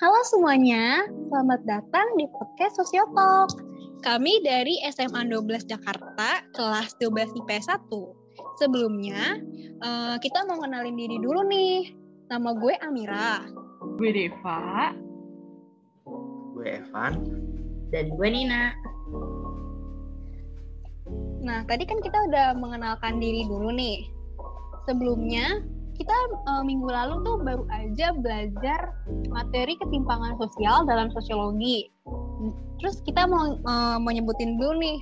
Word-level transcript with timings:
Halo 0.00 0.16
semuanya, 0.24 1.04
selamat 1.28 1.60
datang 1.68 2.16
di 2.16 2.24
podcast 2.32 2.80
Sosiotalk. 2.80 3.52
Kami 4.00 4.40
dari 4.40 4.80
SMA 4.88 5.28
12 5.28 5.68
Jakarta, 5.68 6.40
kelas 6.56 6.96
12 7.04 7.36
IPS 7.44 7.68
1. 7.68 7.84
Sebelumnya, 8.56 9.36
uh, 9.84 10.16
kita 10.16 10.48
mau 10.48 10.56
kenalin 10.56 10.96
diri 10.96 11.20
dulu 11.20 11.44
nih. 11.44 11.92
Nama 12.32 12.48
gue 12.48 12.72
Amira. 12.80 13.44
Gue 14.00 14.08
Deva. 14.16 14.96
Gue 16.56 16.80
Evan. 16.80 17.20
Dan 17.92 18.16
gue 18.16 18.28
Nina. 18.32 18.72
Nah, 21.44 21.60
tadi 21.68 21.84
kan 21.84 22.00
kita 22.00 22.24
udah 22.32 22.56
mengenalkan 22.56 23.20
diri 23.20 23.44
dulu 23.44 23.68
nih. 23.68 24.08
Sebelumnya, 24.88 25.60
kita 26.00 26.16
uh, 26.48 26.64
minggu 26.64 26.88
lalu 26.88 27.20
tuh 27.28 27.36
baru 27.44 27.64
aja 27.68 28.16
belajar 28.16 28.96
materi 29.28 29.76
ketimpangan 29.76 30.40
sosial 30.40 30.88
dalam 30.88 31.12
sosiologi. 31.12 31.92
Terus 32.80 33.04
kita 33.04 33.28
mau 33.28 33.60
uh, 33.68 34.00
menyebutin 34.00 34.56
dulu 34.56 34.80
nih 34.80 34.98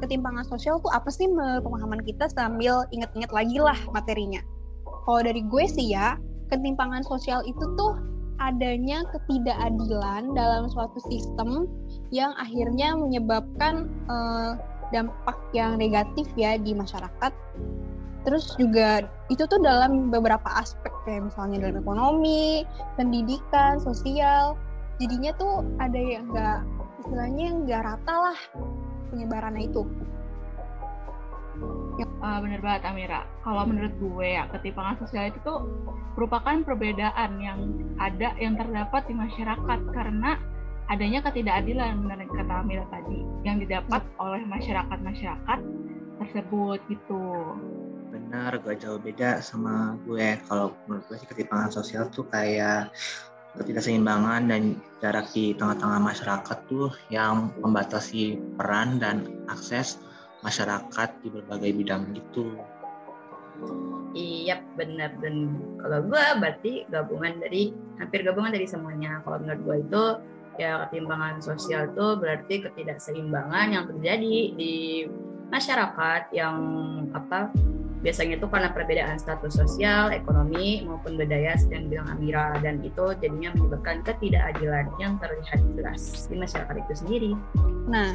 ketimpangan 0.00 0.48
sosial 0.48 0.80
tuh 0.80 0.88
apa 0.96 1.12
sih 1.12 1.28
pemahaman 1.36 2.00
kita 2.00 2.32
sambil 2.32 2.88
inget-inget 2.96 3.28
lagi 3.28 3.60
lah 3.60 3.76
materinya. 3.92 4.40
Kalau 5.04 5.20
dari 5.20 5.44
gue 5.44 5.64
sih 5.68 5.92
ya, 5.92 6.16
ketimpangan 6.48 7.04
sosial 7.04 7.44
itu 7.44 7.64
tuh 7.76 8.00
adanya 8.40 9.04
ketidakadilan 9.12 10.32
dalam 10.32 10.70
suatu 10.72 10.96
sistem 11.12 11.68
yang 12.08 12.32
akhirnya 12.40 12.96
menyebabkan 12.96 13.92
uh, 14.08 14.56
dampak 14.94 15.36
yang 15.52 15.76
negatif 15.76 16.24
ya 16.38 16.56
di 16.56 16.72
masyarakat 16.72 17.32
terus 18.28 18.52
juga 18.60 19.08
itu 19.32 19.48
tuh 19.48 19.56
dalam 19.64 20.12
beberapa 20.12 20.44
aspek 20.60 20.92
kayak 21.08 21.32
misalnya 21.32 21.64
dalam 21.64 21.80
ekonomi 21.80 22.68
pendidikan 23.00 23.80
sosial. 23.80 24.52
Jadinya 25.00 25.32
tuh 25.40 25.64
ada 25.80 25.96
yang 25.96 26.28
enggak 26.28 26.60
istilahnya 27.00 27.46
nggak 27.64 27.80
rata 27.88 28.14
lah 28.28 28.38
penyebarannya 29.08 29.72
itu. 29.72 29.88
Uh, 32.20 32.38
bener 32.44 32.60
banget 32.60 32.84
Amira. 32.84 33.24
Kalau 33.40 33.64
menurut 33.64 33.96
gue 33.96 34.28
ya 34.28 34.44
ketimpangan 34.52 35.00
sosial 35.00 35.32
itu 35.32 35.40
tuh 35.40 35.64
merupakan 36.12 36.60
perbedaan 36.68 37.40
yang 37.40 37.58
ada 37.96 38.36
yang 38.36 38.60
terdapat 38.60 39.08
di 39.08 39.16
masyarakat. 39.16 39.78
Karena 39.96 40.36
adanya 40.92 41.24
ketidakadilan 41.24 42.04
benar 42.04 42.28
kata 42.28 42.54
Amira 42.60 42.84
tadi 42.92 43.24
yang 43.48 43.56
didapat 43.56 44.04
oleh 44.20 44.44
masyarakat-masyarakat 44.44 45.60
tersebut 46.18 46.78
gitu 46.92 47.24
benar 48.28 48.60
gak 48.60 48.84
jauh 48.84 49.00
beda 49.00 49.40
sama 49.40 49.96
gue 50.04 50.36
kalau 50.52 50.76
menurut 50.84 51.00
gue 51.08 51.16
sih 51.16 51.28
ketimpangan 51.32 51.72
sosial 51.72 52.12
tuh 52.12 52.28
kayak 52.28 52.92
ketidakseimbangan 53.56 54.52
dan 54.52 54.76
jarak 55.00 55.32
di 55.32 55.56
tengah-tengah 55.56 55.96
masyarakat 55.96 56.58
tuh 56.68 56.92
yang 57.08 57.48
membatasi 57.64 58.36
peran 58.60 59.00
dan 59.00 59.32
akses 59.48 59.96
masyarakat 60.44 61.08
di 61.24 61.32
berbagai 61.32 61.72
bidang 61.72 62.12
gitu. 62.12 62.52
Iya 64.12 64.60
benar 64.76 65.16
dan 65.24 65.56
kalau 65.80 66.04
gue 66.04 66.24
berarti 66.36 66.84
gabungan 66.92 67.40
dari 67.40 67.72
hampir 67.96 68.28
gabungan 68.28 68.52
dari 68.52 68.68
semuanya. 68.68 69.24
Kalau 69.24 69.40
menurut 69.40 69.60
gue 69.64 69.76
itu 69.88 70.04
ya 70.60 70.84
ketimpangan 70.84 71.40
sosial 71.40 71.96
itu 71.96 72.06
berarti 72.20 72.60
ketidakseimbangan 72.60 73.72
yang 73.72 73.84
terjadi 73.88 74.36
di 74.52 75.08
masyarakat 75.48 76.28
yang 76.36 76.60
apa 77.16 77.48
biasanya 77.98 78.38
itu 78.38 78.46
karena 78.46 78.70
perbedaan 78.70 79.18
status 79.18 79.58
sosial, 79.58 80.14
ekonomi 80.14 80.86
maupun 80.86 81.18
budaya 81.18 81.58
sedang 81.58 81.90
bilang 81.90 82.06
Amira 82.14 82.54
dan 82.62 82.78
itu 82.82 83.14
jadinya 83.18 83.50
menyebabkan 83.58 84.06
ketidakadilan 84.06 84.86
yang 85.02 85.18
terlihat 85.18 85.60
jelas 85.74 86.30
di 86.30 86.36
masyarakat 86.38 86.74
itu 86.78 86.94
sendiri. 86.94 87.32
Nah, 87.90 88.14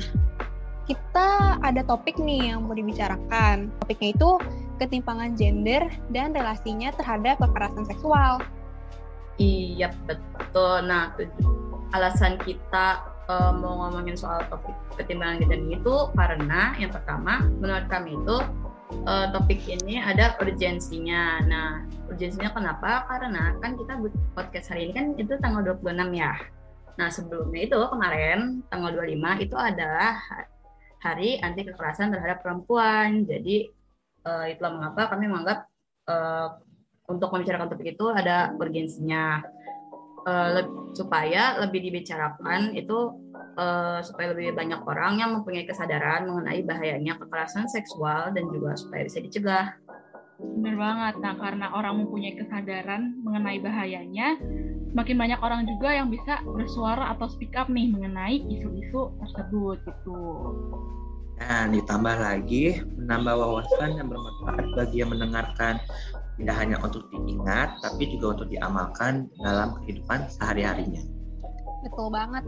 kita 0.88 1.60
ada 1.64 1.82
topik 1.84 2.20
nih 2.20 2.56
yang 2.56 2.68
mau 2.68 2.76
dibicarakan. 2.76 3.72
Topiknya 3.84 4.10
itu 4.16 4.30
ketimpangan 4.80 5.36
gender 5.36 5.88
dan 6.12 6.36
relasinya 6.36 6.92
terhadap 6.96 7.40
kekerasan 7.40 7.86
seksual. 7.88 8.44
Iya 9.40 9.90
betul. 10.06 10.86
Nah, 10.86 11.16
alasan 11.96 12.38
kita 12.44 13.14
uh, 13.28 13.52
mau 13.56 13.88
ngomongin 13.88 14.18
soal 14.18 14.44
topik 14.52 14.76
ketimpangan 15.00 15.42
gender 15.42 15.62
itu 15.72 15.96
karena 16.14 16.76
yang 16.78 16.92
pertama 16.94 17.48
menurut 17.58 17.86
kami 17.90 18.14
itu 18.14 18.38
uh, 19.06 19.28
topik 19.34 19.66
ini 19.66 20.00
ada 20.00 20.38
urgensinya. 20.38 21.42
Nah, 21.46 21.70
urgensinya 22.10 22.54
kenapa? 22.54 23.06
Karena 23.10 23.58
kan 23.60 23.74
kita 23.74 23.98
podcast 24.38 24.70
hari 24.70 24.90
ini 24.90 24.94
kan 24.94 25.06
itu 25.18 25.34
tanggal 25.42 25.78
26 25.82 26.14
ya. 26.14 26.34
Nah, 26.94 27.10
sebelumnya 27.10 27.62
itu 27.66 27.78
kemarin 27.90 28.62
tanggal 28.70 28.94
25 28.94 29.46
itu 29.46 29.58
adalah 29.58 30.22
hari 31.02 31.42
anti 31.42 31.66
kekerasan 31.66 32.14
terhadap 32.14 32.46
perempuan. 32.46 33.26
Jadi 33.26 33.68
uh, 34.24 34.46
itulah 34.48 34.72
mengapa 34.78 35.12
kami 35.12 35.26
menganggap 35.28 35.66
uh, 36.08 36.62
untuk 37.10 37.34
membicarakan 37.34 37.74
topik 37.74 37.98
itu 37.98 38.06
ada 38.14 38.54
urgensinya. 38.56 39.42
Uh, 40.24 40.48
le 40.56 40.62
supaya 40.96 41.60
lebih 41.60 41.84
dibicarakan 41.84 42.72
itu 42.80 43.23
uh, 43.58 44.00
supaya 44.02 44.34
lebih 44.34 44.54
banyak 44.58 44.82
orang 44.86 45.22
yang 45.22 45.32
mempunyai 45.38 45.66
kesadaran 45.66 46.26
mengenai 46.26 46.62
bahayanya 46.66 47.18
kekerasan 47.18 47.70
seksual 47.70 48.34
dan 48.34 48.46
juga 48.50 48.78
supaya 48.78 49.06
bisa 49.06 49.20
dicegah. 49.22 49.78
Benar 50.42 50.76
banget. 50.76 51.14
Nah, 51.22 51.34
karena 51.40 51.68
orang 51.72 52.04
mempunyai 52.04 52.36
kesadaran 52.36 53.16
mengenai 53.22 53.62
bahayanya, 53.64 54.36
semakin 54.92 55.16
banyak 55.18 55.40
orang 55.40 55.62
juga 55.70 55.90
yang 55.94 56.10
bisa 56.10 56.42
bersuara 56.44 57.14
atau 57.16 57.30
speak 57.32 57.54
up 57.56 57.70
nih 57.70 57.90
mengenai 57.90 58.44
isu-isu 58.50 59.14
tersebut 59.22 59.78
gitu. 59.88 60.22
Dan 61.42 61.74
ditambah 61.74 62.18
lagi 62.22 62.82
menambah 62.98 63.34
wawasan 63.36 63.98
yang 63.98 64.08
bermanfaat 64.08 64.66
bagi 64.78 65.02
yang 65.02 65.12
mendengarkan 65.12 65.82
tidak 66.38 66.56
hanya 66.58 66.78
untuk 66.82 67.10
diingat 67.14 67.78
tapi 67.82 68.10
juga 68.10 68.38
untuk 68.38 68.48
diamalkan 68.54 69.30
dalam 69.42 69.78
kehidupan 69.82 70.30
sehari-harinya. 70.30 71.02
Betul 71.84 72.08
banget 72.14 72.46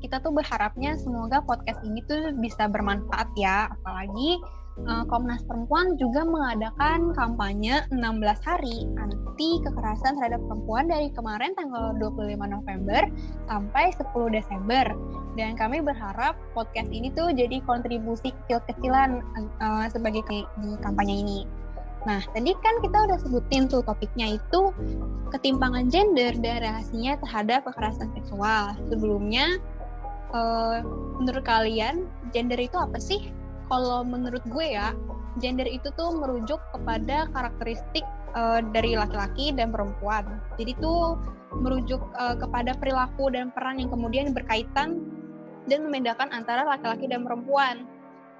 kita 0.00 0.16
tuh 0.24 0.32
berharapnya 0.32 0.96
semoga 0.96 1.44
podcast 1.44 1.80
ini 1.84 2.00
tuh 2.08 2.32
bisa 2.40 2.66
bermanfaat 2.66 3.28
ya 3.36 3.68
apalagi 3.68 4.40
uh, 4.88 5.04
Komnas 5.08 5.44
Perempuan 5.44 6.00
juga 6.00 6.24
mengadakan 6.24 7.12
kampanye 7.12 7.84
16 7.92 8.48
hari 8.48 8.88
anti 8.96 9.60
kekerasan 9.64 10.16
terhadap 10.16 10.40
perempuan 10.48 10.88
dari 10.88 11.12
kemarin 11.12 11.52
tanggal 11.56 11.92
25 12.00 12.36
November 12.40 13.02
sampai 13.48 13.92
10 13.92 14.36
Desember 14.36 14.84
dan 15.36 15.54
kami 15.56 15.84
berharap 15.84 16.34
podcast 16.56 16.88
ini 16.90 17.12
tuh 17.12 17.30
jadi 17.32 17.60
kontribusi 17.64 18.32
kecil-kecilan 18.44 19.20
uh, 19.60 19.86
sebagai 19.92 20.24
di 20.26 20.70
kampanye 20.80 21.22
ini. 21.22 21.40
Nah, 22.08 22.24
tadi 22.32 22.56
kan 22.64 22.74
kita 22.80 22.96
udah 23.12 23.18
sebutin 23.20 23.68
tuh 23.68 23.84
topiknya 23.84 24.40
itu 24.40 24.72
ketimpangan 25.28 25.92
gender 25.92 26.32
dan 26.40 26.64
relasinya 26.64 27.20
terhadap 27.20 27.68
kekerasan 27.68 28.08
seksual. 28.16 28.72
Sebelumnya 28.88 29.60
uh, 30.34 30.82
menurut 31.20 31.44
kalian 31.44 32.06
gender 32.34 32.58
itu 32.58 32.76
apa 32.76 32.98
sih? 32.98 33.30
Kalau 33.70 34.02
menurut 34.02 34.42
gue 34.50 34.66
ya, 34.74 34.90
gender 35.38 35.66
itu 35.66 35.94
tuh 35.94 36.10
merujuk 36.18 36.58
kepada 36.74 37.30
karakteristik 37.30 38.02
uh, 38.34 38.58
dari 38.74 38.98
laki-laki 38.98 39.54
dan 39.54 39.70
perempuan. 39.70 40.42
Jadi 40.58 40.74
tuh 40.82 41.14
merujuk 41.54 42.02
uh, 42.18 42.34
kepada 42.38 42.74
perilaku 42.78 43.30
dan 43.30 43.50
peran 43.54 43.78
yang 43.78 43.90
kemudian 43.90 44.34
berkaitan 44.34 45.02
dan 45.66 45.86
membedakan 45.86 46.30
antara 46.34 46.66
laki-laki 46.66 47.06
dan 47.06 47.22
perempuan. 47.22 47.86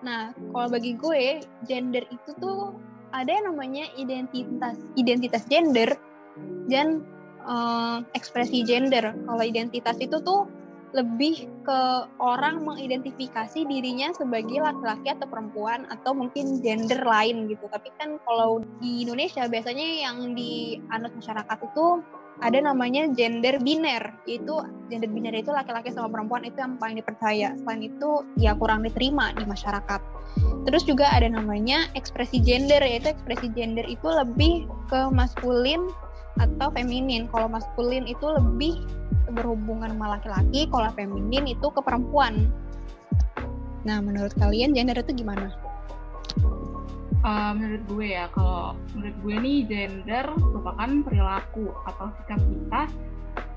Nah, 0.01 0.33
kalau 0.33 0.67
bagi 0.73 0.97
gue, 0.97 1.45
gender 1.69 2.03
itu 2.09 2.31
tuh 2.41 2.75
ada 3.11 3.29
yang 3.29 3.53
namanya 3.53 3.91
identitas 3.99 4.79
identitas 4.95 5.43
gender 5.51 5.91
dan 6.71 7.05
uh, 7.45 8.01
ekspresi 8.17 8.63
gender. 8.65 9.13
Kalau 9.13 9.45
identitas 9.45 9.99
itu 9.99 10.23
tuh 10.23 10.47
lebih 10.91 11.47
ke 11.63 11.81
orang 12.19 12.67
mengidentifikasi 12.67 13.63
dirinya 13.63 14.11
sebagai 14.11 14.59
laki-laki 14.59 15.15
atau 15.15 15.27
perempuan 15.31 15.87
atau 15.87 16.11
mungkin 16.11 16.59
gender 16.59 16.99
lain 17.03 17.47
gitu. 17.47 17.71
Tapi 17.71 17.95
kan 17.95 18.19
kalau 18.27 18.59
di 18.83 19.07
Indonesia 19.07 19.47
biasanya 19.47 19.87
yang 20.03 20.35
dianut 20.35 21.15
masyarakat 21.15 21.59
itu 21.63 22.03
ada 22.41 22.59
namanya 22.59 23.05
gender 23.13 23.61
biner, 23.61 24.17
yaitu 24.25 24.57
gender 24.89 25.11
biner 25.13 25.37
itu 25.37 25.53
laki-laki 25.53 25.93
sama 25.93 26.09
perempuan 26.09 26.43
itu 26.49 26.57
yang 26.57 26.81
paling 26.81 26.97
dipercaya. 26.97 27.53
Selain 27.61 27.85
itu 27.85 28.25
ya 28.41 28.57
kurang 28.57 28.81
diterima 28.83 29.37
di 29.37 29.45
masyarakat. 29.45 30.01
Terus 30.65 30.83
juga 30.89 31.13
ada 31.13 31.29
namanya 31.29 31.89
ekspresi 31.93 32.41
gender, 32.41 32.81
yaitu 32.81 33.13
ekspresi 33.13 33.53
gender 33.53 33.85
itu 33.85 34.09
lebih 34.09 34.65
ke 34.89 35.01
maskulin 35.13 35.85
atau 36.41 36.73
feminin. 36.73 37.29
Kalau 37.29 37.53
maskulin 37.53 38.09
itu 38.09 38.25
lebih 38.25 38.81
berhubungan 39.31 39.93
sama 39.93 40.17
laki-laki, 40.17 40.67
kalau 40.73 40.89
feminin 40.97 41.45
itu 41.45 41.67
ke 41.69 41.81
perempuan. 41.85 42.49
Nah, 43.85 44.01
menurut 44.01 44.33
kalian 44.37 44.73
gender 44.73 44.97
itu 44.97 45.13
gimana? 45.25 45.53
Uh, 47.21 47.53
menurut 47.53 47.85
gue 47.85 48.07
ya, 48.17 48.33
kalau 48.33 48.73
menurut 48.97 49.17
gue 49.21 49.35
nih 49.45 49.59
gender 49.69 50.25
merupakan 50.41 50.91
perilaku 51.05 51.69
atau 51.85 52.09
sikap 52.17 52.41
kita 52.41 52.83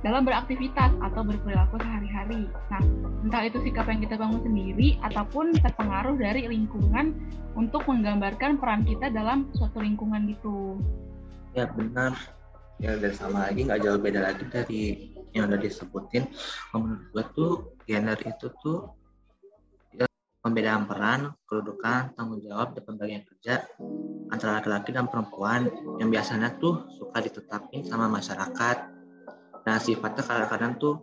dalam 0.04 0.28
beraktivitas 0.28 0.92
atau 1.00 1.24
berperilaku 1.24 1.80
sehari-hari. 1.80 2.52
Nah, 2.68 2.84
entah 3.24 3.44
itu 3.48 3.64
sikap 3.64 3.88
yang 3.88 4.04
kita 4.04 4.20
bangun 4.20 4.44
sendiri 4.44 5.00
ataupun 5.00 5.56
terpengaruh 5.64 6.20
dari 6.20 6.44
lingkungan 6.52 7.16
untuk 7.56 7.88
menggambarkan 7.88 8.60
peran 8.60 8.84
kita 8.84 9.08
dalam 9.08 9.48
suatu 9.56 9.80
lingkungan 9.80 10.28
gitu. 10.28 10.76
Ya 11.56 11.72
benar. 11.72 12.20
Ya 12.81 12.98
dan 12.98 13.14
sama 13.14 13.50
lagi 13.50 13.66
nggak 13.68 13.81
jauh 13.86 14.00
beda 14.02 14.20
lagi 14.24 14.44
dari 14.50 14.81
yang 15.34 15.50
udah 15.50 15.60
disebutin. 15.62 16.30
Menurut 16.74 17.04
gue 17.14 17.24
tuh 17.34 17.52
gender 17.86 18.18
itu 18.22 18.48
tuh 18.62 18.80
ya, 19.98 20.06
pembedaan 20.42 20.86
peran, 20.86 21.34
kedudukan, 21.46 22.14
tanggung 22.18 22.42
jawab, 22.42 22.78
dan 22.78 22.84
pembagian 22.86 23.24
kerja 23.25 23.66
antara 24.30 24.62
laki-laki 24.62 24.90
dan 24.94 25.06
perempuan 25.06 25.70
yang 26.02 26.10
biasanya 26.10 26.58
tuh 26.58 26.90
suka 26.98 27.22
ditetapin 27.22 27.86
sama 27.86 28.10
masyarakat 28.10 28.94
Nah 29.64 29.78
sifatnya 29.80 30.24
kadang-kadang 30.24 30.74
tuh 30.80 30.96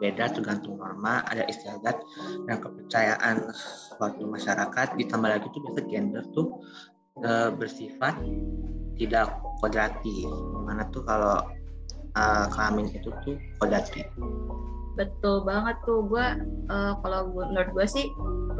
beda 0.00 0.32
tergantung 0.32 0.80
norma, 0.80 1.20
ada 1.28 1.44
istiadat 1.44 2.00
dan 2.48 2.56
kepercayaan 2.56 3.52
suatu 3.92 4.24
masyarakat. 4.24 4.96
Ditambah 4.96 5.28
lagi 5.28 5.46
tuh 5.52 5.60
biasa 5.68 5.80
gender 5.84 6.24
tuh 6.32 6.46
e, 7.20 7.30
bersifat 7.52 8.16
tidak 9.00 9.32
kodrati. 9.64 10.28
Di 10.28 10.60
mana 10.60 10.84
tuh 10.92 11.00
kalau 11.08 11.40
e, 12.12 12.22
kelamin 12.52 12.92
itu 12.92 13.08
tuh 13.24 13.40
kodrati. 13.56 14.04
Betul 15.00 15.48
banget 15.48 15.80
tuh 15.88 16.04
gue 16.12 16.26
uh, 16.68 16.92
kalau 17.00 17.32
menurut 17.32 17.72
gue 17.72 17.86
sih 17.88 18.04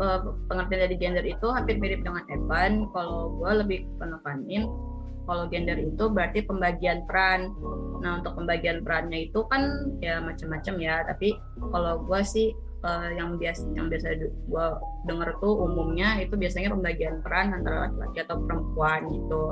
uh, 0.00 0.24
pengertian 0.48 0.88
dari 0.88 0.96
gender 0.96 1.26
itu 1.26 1.46
hampir 1.52 1.76
mirip 1.76 2.00
dengan 2.00 2.24
Evan. 2.32 2.88
Kalau 2.96 3.36
gue 3.36 3.50
lebih 3.60 3.84
penekanin 4.00 4.64
kalau 5.28 5.44
gender 5.52 5.76
itu 5.76 6.04
berarti 6.08 6.40
pembagian 6.48 7.04
peran. 7.04 7.52
Nah 8.00 8.24
untuk 8.24 8.40
pembagian 8.40 8.80
perannya 8.80 9.28
itu 9.28 9.44
kan 9.52 9.92
ya 10.00 10.22
macam-macam 10.24 10.74
ya. 10.80 11.04
Tapi 11.04 11.36
kalau 11.60 12.08
gue 12.08 12.20
sih 12.24 12.56
uh, 12.88 13.10
yang 13.12 13.36
biasa 13.36 13.62
yang 13.76 13.92
biasa 13.92 14.06
gue 14.24 14.66
denger 15.12 15.28
tuh 15.44 15.54
umumnya 15.66 16.24
itu 16.24 16.40
biasanya 16.40 16.72
pembagian 16.72 17.20
peran 17.20 17.52
antara 17.52 17.90
laki-laki 17.90 18.18
atau 18.24 18.36
perempuan 18.48 19.00
gitu. 19.12 19.42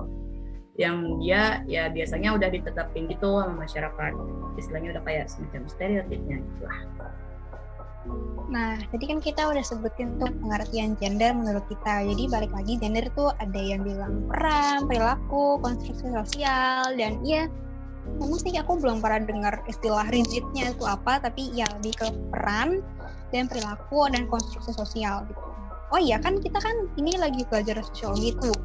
Yang 0.78 0.96
dia 1.20 1.42
ya 1.66 1.90
biasanya 1.90 2.38
udah 2.38 2.48
ditetapin 2.54 3.10
gitu 3.10 3.42
sama 3.42 3.66
masyarakat. 3.66 4.12
Istilahnya 4.54 4.94
udah 4.94 5.02
kayak 5.02 5.26
semacam 5.26 5.66
stereotipnya 5.66 6.38
gitu 6.38 6.62
lah. 6.64 6.80
Nah, 8.48 8.80
tadi 8.88 9.04
kan 9.04 9.20
kita 9.20 9.44
udah 9.44 9.60
sebutin 9.60 10.16
tuh 10.16 10.32
pengertian 10.40 10.96
gender 10.96 11.36
menurut 11.36 11.60
kita. 11.68 12.08
Jadi 12.08 12.24
balik 12.32 12.52
lagi 12.56 12.80
gender 12.80 13.04
tuh 13.12 13.34
ada 13.36 13.60
yang 13.60 13.84
bilang 13.84 14.24
peran, 14.30 14.88
perilaku, 14.88 15.60
konstruksi 15.60 16.08
sosial, 16.08 16.96
dan 16.96 17.20
iya, 17.20 17.52
memang 18.16 18.40
sih 18.40 18.56
aku 18.56 18.80
belum 18.80 19.04
pernah 19.04 19.28
dengar 19.28 19.54
istilah 19.68 20.08
rigidnya 20.08 20.72
itu 20.72 20.84
apa, 20.88 21.20
tapi 21.20 21.52
ya 21.52 21.68
lebih 21.76 21.92
ke 22.00 22.08
peran 22.32 22.80
dan 23.28 23.44
perilaku 23.52 24.08
dan 24.08 24.24
konstruksi 24.32 24.72
sosial 24.72 25.28
gitu. 25.28 25.44
Oh 25.92 26.00
iya 26.00 26.16
kan 26.20 26.40
kita 26.40 26.56
kan 26.60 26.88
ini 26.96 27.16
lagi 27.20 27.44
belajar 27.48 27.76
sosiologi 27.84 28.32
tuh. 28.40 28.56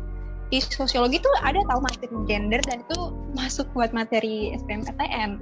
Di 0.54 0.62
sosiologi 0.62 1.18
tuh 1.18 1.34
ada 1.42 1.66
tahu 1.66 1.82
materi 1.82 2.14
gender 2.30 2.62
dan 2.70 2.86
itu 2.86 3.10
masuk 3.34 3.66
buat 3.74 3.90
materi 3.90 4.54
SBMPTN. 4.54 5.42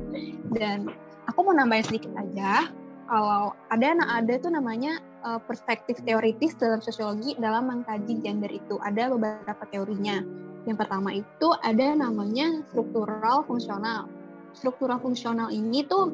Dan 0.56 0.88
aku 1.28 1.44
mau 1.44 1.52
nambahin 1.52 1.84
sedikit 1.84 2.16
aja 2.16 2.72
kalau 3.12 3.52
ada 3.76 3.92
ada 4.08 4.40
tuh 4.40 4.56
namanya 4.56 5.04
uh, 5.28 5.36
perspektif 5.36 6.00
teoritis 6.08 6.56
dalam 6.56 6.80
sosiologi 6.80 7.36
dalam 7.44 7.68
mengkaji 7.68 8.24
gender 8.24 8.48
itu 8.48 8.80
ada 8.88 9.12
beberapa 9.12 9.68
teorinya. 9.68 10.24
Yang 10.64 10.88
pertama 10.88 11.12
itu 11.12 11.48
ada 11.60 11.92
namanya 11.92 12.64
struktural 12.72 13.44
fungsional. 13.44 14.08
Struktural 14.56 14.96
fungsional 15.04 15.52
ini 15.52 15.84
tuh 15.92 16.08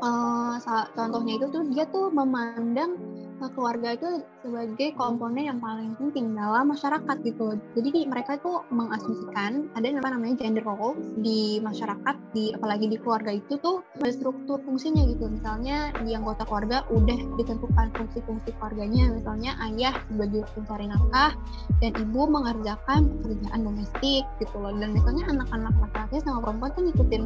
uh, 0.00 0.56
contohnya 0.96 1.44
itu 1.44 1.46
tuh 1.52 1.62
dia 1.76 1.84
tuh 1.92 2.08
memandang 2.08 2.96
Nah, 2.96 3.27
keluarga 3.54 3.94
itu 3.94 4.26
sebagai 4.42 4.98
komponen 4.98 5.46
yang 5.46 5.62
paling 5.62 5.94
penting 5.94 6.34
dalam 6.34 6.74
masyarakat 6.74 7.16
gitu. 7.22 7.54
Jadi 7.78 8.10
mereka 8.10 8.34
itu 8.34 8.66
mengasumsikan 8.74 9.70
ada 9.78 9.86
yang 9.86 10.02
namanya 10.02 10.34
gender 10.34 10.66
role 10.66 10.98
di 11.22 11.62
masyarakat, 11.62 12.16
di 12.34 12.50
apalagi 12.58 12.90
di 12.90 12.98
keluarga 12.98 13.30
itu 13.30 13.54
tuh 13.62 13.86
ada 14.02 14.10
struktur 14.10 14.58
fungsinya 14.66 15.06
gitu. 15.06 15.30
Misalnya 15.30 15.94
di 16.02 16.18
anggota 16.18 16.42
keluarga 16.42 16.82
udah 16.90 17.18
ditentukan 17.38 17.86
fungsi-fungsi 17.94 18.50
keluarganya. 18.58 19.14
Misalnya 19.14 19.54
ayah 19.70 19.94
sebagai 20.10 20.42
pencari 20.58 20.90
nafkah 20.90 21.38
dan 21.78 21.92
ibu 21.94 22.26
mengerjakan 22.26 23.06
pekerjaan 23.22 23.60
domestik 23.62 24.26
gitu 24.42 24.56
loh. 24.58 24.74
Dan 24.74 24.90
misalnya 24.90 25.30
anak-anak 25.30 25.74
laki-laki 25.78 26.18
sama 26.26 26.42
perempuan 26.42 26.70
tuh 26.74 26.82
ngikutin 26.90 27.22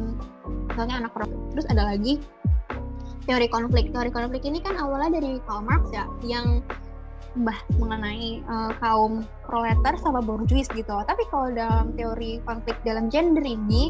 misalnya 0.69 0.95
anak 1.01 1.11
perempuan. 1.17 1.49
Terus 1.57 1.65
ada 1.73 1.83
lagi 1.89 2.21
teori 3.25 3.47
konflik. 3.47 3.91
Teori 3.91 4.11
konflik 4.11 4.43
ini 4.47 4.59
kan 4.59 4.75
awalnya 4.79 5.19
dari 5.19 5.39
Karl 5.47 5.63
Marx 5.63 5.89
ya, 5.91 6.05
yang 6.23 6.63
bah 7.33 7.57
mengenai 7.81 8.45
uh, 8.45 8.69
kaum 8.77 9.25
proletar 9.49 9.97
sama 9.97 10.21
bourgeois 10.21 10.69
gitu. 10.69 10.93
Tapi 10.93 11.23
kalau 11.33 11.49
dalam 11.49 11.97
teori 11.97 12.37
konflik 12.45 12.77
dalam 12.85 13.09
gender 13.09 13.41
ini, 13.41 13.89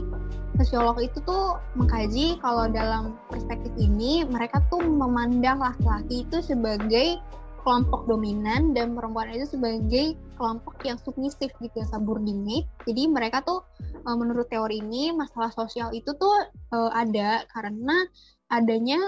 sosiolog 0.55 0.95
itu 1.03 1.19
tuh 1.27 1.59
mengkaji 1.75 2.39
kalau 2.39 2.71
dalam 2.71 3.19
perspektif 3.27 3.73
ini 3.75 4.23
mereka 4.23 4.63
tuh 4.71 4.79
memandang 4.79 5.59
laki-laki 5.59 6.23
itu 6.23 6.39
sebagai 6.39 7.19
kelompok 7.63 8.03
dominan 8.11 8.75
dan 8.75 8.91
perempuan 8.91 9.31
itu 9.31 9.55
sebagai 9.55 10.19
kelompok 10.35 10.75
yang 10.83 10.99
submisif 10.99 11.51
gitu 11.63 11.79
subordinate. 11.87 12.67
Jadi 12.83 13.07
mereka 13.07 13.39
tuh 13.43 13.63
uh, 14.03 14.15
menurut 14.19 14.51
teori 14.51 14.83
ini 14.83 15.15
masalah 15.15 15.49
sosial 15.55 15.91
itu 15.95 16.11
tuh 16.19 16.47
uh, 16.75 16.91
ada 16.91 17.47
karena 17.51 18.07
adanya 18.51 18.99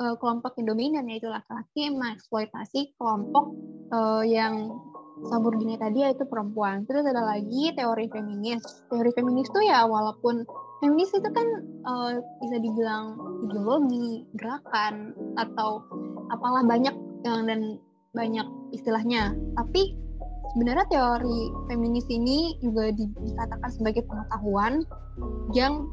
uh, 0.00 0.14
kelompok 0.16 0.56
yang 0.56 0.72
dominan 0.72 1.04
yaitu 1.06 1.28
laki-laki 1.28 1.92
mengeksploitasi 1.92 2.96
kelompok 2.96 3.52
uh, 3.92 4.24
yang 4.24 4.72
subordinate 5.28 5.84
tadi 5.84 6.08
yaitu 6.08 6.24
perempuan. 6.24 6.88
Terus 6.88 7.04
ada 7.04 7.20
lagi 7.20 7.76
teori 7.76 8.08
feminis. 8.08 8.64
Teori 8.88 9.12
feminis 9.12 9.52
tuh 9.52 9.60
ya 9.60 9.84
walaupun 9.84 10.48
feminis 10.80 11.12
itu 11.12 11.28
kan 11.28 11.46
uh, 11.84 12.16
bisa 12.40 12.56
dibilang 12.56 13.20
ideologi, 13.44 14.24
gerakan 14.40 15.12
atau 15.36 15.84
apalah 16.32 16.64
banyak 16.64 16.96
yang 17.28 17.44
dan 17.44 17.76
banyak 18.16 18.46
istilahnya. 18.72 19.36
Tapi 19.60 19.92
sebenarnya 20.56 20.86
teori 20.88 21.40
feminis 21.68 22.06
ini 22.08 22.56
juga 22.64 22.90
dikatakan 22.96 23.70
sebagai 23.70 24.02
pengetahuan 24.08 24.82
yang 25.52 25.84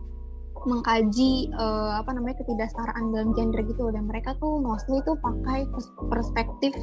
mengkaji 0.67 1.49
uh, 1.55 2.03
apa 2.03 2.11
namanya 2.11 2.43
ketidaksetaraan 2.43 3.15
dalam 3.15 3.31
gender 3.33 3.63
gitu 3.63 3.87
dan 3.89 4.05
mereka 4.05 4.35
tuh 4.43 4.59
mostly 4.59 4.99
tuh 5.07 5.15
pakai 5.23 5.63
perspektif 6.11 6.75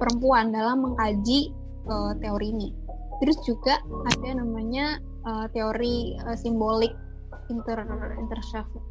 perempuan 0.00 0.50
dalam 0.50 0.82
mengkaji 0.82 1.52
uh, 1.86 2.16
teori 2.18 2.48
ini. 2.50 2.68
Terus 3.20 3.36
juga 3.44 3.76
ada 4.08 4.28
namanya 4.40 4.96
uh, 5.28 5.46
teori 5.52 6.16
uh, 6.24 6.38
simbolik 6.38 6.94
inter, 7.52 7.84
inter 7.84 8.10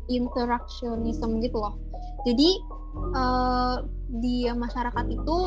interaksionisme 0.09 1.41
gitu 1.41 1.57
loh. 1.57 1.77
Jadi 2.25 2.49
uh, 3.15 3.85
di 4.21 4.47
masyarakat 4.49 5.05
itu 5.11 5.37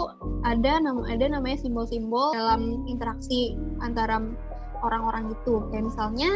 ada 0.47 0.81
nam 0.81 1.03
ada 1.05 1.27
namanya 1.29 1.59
simbol-simbol 1.61 2.33
dalam 2.33 2.87
interaksi 2.87 3.55
antara 3.85 4.23
orang-orang 4.81 5.35
itu. 5.35 5.61
Kayak 5.71 5.93
misalnya 5.93 6.31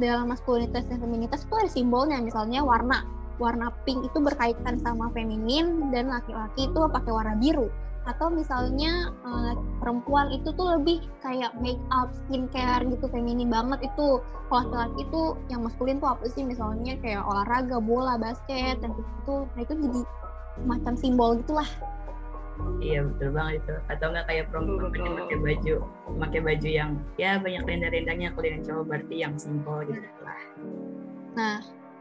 dalam 0.00 0.32
maskulinitas 0.32 0.88
dan 0.88 0.98
feminitas 0.98 1.44
itu 1.44 1.54
ada 1.54 1.70
simbolnya 1.70 2.18
misalnya 2.18 2.64
warna. 2.64 3.04
Warna 3.40 3.72
pink 3.88 4.04
itu 4.04 4.18
berkaitan 4.20 4.80
sama 4.80 5.08
feminin 5.12 5.92
dan 5.92 6.08
laki-laki 6.12 6.68
itu 6.68 6.80
pakai 6.88 7.12
warna 7.12 7.36
biru. 7.36 7.68
Atau 8.08 8.32
misalnya 8.32 9.12
uh, 9.22 9.52
perempuan 9.80 10.32
itu 10.32 10.52
tuh 10.56 10.80
lebih 10.80 11.04
kayak 11.20 11.52
make 11.60 11.80
up 11.92 12.08
skincare 12.26 12.84
gitu 12.88 13.06
feminin 13.12 13.52
banget 13.52 13.84
itu. 13.84 14.20
Kalau 14.48 14.60
laki-laki 14.64 15.04
itu 15.04 15.22
yang 15.52 15.60
maskulin 15.64 16.00
tuh 16.00 16.16
apa 16.16 16.24
sih? 16.32 16.42
Misalnya 16.44 16.96
kayak 17.00 17.22
olahraga 17.24 17.78
bola 17.80 18.16
basket 18.16 18.80
dan 18.80 18.92
itu. 18.96 19.36
Nah 19.44 19.60
itu 19.60 19.74
jadi 19.76 20.00
macam 20.68 20.92
simbol 20.96 21.40
gitulah 21.40 21.68
Iya 22.80 23.04
betul 23.04 23.28
banget 23.36 23.54
itu. 23.60 23.74
Atau 23.92 24.06
enggak 24.12 24.26
kayak 24.28 24.44
perempuan 24.48 24.92
yang 24.96 25.16
pakai 25.20 25.38
baju, 25.40 25.74
pakai 26.20 26.40
baju 26.40 26.68
yang 26.68 26.90
ya 27.20 27.30
banyak 27.40 27.62
renda-rendangnya 27.64 28.28
kalau 28.32 28.48
yang 28.48 28.62
cowok 28.64 28.84
berarti 28.88 29.14
yang 29.20 29.34
simpel 29.36 29.76
gitu 29.84 30.20
lah. 30.24 30.40
Nah, 31.36 31.56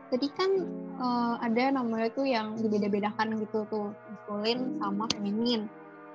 tadi 0.10 0.28
kan 0.34 0.52
uh, 1.00 1.36
ada 1.40 1.64
namanya 1.76 2.10
tuh 2.12 2.26
yang 2.26 2.58
dibeda-bedakan 2.58 3.38
gitu 3.40 3.68
tuh 3.70 3.92
maskulin 4.10 4.78
sama 4.78 5.06
feminin. 5.14 5.66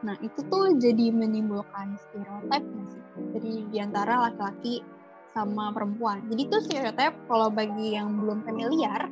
Nah 0.04 0.14
itu 0.20 0.40
tuh 0.52 0.76
jadi 0.76 1.10
menimbulkan 1.10 1.96
stereotip 1.96 2.62
sih? 2.62 3.02
Jadi 3.34 3.52
di 3.72 3.78
antara 3.80 4.28
laki-laki 4.28 4.84
sama 5.32 5.74
perempuan. 5.74 6.22
Jadi 6.30 6.42
tuh 6.46 6.60
stereotip 6.62 7.14
kalau 7.26 7.50
bagi 7.50 7.96
yang 7.96 8.12
belum 8.20 8.44
familiar 8.46 9.08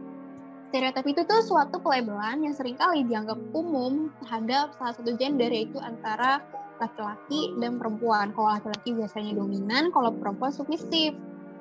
stereotip 0.72 1.04
itu 1.04 1.20
tuh 1.28 1.44
suatu 1.44 1.76
pelabelan 1.84 2.40
yang 2.40 2.56
sering 2.56 2.80
kali 2.80 3.04
dianggap 3.04 3.36
umum 3.52 4.08
terhadap 4.24 4.72
salah 4.80 4.96
satu 4.96 5.12
gender 5.20 5.52
yaitu 5.52 5.76
antara 5.84 6.40
laki-laki 6.80 7.52
dan 7.60 7.76
perempuan. 7.76 8.32
Kalau 8.32 8.56
laki-laki 8.56 8.96
biasanya 8.96 9.36
dominan, 9.36 9.92
kalau 9.92 10.16
perempuan 10.16 10.48
submisif. 10.48 11.12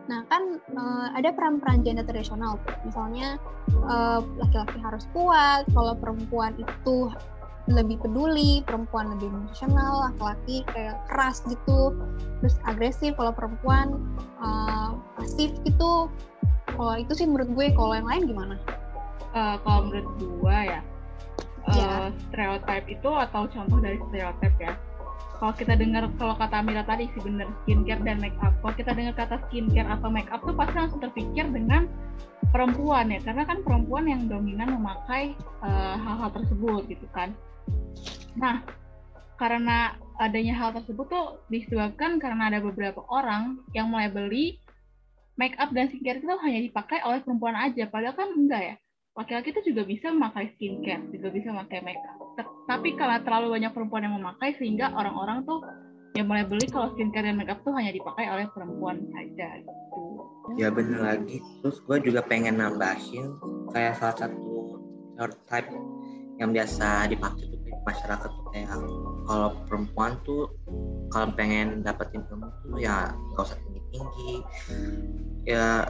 Nah 0.08 0.24
kan 0.32 0.64
uh, 0.80 1.12
ada 1.12 1.36
peran-peran 1.36 1.84
gender 1.84 2.08
tradisional 2.08 2.56
tuh. 2.64 2.72
Misalnya 2.88 3.36
laki-laki 4.40 4.80
uh, 4.80 4.84
harus 4.88 5.04
kuat, 5.12 5.68
kalau 5.76 5.92
perempuan 6.00 6.56
itu 6.56 7.12
lebih 7.68 8.00
peduli, 8.00 8.64
perempuan 8.64 9.12
lebih 9.20 9.28
emosional, 9.28 10.08
laki-laki 10.08 10.64
kayak 10.72 11.04
keras 11.12 11.44
gitu, 11.52 12.00
terus 12.40 12.56
agresif. 12.64 13.12
Kalau 13.20 13.36
perempuan 13.36 14.00
uh, 14.40 14.96
pasif 15.20 15.52
gitu. 15.68 16.08
Kalau 16.72 16.96
itu 16.96 17.12
sih 17.12 17.28
menurut 17.28 17.52
gue, 17.52 17.68
kalau 17.76 17.92
yang 17.92 18.08
lain 18.08 18.32
gimana? 18.32 18.56
Uh, 19.32 19.56
kalau 19.64 19.88
menurut 19.88 20.08
gue 20.20 20.58
ya, 20.68 20.84
uh, 21.64 21.72
yeah. 21.72 22.12
stereotype 22.28 22.84
itu 22.92 23.10
atau 23.16 23.48
contoh 23.48 23.80
dari 23.80 23.96
stereotype 24.12 24.60
ya. 24.60 24.76
Kalau 25.40 25.56
kita 25.56 25.74
dengar 25.80 26.06
kalau 26.20 26.36
kata 26.36 26.60
Amira 26.60 26.84
tadi 26.84 27.08
sih 27.16 27.22
bener 27.24 27.48
skincare 27.64 28.04
dan 28.04 28.20
make 28.20 28.36
up. 28.44 28.52
Kalau 28.60 28.76
kita 28.76 28.92
dengar 28.92 29.16
kata 29.16 29.40
skincare 29.48 29.88
atau 29.88 30.12
make 30.12 30.28
up 30.36 30.44
tuh 30.44 30.52
pasti 30.52 30.76
langsung 30.76 31.00
terpikir 31.00 31.48
dengan 31.48 31.88
perempuan 32.52 33.08
ya, 33.08 33.24
karena 33.24 33.48
kan 33.48 33.64
perempuan 33.64 34.04
yang 34.12 34.28
dominan 34.28 34.76
memakai 34.76 35.32
hal-hal 35.96 36.28
uh, 36.28 36.36
tersebut 36.36 36.92
gitu 36.92 37.08
kan. 37.16 37.32
Nah, 38.36 38.68
karena 39.40 39.96
adanya 40.20 40.60
hal 40.60 40.76
tersebut 40.76 41.08
tuh 41.08 41.40
disebabkan 41.48 42.20
karena 42.20 42.52
ada 42.52 42.60
beberapa 42.60 43.02
orang 43.08 43.64
yang 43.72 43.88
mulai 43.88 44.12
beli 44.12 44.60
make 45.40 45.56
up 45.56 45.72
dan 45.72 45.88
skincare 45.88 46.20
itu 46.20 46.36
hanya 46.44 46.60
dipakai 46.68 47.00
oleh 47.08 47.24
perempuan 47.24 47.56
aja, 47.56 47.88
padahal 47.88 48.14
kan 48.14 48.30
enggak 48.36 48.62
ya. 48.62 48.76
Laki-laki 49.12 49.52
itu 49.52 49.62
juga 49.74 49.84
bisa 49.84 50.08
memakai 50.12 50.56
skincare, 50.56 51.04
juga 51.12 51.28
bisa 51.36 51.52
memakai 51.52 51.84
make 51.84 52.00
up. 52.08 52.18
Tapi 52.68 52.96
karena 52.96 53.20
terlalu 53.20 53.60
banyak 53.60 53.72
perempuan 53.76 54.08
yang 54.08 54.16
memakai 54.16 54.56
sehingga 54.56 54.96
orang-orang 54.96 55.44
tuh 55.44 55.60
yang 56.16 56.28
mulai 56.32 56.48
beli 56.48 56.68
kalau 56.72 56.92
skincare 56.96 57.28
dan 57.28 57.36
make 57.36 57.52
up 57.52 57.60
tuh 57.64 57.76
hanya 57.76 57.92
dipakai 57.92 58.28
oleh 58.32 58.48
perempuan 58.56 59.04
saja 59.12 59.60
gitu. 59.60 60.02
Ya 60.56 60.72
bener 60.72 61.00
lagi. 61.04 61.44
Terus 61.64 61.78
gue 61.84 61.98
juga 62.12 62.24
pengen 62.24 62.60
nambahin 62.60 63.36
kayak 63.76 64.00
salah 64.00 64.16
satu 64.16 64.80
stereotype 65.16 65.70
yang 66.40 66.50
biasa 66.56 67.12
dipakai 67.12 67.44
tuh 67.52 67.62
masyarakat 67.86 68.30
tuh 68.30 68.46
kayak 68.54 68.70
kalau 69.26 69.50
perempuan 69.66 70.18
tuh 70.22 70.50
kalau 71.10 71.34
pengen 71.34 71.82
dapetin 71.82 72.22
ilmu 72.30 72.48
tuh 72.62 72.78
ya 72.78 73.10
nggak 73.34 73.46
usah 73.46 73.58
tinggi 73.62 73.82
tinggi 73.92 74.34
ya 75.50 75.86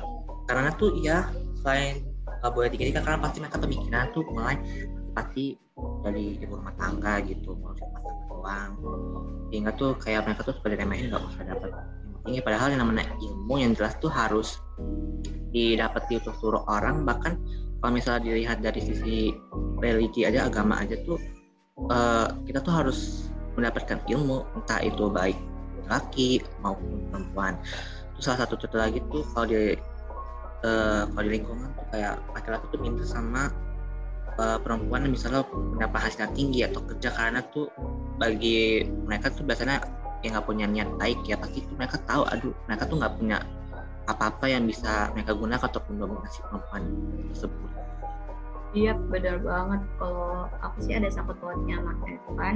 karena 0.47 0.71
tuh 0.79 0.91
ya 0.99 1.27
selain 1.61 2.10
nggak 2.41 2.51
boleh 2.57 2.67
tinggi 2.73 2.89
tinggi 2.89 2.97
karena 2.97 3.21
pasti 3.21 3.37
mereka 3.37 3.57
pemikiran 3.61 4.05
tuh 4.11 4.23
mulai 4.33 4.57
pasti 5.13 5.53
dari 6.01 6.41
ibu 6.41 6.57
rumah 6.57 6.73
tangga 6.75 7.21
gitu 7.21 7.53
rumah 7.53 7.77
tangga 7.77 7.99
doang. 8.27 8.71
Sehingga 9.53 9.71
tuh 9.77 9.93
kayak 10.01 10.25
mereka 10.25 10.41
tuh 10.49 10.55
seperti 10.57 10.75
remehin 10.81 11.13
nggak 11.13 11.21
usah 11.21 11.45
dapat 11.45 11.69
tinggi 12.25 12.41
padahal 12.41 12.73
yang 12.73 12.81
namanya 12.85 13.09
ilmu 13.17 13.55
yang 13.61 13.73
jelas 13.77 13.97
tuh 14.01 14.09
harus 14.09 14.57
didapati 15.53 16.17
untuk 16.17 16.33
seluruh 16.41 16.63
orang. 16.65 17.05
Bahkan 17.05 17.33
kalau 17.81 17.91
misalnya 17.93 18.21
dilihat 18.25 18.57
dari 18.61 18.81
sisi 18.81 19.33
religi 19.81 20.25
aja 20.25 20.49
agama 20.49 20.81
aja 20.81 20.97
tuh 21.05 21.17
uh, 21.89 22.29
kita 22.45 22.61
tuh 22.61 22.73
harus 22.73 23.29
mendapatkan 23.57 23.99
ilmu 24.07 24.45
entah 24.57 24.79
itu 24.81 25.09
baik 25.09 25.37
laki 25.89 26.39
maupun 26.63 27.09
perempuan. 27.11 27.53
Terus 28.15 28.23
salah 28.23 28.45
satu 28.45 28.55
contoh 28.55 28.79
lagi 28.79 28.99
tuh 29.11 29.25
kalau 29.33 29.47
di 29.49 29.75
uh, 30.65 31.03
kalau 31.09 31.23
di 31.25 31.31
lingkungan 31.39 31.69
tuh 31.73 31.85
kayak 31.93 32.15
laki-laki 32.33 32.65
tuh 32.71 32.79
minta 32.81 33.03
sama 33.05 33.49
uh, 34.39 34.57
perempuan 34.61 35.09
misalnya 35.09 35.45
mendapat 35.51 36.09
hasil 36.09 36.29
tinggi 36.33 36.65
atau 36.65 36.81
kerja 36.85 37.09
karena 37.13 37.41
tuh 37.51 37.67
bagi 38.17 38.85
mereka 39.05 39.33
tuh 39.33 39.43
biasanya 39.45 39.81
yang 40.21 40.37
nggak 40.37 40.45
punya 40.45 40.65
niat 40.69 40.89
baik 41.01 41.17
ya 41.25 41.35
pasti 41.37 41.65
tuh 41.65 41.75
mereka 41.77 41.97
tahu 42.05 42.23
aduh 42.29 42.53
mereka 42.69 42.85
tuh 42.85 43.01
nggak 43.01 43.13
punya 43.17 43.37
apa-apa 44.05 44.45
yang 44.49 44.65
bisa 44.65 45.09
mereka 45.13 45.33
gunakan 45.33 45.65
untuk 45.65 45.85
mendominasi 45.89 46.39
perempuan 46.45 46.83
tersebut 47.33 47.71
Iya 48.71 48.95
benar 48.95 49.43
banget. 49.43 49.81
Kalau 49.99 50.47
aku 50.63 50.77
sih 50.79 50.95
ada 50.95 51.11
sangkut 51.11 51.35
pautnya 51.43 51.75
sama 51.83 51.91
Evan. 52.07 52.55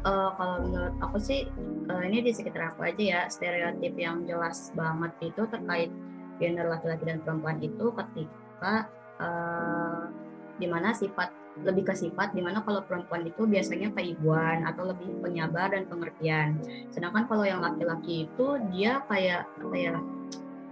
Uh, 0.00 0.30
kalau 0.38 0.64
menurut 0.64 0.94
aku 1.04 1.18
sih 1.20 1.44
uh, 1.90 2.02
ini 2.06 2.24
di 2.24 2.32
sekitar 2.32 2.72
aku 2.72 2.88
aja 2.88 3.02
ya 3.02 3.20
stereotip 3.28 3.92
yang 4.00 4.24
jelas 4.24 4.72
banget 4.72 5.12
itu 5.20 5.44
terkait 5.44 5.92
gender 6.40 6.66
laki-laki 6.66 7.04
dan 7.04 7.20
perempuan 7.20 7.60
itu 7.60 7.92
ketika 7.92 8.88
uh, 9.20 10.08
di 10.56 10.66
mana 10.66 10.96
sifat 10.96 11.30
lebih 11.60 11.92
ke 11.92 11.94
sifat 11.94 12.32
di 12.32 12.40
mana 12.40 12.64
kalau 12.64 12.80
perempuan 12.86 13.26
itu 13.26 13.44
biasanya 13.44 13.92
keibuan 13.92 14.64
atau 14.64 14.88
lebih 14.88 15.20
penyabar 15.20 15.70
dan 15.70 15.84
pengertian 15.86 16.56
sedangkan 16.88 17.28
kalau 17.28 17.44
yang 17.44 17.60
laki-laki 17.60 18.24
itu 18.24 18.46
dia 18.72 19.04
kayak 19.10 19.44
apa 19.60 20.00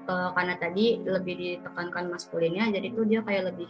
uh, 0.08 0.30
karena 0.32 0.54
tadi 0.56 1.04
lebih 1.04 1.34
ditekankan 1.36 2.08
maskulinnya 2.08 2.72
jadi 2.72 2.94
tuh 2.96 3.04
dia 3.04 3.20
kayak 3.20 3.52
lebih 3.52 3.68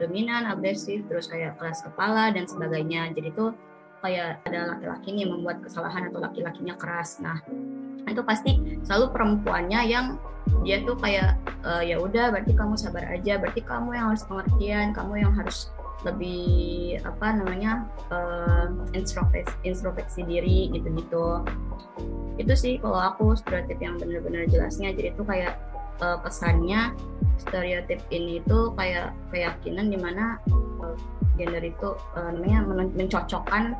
dominan, 0.00 0.48
agresif, 0.48 1.04
terus 1.06 1.28
kayak 1.28 1.60
keras 1.60 1.84
kepala 1.84 2.32
dan 2.32 2.48
sebagainya. 2.48 3.12
Jadi 3.12 3.36
tuh 3.36 3.52
kayak 4.00 4.40
ada 4.48 4.76
laki-laki 4.76 5.12
nih 5.12 5.28
membuat 5.28 5.60
kesalahan 5.64 6.08
atau 6.08 6.20
laki-lakinya 6.20 6.74
keras. 6.76 7.20
Nah, 7.20 7.40
itu 8.08 8.20
pasti 8.24 8.80
selalu 8.84 9.12
perempuannya 9.12 9.80
yang 9.86 10.06
dia 10.64 10.82
tuh 10.82 10.96
kayak 10.98 11.36
e, 11.62 11.92
ya 11.92 12.00
udah 12.00 12.32
berarti 12.32 12.52
kamu 12.56 12.74
sabar 12.80 13.04
aja, 13.12 13.36
berarti 13.36 13.60
kamu 13.60 13.92
yang 13.92 14.06
harus 14.12 14.24
pengertian, 14.24 14.96
kamu 14.96 15.12
yang 15.20 15.32
harus 15.36 15.68
lebih 16.00 16.96
apa 17.04 17.36
namanya 17.36 17.84
uh, 18.08 18.72
introspeksi, 18.96 19.52
introspeksi 19.68 20.24
diri 20.24 20.72
gitu-gitu. 20.72 21.44
Itu 22.40 22.52
sih 22.56 22.80
kalau 22.80 22.96
aku 22.96 23.36
stereotip 23.36 23.76
yang 23.84 24.00
benar-benar 24.00 24.48
jelasnya. 24.48 24.96
Jadi 24.96 25.12
tuh 25.12 25.28
kayak 25.28 25.60
uh, 26.00 26.18
pesannya 26.20 26.96
stereotip 27.40 28.00
ini 28.12 28.40
itu 28.44 28.58
kayak 28.76 29.16
keyakinan 29.32 29.88
di 29.88 29.98
mana 30.00 30.36
uh, 30.52 30.96
gender 31.40 31.64
itu 31.64 31.96
uh, 32.16 32.30
namanya 32.34 32.88
mencocokkan 32.96 33.76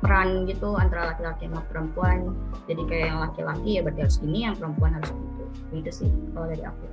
peran 0.00 0.44
gitu 0.44 0.76
antara 0.76 1.12
laki-laki 1.12 1.48
sama 1.48 1.64
perempuan 1.72 2.36
jadi 2.68 2.82
kayak 2.84 3.06
yang 3.08 3.20
laki-laki 3.20 3.70
ya 3.76 3.80
berarti 3.80 4.00
harus 4.04 4.18
gini 4.20 4.38
yang 4.44 4.54
perempuan 4.56 4.92
harus 4.96 5.10
gitu 5.12 5.44
gitu 5.72 5.90
sih 6.04 6.08
kalau 6.36 6.46
dari 6.48 6.64
aku 6.64 6.86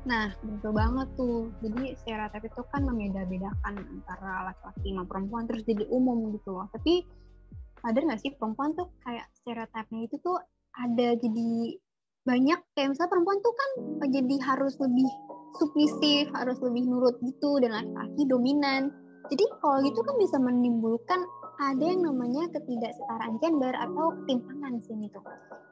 Nah, 0.00 0.32
betul 0.40 0.72
banget 0.72 1.08
tuh. 1.12 1.52
Jadi 1.60 1.92
stereotip 1.92 2.48
itu 2.48 2.62
kan 2.72 2.82
membeda-bedakan 2.88 3.74
antara 3.84 4.48
laki-laki 4.48 4.96
sama 4.96 5.04
perempuan 5.04 5.44
terus 5.44 5.62
jadi 5.68 5.84
umum 5.92 6.32
gitu 6.34 6.56
loh. 6.56 6.66
Tapi 6.72 7.04
ada 7.84 7.98
nggak 8.00 8.20
sih 8.20 8.32
perempuan 8.32 8.72
tuh 8.72 8.88
kayak 9.04 9.28
stereotipnya 9.38 10.08
itu 10.08 10.16
tuh 10.24 10.40
ada 10.72 11.08
jadi 11.20 11.76
banyak 12.28 12.60
kayak 12.76 12.92
misalnya 12.92 13.10
perempuan 13.16 13.38
tuh 13.40 13.54
kan 13.56 13.70
jadi 14.12 14.36
harus 14.44 14.76
lebih 14.76 15.08
submisif, 15.56 16.28
harus 16.36 16.58
lebih 16.60 16.84
nurut 16.84 17.16
gitu 17.24 17.58
dan 17.64 17.72
laki-laki 17.72 18.22
dominan. 18.28 18.92
Jadi 19.32 19.44
kalau 19.62 19.78
gitu 19.84 20.00
kan 20.04 20.16
bisa 20.20 20.36
menimbulkan 20.36 21.20
ada 21.60 21.84
yang 21.84 22.04
namanya 22.04 22.48
ketidaksetaraan 22.56 23.36
gender 23.40 23.72
atau 23.76 24.16
ketimpangan 24.24 24.80
di 24.80 24.82
sini 24.88 25.06
tuh. 25.12 25.24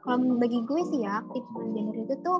Kalau 0.05 0.37
bagi 0.37 0.61
gue 0.63 0.81
sih 0.89 0.99
ya, 1.05 1.21
ketimpangan 1.33 1.69
gender 1.75 1.95
itu 2.07 2.15
tuh 2.25 2.39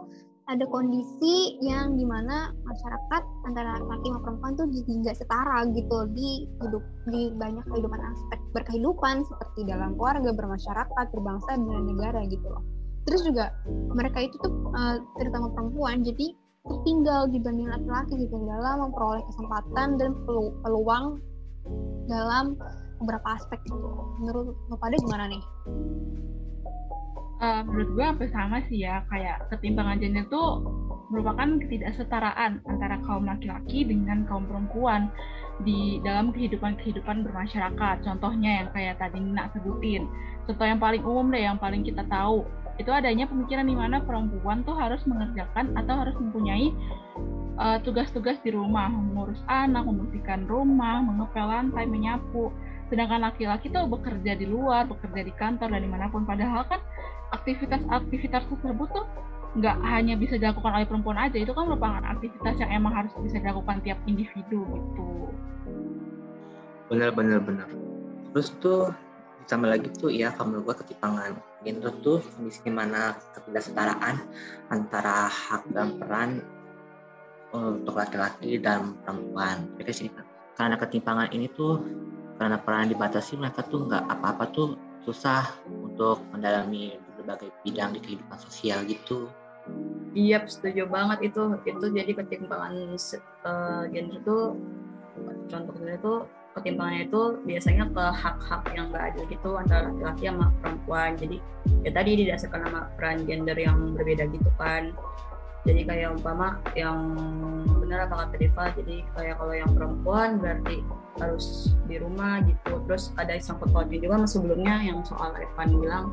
ada 0.49 0.65
kondisi 0.65 1.61
yang 1.61 1.93
di 1.93 2.05
mana 2.09 2.49
masyarakat 2.65 3.21
antara 3.45 3.77
laki-laki 3.77 4.07
sama 4.09 4.21
perempuan 4.25 4.53
tuh 4.57 4.67
jadi 4.73 4.91
nggak 5.05 5.17
setara 5.21 5.57
gitu 5.77 5.97
di 6.17 6.49
hidup 6.65 6.83
di 7.13 7.21
banyak 7.37 7.61
kehidupan 7.69 8.01
aspek 8.01 8.39
berkehidupan 8.57 9.21
seperti 9.29 9.69
dalam 9.69 9.93
keluarga, 9.93 10.33
bermasyarakat, 10.33 11.05
berbangsa 11.13 11.53
dan 11.53 11.85
negara 11.85 12.25
gitu 12.25 12.49
loh 12.49 12.78
terus 13.07 13.21
juga 13.23 13.53
mereka 13.95 14.25
itu 14.25 14.35
tuh 14.41 14.53
uh, 14.75 14.99
terutama 15.19 15.51
perempuan 15.55 16.03
jadi 16.03 16.35
tertinggal 16.67 17.31
dibanding 17.31 17.69
laki-laki 17.71 18.13
gitu 18.27 18.35
dalam 18.45 18.75
memperoleh 18.89 19.23
kesempatan 19.31 19.97
dan 19.97 20.11
pelu 20.27 20.53
peluang 20.61 21.17
dalam 22.09 22.57
beberapa 22.99 23.27
aspek 23.39 23.59
itu 23.63 23.77
menurut 24.19 24.53
lo 24.67 24.75
pada 24.77 24.95
gimana 24.99 25.25
nih? 25.31 25.43
Uh, 27.39 27.63
menurut 27.63 27.89
gue 27.95 28.03
hampir 28.03 28.27
sama 28.35 28.59
sih 28.67 28.83
ya 28.83 29.07
kayak 29.07 29.47
ketimpangan 29.47 30.03
gender 30.03 30.27
itu 30.27 30.43
merupakan 31.09 31.57
ketidaksetaraan 31.65 32.61
antara 32.67 32.99
kaum 33.07 33.25
laki-laki 33.25 33.87
dengan 33.87 34.27
kaum 34.27 34.45
perempuan 34.45 35.09
di 35.63 35.97
dalam 36.05 36.35
kehidupan-kehidupan 36.35 37.25
bermasyarakat. 37.25 37.95
Contohnya 38.05 38.63
yang 38.63 38.67
kayak 38.75 38.95
tadi 39.01 39.17
Nina 39.17 39.49
sebutin. 39.55 40.05
Contoh 40.45 40.65
yang 40.67 40.79
paling 40.79 41.01
umum 41.01 41.33
deh, 41.33 41.43
yang 41.43 41.57
paling 41.57 41.81
kita 41.81 42.05
tahu 42.07 42.45
itu 42.79 42.89
adanya 42.95 43.27
pemikiran 43.27 43.67
di 43.67 43.75
mana 43.75 43.99
perempuan 43.99 44.63
tuh 44.63 44.71
harus 44.71 45.03
mengerjakan 45.03 45.75
atau 45.75 45.99
harus 45.99 46.15
mempunyai 46.15 46.71
uh, 47.59 47.77
tugas-tugas 47.83 48.39
di 48.39 48.55
rumah, 48.55 48.87
mengurus 48.87 49.43
anak, 49.51 49.83
membersihkan 49.83 50.47
rumah, 50.47 51.03
mengepel 51.03 51.43
lantai, 51.43 51.83
menyapu. 51.83 52.49
Sedangkan 52.87 53.21
laki-laki 53.21 53.67
tuh 53.69 53.85
bekerja 53.85 54.39
di 54.39 54.47
luar, 54.47 54.87
bekerja 54.87 55.27
di 55.27 55.33
kantor 55.35 55.75
dan 55.75 55.81
di 55.83 55.91
mana 55.91 56.07
pun. 56.07 56.23
Padahal 56.23 56.63
kan 56.71 56.79
aktivitas-aktivitas 57.35 58.47
tersebut 58.47 58.87
tuh 58.95 59.05
nggak 59.59 59.77
hanya 59.83 60.15
bisa 60.15 60.39
dilakukan 60.39 60.71
oleh 60.71 60.87
perempuan 60.87 61.19
aja, 61.19 61.35
itu 61.35 61.51
kan 61.51 61.67
merupakan 61.67 62.05
aktivitas 62.05 62.55
yang 62.63 62.71
emang 62.71 62.95
harus 62.95 63.13
bisa 63.19 63.43
dilakukan 63.43 63.83
tiap 63.83 63.99
individu 64.07 64.63
gitu. 64.63 65.07
Benar, 66.89 67.13
benar, 67.13 67.43
benar. 67.43 67.69
Terus 68.33 68.49
tuh 68.61 68.93
sama 69.49 69.73
lagi 69.73 69.89
tuh 69.89 70.13
ya 70.13 70.29
kalau 70.37 70.53
menurut 70.53 70.73
gue 70.73 70.75
ketimpangan 70.85 71.33
gender 71.63 71.91
tuh 71.99 72.23
kondisi 72.35 72.71
mana 72.71 73.15
ketidaksetaraan 73.35 74.15
antara 74.71 75.27
hak 75.27 75.67
dan 75.75 75.99
peran 75.99 76.39
untuk 77.51 77.97
laki-laki 77.97 78.61
dan 78.61 78.95
perempuan. 79.03 79.67
Jadi 79.81 79.91
sini 79.91 80.09
karena 80.55 80.75
ketimpangan 80.75 81.31
ini 81.31 81.49
tuh 81.51 81.81
karena 82.39 82.59
peran 82.59 82.87
dibatasi 82.87 83.35
mereka 83.35 83.65
tuh 83.67 83.89
nggak 83.89 84.05
apa-apa 84.07 84.43
tuh 84.55 84.67
susah 85.03 85.43
untuk 85.67 86.23
mendalami 86.31 86.95
berbagai 87.19 87.51
bidang 87.63 87.95
di 87.95 87.99
kehidupan 87.99 88.37
sosial 88.39 88.83
gitu. 88.87 89.27
Iya, 90.17 90.41
setuju 90.49 90.89
banget 90.89 91.29
itu. 91.29 91.43
Itu 91.67 91.85
jadi 91.93 92.11
ketimpangan 92.15 92.97
uh, 93.45 93.83
gender 93.91 94.17
itu 94.23 94.37
contohnya 95.51 95.99
itu 95.99 96.13
ketimpangannya 96.59 97.07
itu 97.07 97.21
biasanya 97.47 97.85
ke 97.89 98.03
hak-hak 98.11 98.63
yang 98.75 98.85
nggak 98.91 99.03
adil 99.13 99.23
gitu 99.31 99.49
antara 99.55 99.89
laki-laki 99.89 100.23
sama 100.27 100.45
perempuan. 100.59 101.11
Jadi 101.15 101.37
ya 101.87 101.91
tadi 101.95 102.11
didasarkan 102.23 102.59
sama 102.67 102.81
peran 102.99 103.17
gender 103.23 103.57
yang 103.57 103.95
berbeda 103.95 104.27
gitu 104.29 104.51
kan. 104.59 104.91
Jadi 105.67 105.81
kayak 105.83 106.15
umpama 106.15 106.59
yang 106.75 106.97
benar 107.83 108.07
apa 108.07 108.27
kata 108.27 108.35
Deva 108.39 108.63
jadi 108.79 108.95
kayak 109.11 109.35
kalau 109.39 109.53
yang 109.55 109.71
perempuan 109.75 110.29
berarti 110.39 110.79
harus 111.19 111.75
di 111.87 111.99
rumah 111.99 112.39
gitu. 112.47 112.79
Terus 112.87 113.11
ada 113.19 113.35
sangkut 113.39 113.71
pautnya 113.75 113.99
juga 113.99 114.23
sebelumnya 114.23 114.79
yang 114.83 115.03
soal 115.03 115.35
Evan 115.35 115.69
bilang 115.79 116.05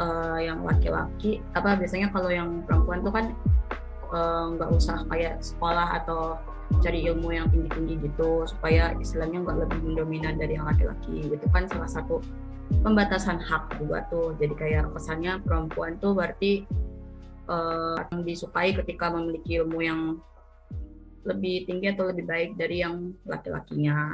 uh, 0.00 0.40
yang 0.40 0.64
laki-laki 0.64 1.44
apa 1.52 1.76
biasanya 1.76 2.08
kalau 2.10 2.30
yang 2.32 2.64
perempuan 2.66 3.04
tuh 3.04 3.12
kan 3.14 3.26
eh, 4.14 4.44
nggak 4.54 4.70
uh, 4.70 4.78
usah 4.78 5.02
kayak 5.10 5.42
sekolah 5.42 6.02
atau 6.02 6.38
cari 6.80 7.04
ilmu 7.08 7.32
yang 7.32 7.46
tinggi-tinggi 7.48 8.10
gitu 8.10 8.44
supaya 8.48 8.92
istilahnya 9.00 9.44
nggak 9.44 9.58
lebih 9.68 9.78
mendominan 9.84 10.34
dari 10.36 10.56
yang 10.56 10.66
laki-laki 10.68 11.28
itu 11.28 11.46
kan 11.52 11.68
salah 11.68 11.88
satu 11.88 12.20
pembatasan 12.80 13.36
hak 13.40 13.76
juga 13.76 14.08
tuh 14.08 14.32
jadi 14.40 14.54
kayak 14.56 14.84
pesannya 14.96 15.40
perempuan 15.44 16.00
tuh 16.00 16.16
berarti 16.16 16.64
uh, 17.48 18.00
disukai 18.24 18.72
ketika 18.72 19.12
memiliki 19.12 19.60
ilmu 19.60 19.78
yang 19.84 20.00
lebih 21.24 21.64
tinggi 21.64 21.88
atau 21.92 22.12
lebih 22.12 22.24
baik 22.28 22.50
dari 22.60 22.84
yang 22.84 23.16
laki-lakinya. 23.24 24.12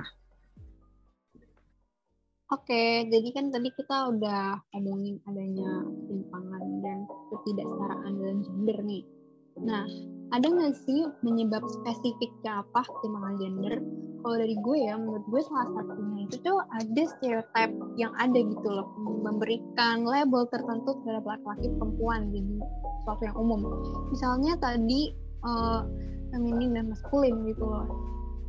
Oke, 2.50 3.06
jadi 3.06 3.28
kan 3.30 3.54
tadi 3.54 3.70
kita 3.70 4.10
udah 4.10 4.58
ngomongin 4.74 5.22
adanya 5.22 5.86
ketimpangan 5.86 6.64
dan 6.82 6.98
ketidaksetaraan 7.30 8.12
dalam 8.18 8.38
gender 8.42 8.78
nih. 8.82 9.04
Nah, 9.62 9.86
ada 10.30 10.46
nggak 10.46 10.74
sih 10.86 11.10
penyebab 11.26 11.62
spesifiknya 11.66 12.62
apa 12.62 12.86
ketimpangan 12.86 13.34
gender? 13.42 13.74
Kalau 14.20 14.36
dari 14.36 14.56
gue 14.62 14.76
ya, 14.84 14.94
menurut 15.00 15.24
gue 15.26 15.42
salah 15.48 15.66
satunya 15.74 16.28
itu 16.28 16.36
tuh 16.44 16.60
ada 16.60 17.02
stereotip 17.16 17.70
yang 17.96 18.12
ada 18.20 18.38
gitu 18.38 18.68
loh, 18.68 18.86
memberikan 19.24 20.04
label 20.04 20.44
tertentu 20.52 20.94
terhadap 21.02 21.24
laki-laki 21.24 21.72
perempuan 21.80 22.28
jadi 22.30 22.56
sesuatu 23.00 23.22
yang 23.26 23.36
umum. 23.40 23.60
Misalnya 24.12 24.52
tadi 24.60 25.10
uh, 25.42 25.82
feminin 26.30 26.76
dan 26.78 26.92
maskulin 26.92 27.34
gitu 27.48 27.64
loh. 27.64 27.88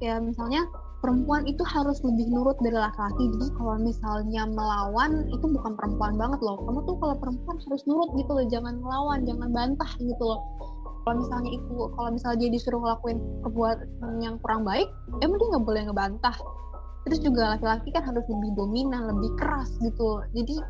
Kayak 0.04 0.28
misalnya 0.28 0.68
perempuan 1.02 1.50
itu 1.50 1.66
harus 1.66 1.98
lebih 2.06 2.30
nurut 2.30 2.56
dari 2.62 2.78
laki-laki 2.78 3.26
jadi 3.34 3.48
kalau 3.58 3.76
misalnya 3.82 4.46
melawan 4.46 5.26
itu 5.34 5.46
bukan 5.50 5.74
perempuan 5.74 6.14
banget 6.14 6.40
loh 6.46 6.62
kamu 6.62 6.80
tuh 6.86 6.96
kalau 7.02 7.16
perempuan 7.18 7.58
harus 7.58 7.82
nurut 7.90 8.10
gitu 8.14 8.32
loh 8.38 8.46
jangan 8.54 8.78
melawan 8.86 9.26
jangan 9.26 9.50
bantah 9.50 9.92
gitu 9.98 10.22
loh 10.22 10.42
kalau 11.02 11.16
misalnya 11.18 11.52
itu 11.58 11.76
kalau 11.98 12.10
misalnya 12.14 12.38
dia 12.46 12.50
disuruh 12.54 12.80
ngelakuin 12.82 13.18
perbuatan 13.42 14.12
yang 14.22 14.36
kurang 14.46 14.62
baik 14.62 14.88
emang 15.26 15.38
dia 15.42 15.48
nggak 15.50 15.66
boleh 15.66 15.82
ngebantah. 15.90 16.38
Terus 17.10 17.20
juga 17.26 17.58
laki-laki 17.58 17.90
kan 17.90 18.06
harus 18.06 18.26
lebih 18.30 18.54
dominan 18.54 19.10
lebih 19.10 19.34
keras 19.42 19.74
gitu. 19.82 20.22
Jadi 20.38 20.62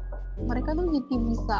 mereka 0.48 0.72
tuh 0.72 0.88
jadi 0.88 1.16
bisa 1.28 1.58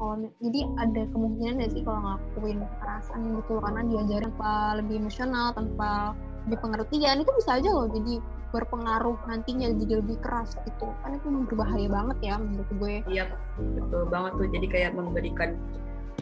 kalau 0.00 0.16
jadi 0.40 0.60
ada 0.80 1.02
kemungkinan 1.12 1.60
ya 1.60 1.68
sih 1.68 1.82
kalau 1.82 2.00
ngelakuin 2.00 2.58
kekerasan 2.62 3.20
gitu? 3.42 3.54
Karena 3.58 3.80
diajarin 3.84 4.30
tanpa 4.32 4.52
lebih 4.78 4.94
emosional 5.02 5.46
tanpa 5.52 6.14
lebih 6.46 6.58
pengertian 6.62 7.20
itu 7.20 7.30
bisa 7.36 7.60
aja 7.60 7.68
loh 7.68 7.84
jadi 7.92 8.16
berpengaruh 8.50 9.18
nantinya 9.30 9.70
jadi 9.74 9.98
lebih 9.98 10.16
keras 10.22 10.54
gitu. 10.62 10.86
Kan 11.02 11.18
itu 11.18 11.26
berbahaya 11.50 11.90
banget 11.90 12.18
ya 12.22 12.34
menurut 12.38 12.70
gue. 12.78 12.94
Iya 13.10 13.26
betul 13.58 14.06
banget 14.06 14.32
tuh. 14.38 14.48
Jadi 14.54 14.66
kayak 14.70 14.94
memberikan 14.94 15.58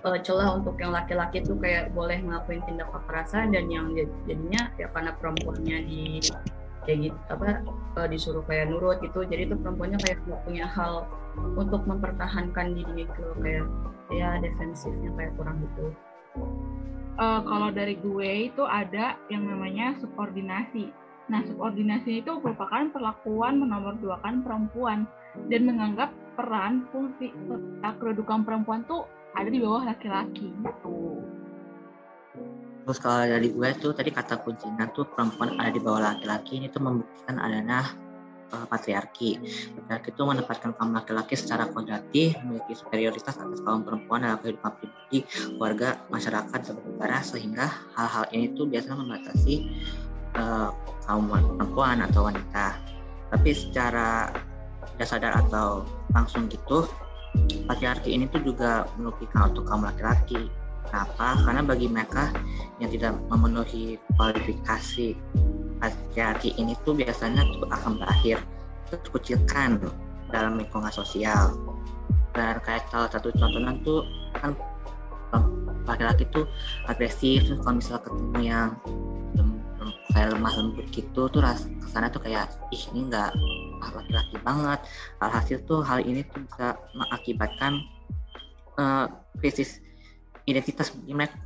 uh, 0.04 0.18
celah 0.20 0.58
untuk 0.58 0.78
yang 0.78 0.94
laki-laki 0.94 1.42
tuh 1.42 1.56
kayak 1.58 1.90
boleh 1.94 2.18
ngelakuin 2.22 2.62
tindak 2.66 2.88
kekerasan 2.90 3.54
dan 3.54 3.66
yang 3.70 3.92
jadinya 3.94 4.70
ya 4.76 4.86
karena 4.92 5.12
perempuannya 5.16 5.78
di 5.86 6.02
kayak 6.88 7.12
gitu 7.12 7.18
apa 7.28 7.60
uh, 8.00 8.08
disuruh 8.08 8.44
kayak 8.48 8.72
nurut 8.72 8.98
gitu 9.04 9.20
jadi 9.28 9.50
tuh 9.50 9.60
perempuannya 9.60 9.98
kayak 10.00 10.18
nggak 10.24 10.42
punya 10.48 10.64
hal 10.64 11.04
untuk 11.54 11.84
mempertahankan 11.84 12.74
dirinya 12.74 13.04
gitu 13.06 13.24
kayak 13.44 13.66
ya 14.08 14.40
defensifnya 14.40 15.12
kayak 15.14 15.32
kurang 15.36 15.60
gitu. 15.62 15.92
Uh, 17.18 17.42
kalau 17.44 17.68
dari 17.74 17.98
gue 17.98 18.48
itu 18.48 18.62
ada 18.62 19.18
yang 19.26 19.42
namanya 19.42 19.98
subordinasi. 19.98 20.88
Nah, 21.28 21.44
subordinasi 21.44 22.24
itu 22.24 22.30
merupakan 22.40 22.88
perlakuan 22.88 23.60
menomorduakan 23.60 24.46
perempuan 24.46 25.04
dan 25.50 25.66
menganggap 25.66 26.14
peran 26.38 26.86
fungsi 26.94 27.34
kedudukan 28.00 28.46
perempuan 28.46 28.86
tuh 28.86 29.04
ada 29.34 29.48
di 29.48 29.58
bawah 29.60 29.82
laki-laki 29.84 30.48
gitu. 30.50 31.20
Terus 32.88 32.98
kalau 33.04 33.20
dari 33.28 33.52
gue 33.52 33.68
tuh 33.76 33.92
tadi 33.92 34.08
kata 34.08 34.40
kuncinya 34.40 34.88
tuh 34.96 35.04
perempuan 35.04 35.60
ada 35.60 35.68
di 35.68 35.76
bawah 35.76 36.00
laki-laki 36.00 36.56
ini 36.56 36.72
tuh 36.72 36.80
membuktikan 36.80 37.36
adanya 37.36 37.84
uh, 38.52 38.64
patriarki. 38.64 39.36
Patriarki 39.76 40.08
itu 40.16 40.22
menempatkan 40.24 40.72
kaum 40.72 40.96
laki-laki 40.96 41.36
secara 41.36 41.68
kodrati 41.68 42.32
memiliki 42.40 42.72
superioritas 42.72 43.36
atas 43.36 43.60
kaum 43.60 43.84
perempuan 43.84 44.24
dalam 44.24 44.40
kehidupan 44.40 44.72
pribadi, 44.80 45.18
keluarga, 45.28 46.00
masyarakat, 46.08 46.58
dan 46.64 46.76
negara 46.80 47.18
sehingga 47.20 47.66
hal-hal 47.92 48.24
ini 48.32 48.56
tuh 48.56 48.64
biasanya 48.64 48.96
membatasi 49.04 49.54
uh, 50.40 50.72
kaum 51.04 51.28
perempuan 51.28 52.00
atau 52.00 52.24
wanita. 52.24 52.72
Tapi 53.28 53.50
secara 53.52 54.32
tidak 54.96 55.08
sadar 55.12 55.32
atau 55.44 55.84
langsung 56.16 56.48
gitu 56.48 56.88
patriarki 57.68 58.16
ini 58.16 58.28
tuh 58.32 58.40
juga 58.42 58.88
merugikan 58.96 59.52
untuk 59.52 59.68
kaum 59.68 59.84
laki-laki. 59.84 60.48
Kenapa? 60.88 61.36
Karena 61.44 61.60
bagi 61.60 61.86
mereka 61.88 62.32
yang 62.80 62.88
tidak 62.88 63.12
memenuhi 63.28 64.00
kualifikasi 64.16 65.12
patriarki 65.78 66.56
ini 66.56 66.72
tuh 66.82 66.96
biasanya 66.96 67.44
tuh 67.44 67.68
akan 67.68 68.00
berakhir 68.00 68.40
terkucilkan 68.88 69.84
dalam 70.32 70.56
lingkungan 70.56 70.88
sosial. 70.88 71.52
Dan 72.32 72.56
kayak 72.64 72.88
salah 72.88 73.12
satu 73.12 73.28
contohnya 73.36 73.76
tuh 73.84 74.04
kan 74.40 74.56
laki-laki 75.88 76.28
tuh 76.32 76.44
agresif, 76.84 77.48
kalau 77.64 77.80
misalnya 77.80 78.04
ketemu 78.04 78.40
yang 78.44 78.68
kayak 80.12 80.34
lemah 80.34 80.52
lembut 80.56 80.86
gitu 80.90 81.28
tuh 81.28 81.40
ras 81.40 81.68
ke 81.68 81.86
sana 81.88 82.08
tuh 82.08 82.20
kayak 82.24 82.48
ih 82.72 82.82
ini 82.92 83.08
enggak 83.08 83.32
laki-laki 83.80 84.36
banget. 84.42 84.80
Alhasil 85.22 85.62
tuh 85.64 85.80
hal 85.86 86.02
ini 86.02 86.26
tuh 86.26 86.42
bisa 86.44 86.76
mengakibatkan 86.94 87.80
uh, 88.78 89.06
krisis 89.38 89.80
identitas. 90.44 90.94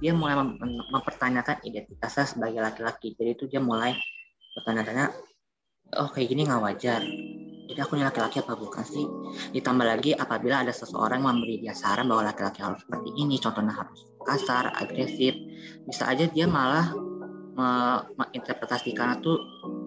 Dia 0.00 0.12
mulai 0.14 0.38
mem 0.38 0.58
mempertanyakan 0.90 1.62
identitasnya 1.66 2.26
sebagai 2.26 2.60
laki-laki. 2.62 3.14
Jadi 3.14 3.30
itu 3.36 3.44
dia 3.48 3.60
mulai 3.60 3.96
bertanya-tanya 4.58 5.12
oh 6.00 6.08
kayak 6.08 6.28
gini 6.32 6.48
nggak 6.48 6.62
wajar. 6.62 7.02
Jadi 7.62 7.78
aku 7.78 7.96
ini 7.96 8.04
laki-laki 8.04 8.42
apa 8.42 8.52
bukan 8.58 8.84
sih? 8.84 9.06
Ditambah 9.56 9.86
lagi 9.86 10.12
apabila 10.12 10.60
ada 10.60 10.74
seseorang 10.74 11.24
memberi 11.24 11.62
dia 11.62 11.72
saran 11.72 12.10
bahwa 12.10 12.28
laki-laki 12.28 12.60
harus 12.60 12.84
seperti 12.84 13.10
ini 13.16 13.40
contohnya 13.40 13.72
harus 13.72 14.12
kasar 14.22 14.70
agresif 14.78 15.34
bisa 15.88 16.06
aja 16.06 16.30
dia 16.30 16.46
malah 16.46 16.94
menginterpretasikan 18.16 19.20
itu 19.20 19.36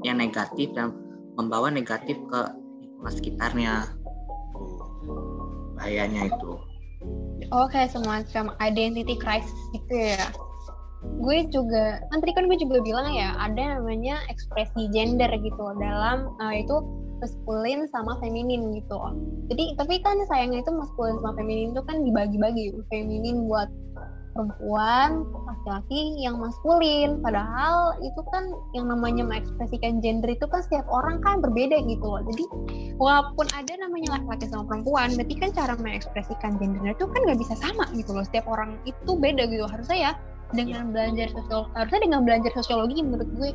yang 0.05 0.21
negatif 0.21 0.69
dan 0.77 0.93
membawa 1.35 1.71
negatif 1.71 2.17
ke 2.31 2.41
lingkungan 2.81 3.13
sekitarnya. 3.13 3.73
Bahayanya 5.75 6.31
itu. 6.31 6.51
Oke 7.51 7.85
semacam 7.91 8.55
identity 8.63 9.15
crisis 9.19 9.59
gitu 9.75 9.95
ya. 10.15 10.25
Gue 11.21 11.45
juga 11.53 12.01
kan 12.09 12.17
tadi 12.23 12.33
kan 12.33 12.49
gue 12.49 12.57
juga 12.57 12.81
bilang 12.81 13.13
ya 13.13 13.37
ada 13.37 13.77
namanya 13.77 14.25
ekspresi 14.31 14.89
gender 14.89 15.29
gitu 15.37 15.63
dalam 15.77 16.33
uh, 16.41 16.55
itu 16.55 16.81
maskulin 17.19 17.87
sama 17.89 18.19
feminin 18.19 18.75
gitu 18.75 18.97
jadi 19.47 19.79
tapi 19.79 20.03
kan 20.03 20.19
sayangnya 20.27 20.61
itu 20.61 20.71
maskulin 20.75 21.15
sama 21.23 21.33
feminin 21.39 21.71
itu 21.71 21.81
kan 21.87 22.03
dibagi-bagi 22.03 22.75
feminin 22.91 23.47
buat 23.47 23.71
perempuan, 24.35 25.23
laki-laki 25.47 26.19
yang 26.19 26.37
maskulin. 26.37 27.23
Padahal 27.23 27.95
itu 28.03 28.21
kan 28.35 28.51
yang 28.75 28.91
namanya 28.91 29.23
mengekspresikan 29.23 30.03
gender 30.03 30.35
itu 30.35 30.43
kan 30.51 30.59
setiap 30.67 30.83
orang 30.91 31.23
kan 31.23 31.39
berbeda 31.39 31.79
gitu 31.87 32.03
loh. 32.03 32.21
Jadi 32.27 32.43
walaupun 32.99 33.47
ada 33.55 33.73
namanya 33.79 34.19
laki-laki 34.19 34.45
sama 34.51 34.67
perempuan, 34.67 35.15
berarti 35.15 35.35
kan 35.39 35.49
cara 35.55 35.73
mengekspresikan 35.79 36.59
gendernya 36.59 36.91
itu 36.93 37.07
kan 37.07 37.19
nggak 37.23 37.39
bisa 37.39 37.55
sama 37.57 37.87
gitu 37.95 38.11
loh. 38.11 38.27
Setiap 38.27 38.45
orang 38.51 38.75
itu 38.83 39.11
beda 39.15 39.47
gitu. 39.47 39.63
Harusnya 39.65 39.97
ya 39.97 40.13
dengan 40.53 40.93
belajar 40.93 41.31
sosial 41.33 41.65
harusnya 41.73 42.01
dengan 42.05 42.21
belajar 42.21 42.51
sosiologi 42.53 43.01
menurut 43.01 43.25
gue 43.33 43.49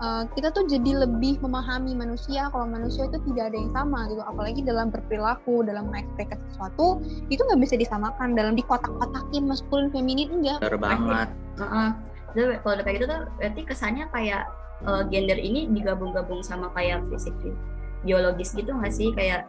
uh, 0.00 0.24
kita 0.34 0.50
tuh 0.50 0.66
jadi 0.66 1.06
lebih 1.06 1.38
memahami 1.44 1.94
manusia 1.94 2.50
kalau 2.50 2.66
manusia 2.66 3.06
itu 3.06 3.18
tidak 3.30 3.52
ada 3.52 3.56
yang 3.58 3.72
sama 3.74 4.00
gitu. 4.10 4.22
Apalagi 4.24 4.60
dalam 4.64 4.88
berperilaku 4.90 5.62
dalam 5.62 5.90
mengekspresikan 5.90 6.40
sesuatu 6.50 7.02
itu 7.30 7.40
nggak 7.44 7.60
bisa 7.62 7.74
disamakan. 7.78 8.34
Dalam 8.34 8.58
dikotak-kotakin 8.58 9.44
maskulin 9.46 9.88
feminin 9.94 10.30
enggak. 10.40 10.58
Benar 10.64 10.78
banget. 10.80 11.28
Uh 11.58 11.64
-uh. 11.64 11.90
Jadi, 12.34 12.58
kalau 12.66 12.74
udah 12.74 12.84
kayak 12.84 12.96
gitu 12.98 13.06
tuh 13.06 13.20
berarti 13.38 13.60
kesannya 13.62 14.04
kayak 14.10 14.42
uh, 14.82 15.02
gender 15.06 15.38
ini 15.38 15.70
digabung-gabung 15.70 16.42
sama 16.42 16.66
kayak 16.74 17.06
fisik 17.06 17.34
biologis 18.02 18.50
gitu 18.50 18.74
nggak 18.74 18.90
sih? 18.90 19.14
Kayak 19.14 19.46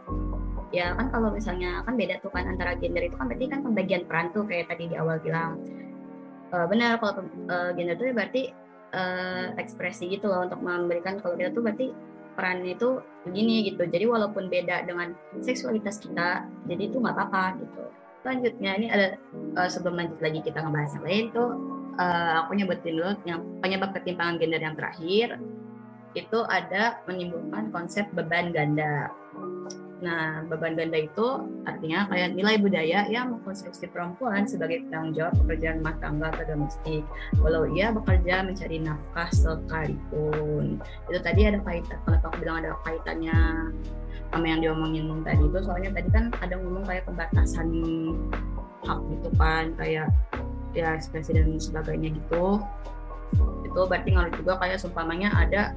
ya 0.74 0.94
kan 0.98 1.10
kalau 1.10 1.30
misalnya 1.30 1.82
kan 1.86 1.94
beda 1.94 2.18
tuh 2.22 2.30
kan 2.30 2.46
antara 2.46 2.74
gender 2.78 3.06
itu 3.06 3.14
kan 3.18 3.30
berarti 3.30 3.46
kan 3.50 3.60
pembagian 3.62 4.02
peran 4.06 4.30
tuh 4.30 4.46
kayak 4.46 4.70
tadi 4.70 4.90
di 4.90 4.96
awal 4.98 5.18
bilang. 5.18 5.58
Uh, 6.54 6.62
benar 6.70 7.02
kalau 7.02 7.26
uh, 7.50 7.74
gender 7.74 7.98
itu 7.98 8.14
berarti 8.14 8.42
uh, 8.92 9.54
ekspresi 9.56 10.10
gitu 10.10 10.28
loh 10.30 10.46
untuk 10.46 10.60
memberikan 10.62 11.18
kalau 11.18 11.34
kita 11.34 11.50
tuh 11.54 11.62
berarti 11.64 11.86
peran 12.36 12.60
itu 12.68 13.00
begini 13.24 13.72
gitu. 13.72 13.88
Jadi 13.88 14.04
walaupun 14.04 14.52
beda 14.52 14.84
dengan 14.84 15.16
seksualitas 15.40 15.98
kita 15.98 16.44
jadi 16.68 16.82
itu 16.92 17.00
nggak 17.00 17.16
apa-apa 17.16 17.58
gitu. 17.64 17.82
Selanjutnya 18.20 18.70
ini 18.76 18.86
ada 18.92 19.06
uh, 19.56 19.70
sebelum 19.70 19.96
lanjut 19.96 20.20
lagi 20.20 20.44
kita 20.44 20.60
ngebahas 20.60 20.92
yang 21.00 21.04
lain 21.06 21.24
tuh 21.32 21.48
uh, 21.96 22.44
aku 22.44 22.50
nyebutin 22.60 22.94
dulu 23.00 23.12
yang 23.24 23.40
penyebab 23.64 23.90
ketimpangan 23.96 24.36
gender 24.36 24.60
yang 24.60 24.76
terakhir. 24.76 25.40
Itu 26.16 26.44
ada 26.48 27.00
menimbulkan 27.08 27.72
konsep 27.72 28.08
beban 28.12 28.52
ganda 28.52 29.12
Nah, 29.96 30.44
beban 30.44 30.76
ganda 30.76 31.08
itu 31.08 31.26
artinya 31.64 32.04
kayak 32.12 32.36
nilai 32.36 32.60
budaya 32.60 33.08
yang 33.08 33.32
mengkonstruksi 33.32 33.88
perempuan 33.88 34.44
sebagai 34.44 34.84
tanggung 34.92 35.16
jawab 35.16 35.32
pekerjaan 35.40 35.80
rumah 35.80 35.96
tangga 36.04 36.28
atau 36.36 36.44
domestik, 36.52 37.00
walau 37.40 37.64
ia 37.64 37.88
bekerja 37.96 38.44
mencari 38.44 38.76
nafkah 38.84 39.32
sekalipun. 39.32 40.84
Itu 41.08 41.18
tadi 41.24 41.48
ada 41.48 41.64
kaitan, 41.64 41.96
kenapa 42.04 42.28
aku 42.28 42.36
bilang 42.44 42.60
ada 42.60 42.76
kaitannya 42.84 43.38
sama 44.28 44.44
yang 44.44 44.60
diomongin 44.60 45.08
tadi 45.24 45.40
itu, 45.48 45.58
soalnya 45.64 45.90
tadi 45.96 46.08
kan 46.12 46.24
ada 46.44 46.54
ngomong 46.60 46.84
kayak 46.84 47.08
pembatasan 47.08 47.68
hak 48.84 49.00
gitu 49.16 49.28
kan, 49.40 49.72
kayak 49.80 50.12
ya 50.76 50.92
ekspresi 50.92 51.40
dan 51.40 51.56
sebagainya 51.56 52.12
gitu. 52.12 52.60
Itu 53.64 53.80
berarti 53.88 54.12
ngaruh 54.12 54.34
juga 54.36 54.60
kayak 54.60 54.76
sumpamanya 54.76 55.32
ada 55.32 55.72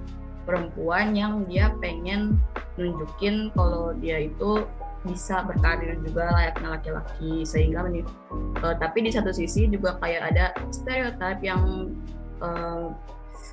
perempuan 0.49 1.13
yang 1.13 1.45
dia 1.45 1.69
pengen 1.77 2.41
nunjukin 2.73 3.53
kalau 3.53 3.93
dia 4.01 4.25
itu 4.25 4.65
bisa 5.05 5.45
berkarir 5.45 5.95
juga 6.01 6.33
layaknya 6.33 6.75
laki-laki 6.75 7.45
sehingga 7.45 7.85
uh, 7.85 8.75
tapi 8.81 9.05
di 9.05 9.13
satu 9.13 9.29
sisi 9.29 9.69
juga 9.69 9.95
kayak 10.01 10.33
ada 10.33 10.45
stereotip 10.73 11.39
yang 11.39 11.93
uh, 12.41 12.91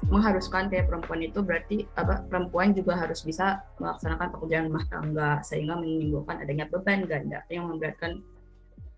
mengharuskan 0.09 0.66
kayak 0.66 0.90
perempuan 0.90 1.22
itu 1.22 1.44
berarti 1.44 1.87
apa 1.94 2.24
perempuan 2.26 2.74
juga 2.74 2.98
harus 2.98 3.22
bisa 3.22 3.62
melaksanakan 3.78 4.35
pekerjaan 4.35 4.66
rumah 4.72 4.87
tangga 4.90 5.30
sehingga 5.46 5.78
menimbulkan 5.78 6.42
adanya 6.42 6.66
beban 6.66 7.06
ganda 7.06 7.46
yang 7.52 7.70
memberatkan. 7.70 8.24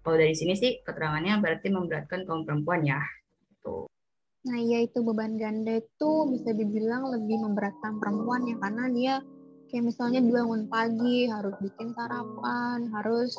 Kalau 0.01 0.17
dari 0.17 0.33
sini 0.33 0.57
sih 0.57 0.81
keterangannya 0.81 1.45
berarti 1.45 1.69
memberatkan 1.69 2.25
kaum 2.25 2.49
perempuan 2.49 2.81
ya 2.81 3.03
tuh 3.61 3.85
Nah, 4.49 4.57
iya 4.57 4.89
itu 4.89 5.05
beban 5.05 5.37
ganda 5.37 5.77
itu 5.77 6.11
bisa 6.33 6.57
dibilang 6.57 7.13
lebih 7.13 7.37
memberatkan 7.45 8.01
perempuan 8.01 8.49
ya 8.49 8.57
karena 8.57 8.85
dia 8.89 9.15
kayak 9.69 9.93
misalnya 9.93 10.25
bangun 10.25 10.65
pagi 10.73 11.29
harus 11.29 11.53
bikin 11.61 11.93
sarapan, 11.93 12.89
harus 12.97 13.37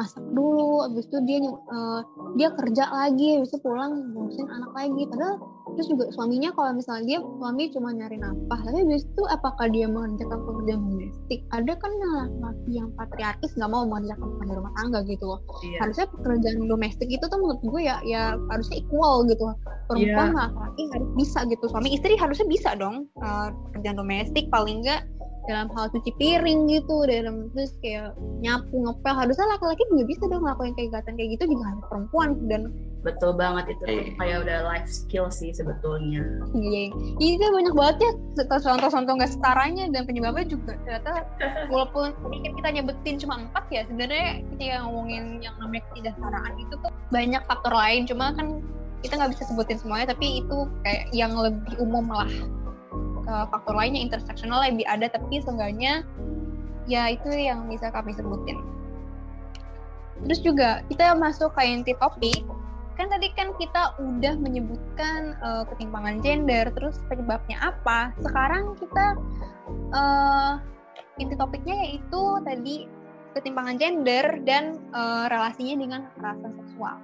masak 0.00 0.24
dulu, 0.32 0.88
habis 0.88 1.04
itu 1.04 1.18
dia 1.28 1.38
uh, 1.44 2.00
dia 2.40 2.48
kerja 2.56 2.88
lagi, 2.88 3.36
habis 3.36 3.52
itu 3.52 3.60
pulang 3.60 4.16
ngurusin 4.16 4.48
anak 4.48 4.72
lagi. 4.72 5.04
Padahal 5.12 5.36
terus 5.76 5.86
juga 5.92 6.08
suaminya 6.16 6.50
kalau 6.56 6.72
misalnya 6.72 7.04
dia 7.04 7.18
suami 7.20 7.68
cuma 7.68 7.92
nyari 7.92 8.16
nafkah, 8.16 8.60
tapi 8.64 8.80
habis 8.80 9.04
itu 9.04 9.22
apakah 9.28 9.66
dia 9.68 9.86
mengerjakan 9.92 10.40
pekerjaan 10.40 10.80
domestik? 10.88 11.40
Ada 11.52 11.72
kan 11.76 11.92
laki 12.40 12.70
yang 12.72 12.88
patriarkis 12.96 13.52
nggak 13.60 13.70
mau 13.70 13.84
mengerjakan 13.84 14.26
pekerjaan 14.40 14.58
rumah 14.64 14.74
tangga 14.80 15.00
gitu 15.04 15.24
loh. 15.28 15.40
Iya. 15.60 15.78
Harusnya 15.84 16.06
pekerjaan 16.08 16.58
domestik 16.64 17.08
itu 17.12 17.24
tuh 17.28 17.38
menurut 17.38 17.60
gue 17.60 17.80
ya 17.84 17.96
ya 18.08 18.40
harusnya 18.48 18.80
equal 18.80 19.28
gitu. 19.28 19.44
Perempuan 19.92 20.32
yeah. 20.32 20.48
laki 20.48 20.82
harus 20.96 21.10
bisa 21.20 21.44
gitu. 21.52 21.64
Suami 21.68 21.92
istri 21.92 22.16
harusnya 22.16 22.48
bisa 22.48 22.72
dong 22.80 23.04
uh, 23.20 23.52
pekerjaan 23.70 24.00
domestik 24.00 24.48
paling 24.48 24.80
enggak 24.80 25.04
dalam 25.48 25.68
hal 25.72 25.88
cuci 25.92 26.12
piring 26.20 26.68
gitu 26.68 27.08
dalam 27.08 27.48
terus 27.54 27.72
kayak 27.80 28.12
nyapu 28.44 28.74
ngepel. 28.84 29.14
Harusnya 29.14 29.46
laki-laki 29.56 29.82
juga 29.88 30.04
bisa 30.04 30.22
dong 30.28 30.42
ngelakuin 30.44 30.74
kegiatan 30.76 31.14
kayak 31.16 31.30
gitu 31.38 31.44
juga 31.56 31.64
harus 31.72 31.84
perempuan 31.88 32.28
dan 32.50 32.62
betul 33.00 33.32
banget 33.32 33.72
itu 33.72 33.82
tuh 33.88 34.12
kayak 34.20 34.44
udah 34.44 34.58
life 34.68 34.88
skill 34.88 35.32
sih 35.32 35.48
sebetulnya. 35.56 36.20
Iya. 36.52 36.92
Ini 37.16 37.34
tuh 37.40 37.50
banyak 37.56 37.74
banget 37.74 37.96
ya 38.04 38.10
contoh-contoh 38.44 39.12
nggak 39.16 39.32
setaranya 39.32 39.84
dan 39.88 40.02
penyebabnya 40.04 40.44
juga. 40.44 40.76
Ternyata 40.84 41.24
walaupun 41.72 42.12
sedikit 42.28 42.52
kita 42.60 42.68
nyebutin 42.76 43.16
cuma 43.16 43.34
empat 43.40 43.64
ya 43.72 43.82
sebenarnya 43.88 44.44
kita 44.54 44.62
yang 44.76 44.82
ngomongin 44.88 45.24
yang 45.40 45.54
namanya 45.56 45.82
ketidaksetaraan 45.92 46.54
itu 46.60 46.74
tuh 46.76 46.92
banyak 47.08 47.42
faktor 47.48 47.72
lain. 47.72 48.04
Cuma 48.04 48.36
kan 48.36 48.60
kita 49.00 49.16
nggak 49.16 49.32
bisa 49.32 49.48
sebutin 49.48 49.80
semuanya 49.80 50.12
tapi 50.12 50.44
itu 50.44 50.68
kayak 50.84 51.08
yang 51.16 51.32
lebih 51.32 51.72
umum 51.80 52.04
lah 52.12 52.28
faktor 53.26 53.74
lainnya 53.76 54.00
interseksional 54.02 54.64
lebih 54.64 54.86
ada 54.88 55.06
tapi 55.10 55.40
seenggaknya 55.42 56.04
ya 56.90 57.12
itu 57.12 57.30
yang 57.30 57.68
bisa 57.70 57.92
kami 57.92 58.16
sebutin. 58.16 58.58
Terus 60.26 60.40
juga 60.44 60.84
kita 60.92 61.16
masuk 61.16 61.54
ke 61.56 61.62
inti 61.64 61.92
topik 61.96 62.44
kan 63.00 63.08
tadi 63.08 63.32
kan 63.32 63.56
kita 63.56 63.96
udah 63.96 64.36
menyebutkan 64.36 65.32
uh, 65.40 65.64
ketimpangan 65.72 66.20
gender 66.20 66.68
terus 66.76 67.00
penyebabnya 67.08 67.56
apa. 67.72 68.12
Sekarang 68.20 68.76
kita 68.76 69.16
uh, 69.96 70.60
inti 71.16 71.32
topiknya 71.32 71.80
yaitu 71.88 72.22
tadi 72.44 72.84
ketimpangan 73.32 73.80
gender 73.80 74.44
dan 74.44 74.76
uh, 74.92 75.32
relasinya 75.32 75.80
dengan 75.80 76.00
kekerasan 76.12 76.52
seksual. 76.60 76.96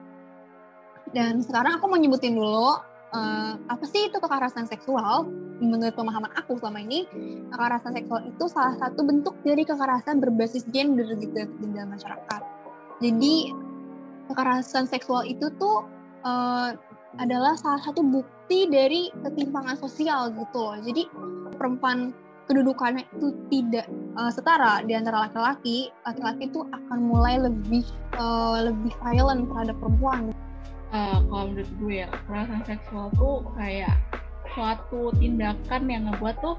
Dan 1.17 1.41
sekarang 1.41 1.81
aku 1.81 1.89
mau 1.89 1.97
nyebutin 1.97 2.37
dulu 2.37 2.77
uh, 3.17 3.53
apa 3.73 3.85
sih 3.89 4.13
itu 4.13 4.21
kekerasan 4.21 4.69
seksual? 4.69 5.25
Menurut 5.57 5.97
pemahaman 5.97 6.29
aku 6.37 6.61
selama 6.61 6.85
ini, 6.85 7.09
kekerasan 7.49 7.97
seksual 7.97 8.21
itu 8.29 8.45
salah 8.53 8.77
satu 8.77 9.01
bentuk 9.01 9.33
dari 9.41 9.65
kekerasan 9.65 10.21
berbasis 10.21 10.69
gender 10.69 11.09
gitu 11.17 11.49
di 11.49 11.67
dalam 11.73 11.97
masyarakat. 11.97 12.41
Jadi 13.01 13.57
kekerasan 14.29 14.85
seksual 14.85 15.25
itu 15.25 15.49
tuh 15.57 15.89
uh, 16.29 16.77
adalah 17.17 17.57
salah 17.57 17.81
satu 17.81 18.05
bukti 18.05 18.69
dari 18.69 19.09
ketimpangan 19.25 19.81
sosial 19.81 20.29
gitu 20.37 20.59
loh. 20.61 20.77
Jadi 20.85 21.09
perempuan 21.57 22.13
kedudukannya 22.47 23.03
itu 23.17 23.33
tidak 23.49 23.89
uh, 24.21 24.29
setara 24.29 24.85
di 24.85 24.93
antara 24.93 25.25
laki-laki, 25.25 25.89
laki-laki 26.05 26.53
itu 26.53 26.61
akan 26.69 26.99
mulai 27.01 27.41
lebih 27.41 27.83
uh, 28.21 28.61
lebih 28.71 28.93
violent 29.03 29.49
terhadap 29.51 29.77
perempuan 29.81 30.31
uh, 30.93 31.19
kalau 31.27 31.45
menurut 31.51 31.71
gue 31.81 31.95
ya 32.05 32.07
kekerasan 32.11 32.63
seksual 32.67 33.07
tuh 33.17 33.47
kayak 33.57 33.95
suatu 34.55 35.13
tindakan 35.19 35.83
yang 35.91 36.03
ngebuat 36.11 36.37
tuh 36.41 36.57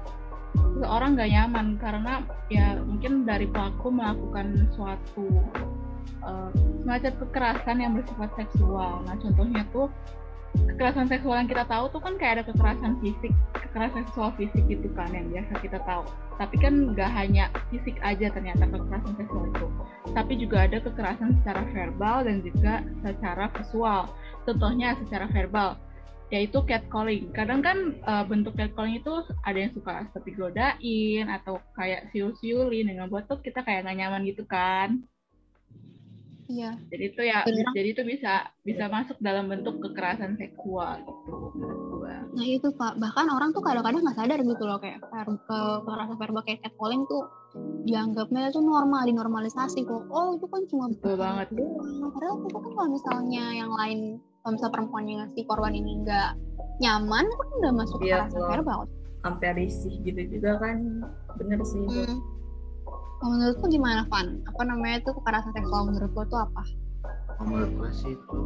seorang 0.80 1.18
gak 1.18 1.30
nyaman 1.30 1.66
karena 1.76 2.24
ya 2.48 2.80
mungkin 2.80 3.28
dari 3.28 3.46
pelaku 3.50 3.92
melakukan 3.92 4.70
suatu 4.72 5.26
uh, 6.24 6.50
semacam 6.82 7.12
kekerasan 7.26 7.76
yang 7.82 7.92
bersifat 7.98 8.30
seksual. 8.38 9.04
Nah 9.04 9.16
contohnya 9.20 9.62
tuh 9.74 9.92
kekerasan 10.54 11.10
seksual 11.10 11.42
yang 11.42 11.50
kita 11.50 11.66
tahu 11.66 11.90
tuh 11.90 11.98
kan 11.98 12.14
kayak 12.16 12.40
ada 12.40 12.44
kekerasan 12.46 12.94
fisik, 13.02 13.34
kekerasan 13.50 14.06
seksual 14.06 14.30
fisik 14.38 14.62
gitu 14.70 14.88
kan 14.94 15.10
yang 15.10 15.26
biasa 15.28 15.52
kita 15.58 15.78
tahu. 15.82 16.06
Tapi 16.38 16.56
kan 16.62 16.94
nggak 16.94 17.10
hanya 17.18 17.50
fisik 17.74 17.98
aja 17.98 18.30
ternyata 18.30 18.70
kekerasan 18.70 19.14
seksual 19.18 19.44
itu, 19.50 19.66
tapi 20.14 20.32
juga 20.38 20.70
ada 20.70 20.78
kekerasan 20.78 21.34
secara 21.42 21.66
verbal 21.74 22.16
dan 22.24 22.36
juga 22.46 22.86
secara 23.02 23.50
visual. 23.58 24.02
Contohnya 24.46 24.94
secara 25.02 25.26
verbal, 25.34 25.74
yaitu 26.30 26.60
catcalling. 26.62 27.32
Kadang 27.32 27.60
kan 27.64 27.78
uh, 28.04 28.24
bentuk 28.24 28.54
catcalling 28.54 29.00
itu 29.00 29.12
ada 29.44 29.58
yang 29.58 29.72
suka 29.72 30.06
seperti 30.08 30.30
godain 30.36 31.26
atau 31.26 31.58
kayak 31.74 32.06
siul-siulin 32.14 32.86
dengan 32.86 33.08
buat 33.08 33.26
tuh 33.26 33.40
kita 33.40 33.64
kayak 33.64 33.88
gak 33.88 33.96
nyaman 33.98 34.22
gitu 34.28 34.44
kan. 34.46 35.02
Iya. 36.48 36.70
Jadi 36.88 37.04
itu 37.12 37.22
ya, 37.28 37.44
Beneran. 37.44 37.72
jadi 37.76 37.88
itu 37.92 38.02
bisa 38.08 38.32
bisa 38.64 38.84
masuk 38.88 39.20
dalam 39.20 39.52
bentuk 39.52 39.84
kekerasan 39.84 40.40
seksual 40.40 41.04
gitu 41.04 41.32
Nah 42.08 42.46
itu 42.46 42.68
pak, 42.72 42.96
bahkan 42.96 43.28
orang 43.28 43.52
tuh 43.52 43.60
kadang-kadang 43.60 44.00
nggak 44.00 44.16
sadar 44.16 44.38
gitu 44.40 44.64
loh 44.64 44.80
kayak 44.80 45.04
ke 45.04 45.58
kekerasan 45.84 46.16
verbal 46.16 46.42
kayak 46.44 46.60
catcalling 46.64 47.04
tuh 47.04 47.28
dianggapnya 47.84 48.48
itu 48.48 48.60
normal, 48.64 49.04
dinormalisasi 49.04 49.84
kok. 49.84 50.08
Oh 50.08 50.36
itu 50.36 50.46
kan 50.48 50.62
cuma 50.72 50.84
betul 50.92 51.14
banget. 51.20 51.46
Doang. 51.52 52.12
Padahal 52.16 52.36
itu 52.44 52.58
kan 52.60 52.72
kalau 52.72 52.90
misalnya 52.92 53.44
yang 53.52 53.72
lain, 53.72 53.98
kalau 54.40 54.52
misalnya 54.56 54.74
perempuan 54.76 55.04
yang 55.04 55.20
si 55.32 55.40
korban 55.44 55.74
ini 55.76 55.92
nggak 56.04 56.30
nyaman, 56.80 57.24
kan 57.28 57.48
udah 57.60 57.72
masuk 57.76 57.98
iya, 58.04 58.24
kekerasan 58.24 58.42
verbal. 58.56 58.80
Sampai 59.18 59.48
risih 59.52 59.94
gitu 60.06 60.22
juga 60.38 60.62
kan, 60.62 60.76
bener 61.36 61.60
sih. 61.66 61.84
Hmm 61.84 62.37
kalau 63.18 63.30
menurutku 63.34 63.66
gimana, 63.66 64.06
Van? 64.06 64.40
Apa 64.46 64.62
namanya 64.62 65.02
itu 65.02 65.10
kekerasan 65.10 65.52
seksual 65.54 65.90
menurut 65.90 66.10
lo 66.14 66.22
itu 66.22 66.36
apa? 66.38 66.62
Menurut 67.42 67.70
gue 67.74 67.90
sih 67.94 68.12
itu 68.14 68.38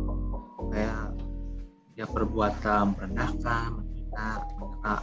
kayak 0.73 1.13
ya 1.97 2.09
perbuatan 2.09 2.97
merendahkan, 2.97 3.71
nah 4.13 4.41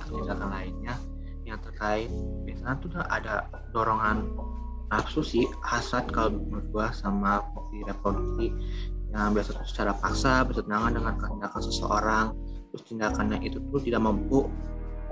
tindakan 0.10 0.50
lainnya 0.50 0.98
yang 1.46 1.58
terkait 1.66 2.10
biasanya 2.46 2.78
tuh 2.82 2.90
ada 3.10 3.50
dorongan 3.74 4.30
nafsu 4.90 5.22
sih 5.22 5.46
hasad 5.66 6.10
kalau 6.14 6.34
menurut 6.34 6.66
gua 6.74 6.88
sama 6.94 7.42
fungsi 7.54 7.86
reproduksi 7.86 8.48
yang 9.10 9.34
biasa 9.34 9.58
tuh 9.58 9.66
secara 9.66 9.94
paksa 9.98 10.46
bertentangan 10.46 10.94
dengan 10.94 11.14
tindakan 11.18 11.62
seseorang 11.62 12.26
terus 12.70 12.84
tindakannya 12.86 13.38
itu 13.42 13.58
tuh 13.74 13.82
tidak 13.82 14.02
mampu 14.06 14.46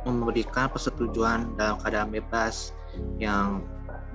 memberikan 0.05 0.69
persetujuan 0.69 1.57
dalam 1.57 1.81
keadaan 1.81 2.13
bebas 2.13 2.73
yang 3.17 3.65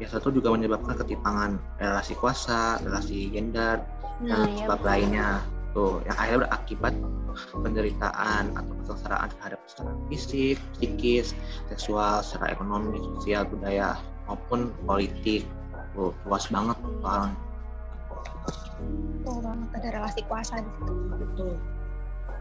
biasa 0.03 0.19
tuh 0.19 0.35
juga 0.35 0.51
menyebabkan 0.51 0.99
ketimpangan 0.99 1.63
relasi 1.79 2.19
kuasa, 2.19 2.83
relasi 2.83 3.31
gender, 3.31 3.79
nah, 4.19 4.43
dan 4.43 4.51
iya, 4.51 4.59
sebab 4.67 4.81
lainnya 4.83 5.29
tuh 5.73 6.03
yang 6.05 6.17
akhirnya 6.19 6.41
berakibat 6.51 6.95
penderitaan 7.55 8.45
atau 8.59 8.73
kesengsaraan 8.83 9.29
terhadap 9.39 9.61
secara 9.71 9.93
fisik, 10.11 10.57
psikis, 10.77 11.33
seksual, 11.71 12.21
secara 12.21 12.53
ekonomi, 12.53 13.01
sosial, 13.17 13.47
budaya 13.47 13.97
maupun 14.29 14.75
politik. 14.85 15.47
Tuh, 15.93 16.13
luas 16.25 16.49
banget 16.49 16.77
soalnya. 17.05 17.37
Betul 19.23 19.39
banget 19.45 19.69
ada 19.79 19.89
relasi 20.01 20.21
kuasa 20.27 20.55
di 20.61 20.71
situ. 20.77 20.93
Betul. 21.15 21.53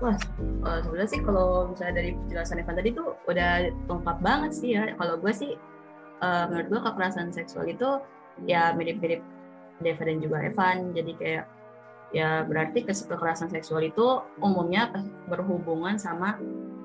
Wah, 0.01 0.17
uh, 0.65 0.79
sebenarnya 0.81 1.11
sih 1.13 1.21
kalau 1.21 1.69
misalnya 1.69 2.01
dari 2.01 2.17
penjelasan 2.17 2.57
Evan 2.57 2.75
tadi 2.79 2.89
tuh 2.89 3.13
udah 3.29 3.69
lengkap 3.85 4.17
banget 4.23 4.51
sih 4.55 4.69
ya. 4.73 4.97
Kalau 4.97 5.15
gue 5.21 5.33
sih, 5.35 5.51
uh, 6.21 6.45
menurut 6.47 6.67
gue 6.69 6.81
kekerasan 6.85 7.33
seksual 7.33 7.67
itu 7.67 7.99
ya 8.47 8.71
mirip-mirip 8.77 9.21
Deva 9.81 10.03
dan 10.05 10.17
juga 10.21 10.37
Evan. 10.45 10.93
Jadi 10.93 11.11
kayak 11.17 11.45
ya 12.11 12.43
berarti 12.45 12.85
kekerasan 12.85 13.49
seksual 13.49 13.81
itu 13.87 14.21
umumnya 14.39 14.93
berhubungan 15.27 15.97
sama 15.97 16.37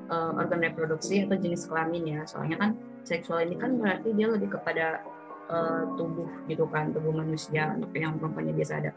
uh, 0.09 0.33
organ 0.41 0.65
reproduksi 0.65 1.29
atau 1.29 1.37
jenis 1.37 1.69
kelamin 1.69 2.19
ya. 2.19 2.21
Soalnya 2.25 2.57
kan 2.57 2.71
seksual 3.05 3.45
ini 3.47 3.61
kan 3.61 3.77
berarti 3.77 4.17
dia 4.17 4.27
lebih 4.33 4.57
kepada 4.57 5.05
uh, 5.53 5.85
tubuh 5.95 6.27
gitu 6.49 6.65
kan, 6.73 6.91
tubuh 6.91 7.13
manusia 7.13 7.77
yang 7.95 8.19
perempuannya 8.19 8.55
biasa 8.57 8.73
ada 8.81 8.91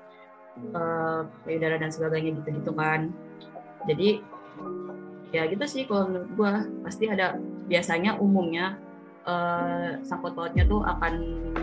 uh, 0.74 1.22
dan 1.80 1.92
sebagainya 1.92 2.40
gitu-gitu 2.42 2.72
kan 2.76 3.12
jadi 3.88 4.20
ya 5.30 5.46
gitu 5.48 5.66
sih 5.70 5.86
kalau 5.86 6.10
menurut 6.10 6.30
gue 6.34 6.52
pasti 6.84 7.06
ada 7.08 7.38
biasanya 7.70 8.18
umumnya 8.18 8.82
uh, 9.26 10.00
sangkut 10.06 10.36
pautnya 10.38 10.64
tuh 10.68 10.84
akan 10.86 11.14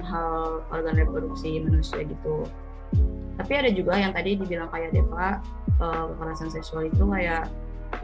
hal 0.02 0.60
organ 0.72 0.94
reproduksi 0.96 1.60
manusia 1.60 2.04
gitu. 2.04 2.44
Tapi 3.36 3.52
ada 3.52 3.70
juga 3.72 4.00
yang 4.00 4.16
tadi 4.16 4.36
dibilang 4.40 4.72
kayak 4.72 4.96
Deva 4.96 5.40
uh, 5.80 6.04
kekerasan 6.16 6.48
seksual 6.48 6.88
itu 6.88 7.04
kayak 7.04 7.48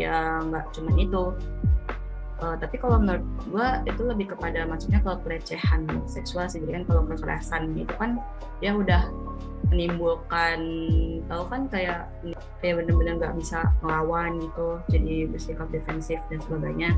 ya 0.00 0.40
nggak 0.44 0.72
cuma 0.72 0.92
itu 0.96 1.22
uh, 2.42 2.56
tapi 2.58 2.76
kalau 2.76 2.98
menurut 2.98 3.22
gue 3.46 3.68
itu 3.86 4.02
lebih 4.02 4.26
kepada 4.34 4.66
maksudnya 4.66 4.98
kalau 5.00 5.22
pelecehan 5.22 5.86
seksual 6.10 6.50
sih 6.50 6.58
kan 6.66 6.82
kalau 6.84 7.06
kekerasan 7.06 7.72
itu 7.78 7.94
kan 7.96 8.18
ya 8.58 8.74
udah 8.74 9.06
menimbulkan 9.70 10.60
tahu 11.30 11.44
kan 11.48 11.64
kayak 11.72 12.10
kayak 12.60 12.82
benar-benar 12.82 13.14
nggak 13.16 13.34
bisa 13.40 13.64
melawan 13.80 14.36
gitu 14.42 14.68
jadi 14.92 15.14
bersikap 15.32 15.70
defensif 15.72 16.20
dan 16.28 16.38
sebagainya. 16.44 16.90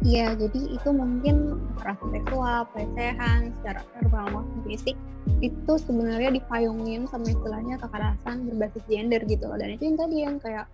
Iya 0.00 0.32
jadi 0.34 0.60
itu 0.80 0.88
mungkin 0.90 1.60
kekerasan 1.76 2.08
seksual 2.16 2.58
pelecehan 2.72 3.52
secara 3.60 3.80
verbal 3.94 4.24
maupun 4.32 4.58
fisik 4.66 4.96
itu 5.44 5.72
sebenarnya 5.76 6.32
dipayungin 6.34 7.04
sama 7.06 7.28
istilahnya 7.28 7.76
kekerasan 7.78 8.48
berbasis 8.48 8.84
gender 8.88 9.20
gitu 9.28 9.46
dan 9.46 9.68
itu 9.76 9.82
yang 9.92 9.98
tadi 10.00 10.16
yang 10.24 10.36
kayak 10.40 10.66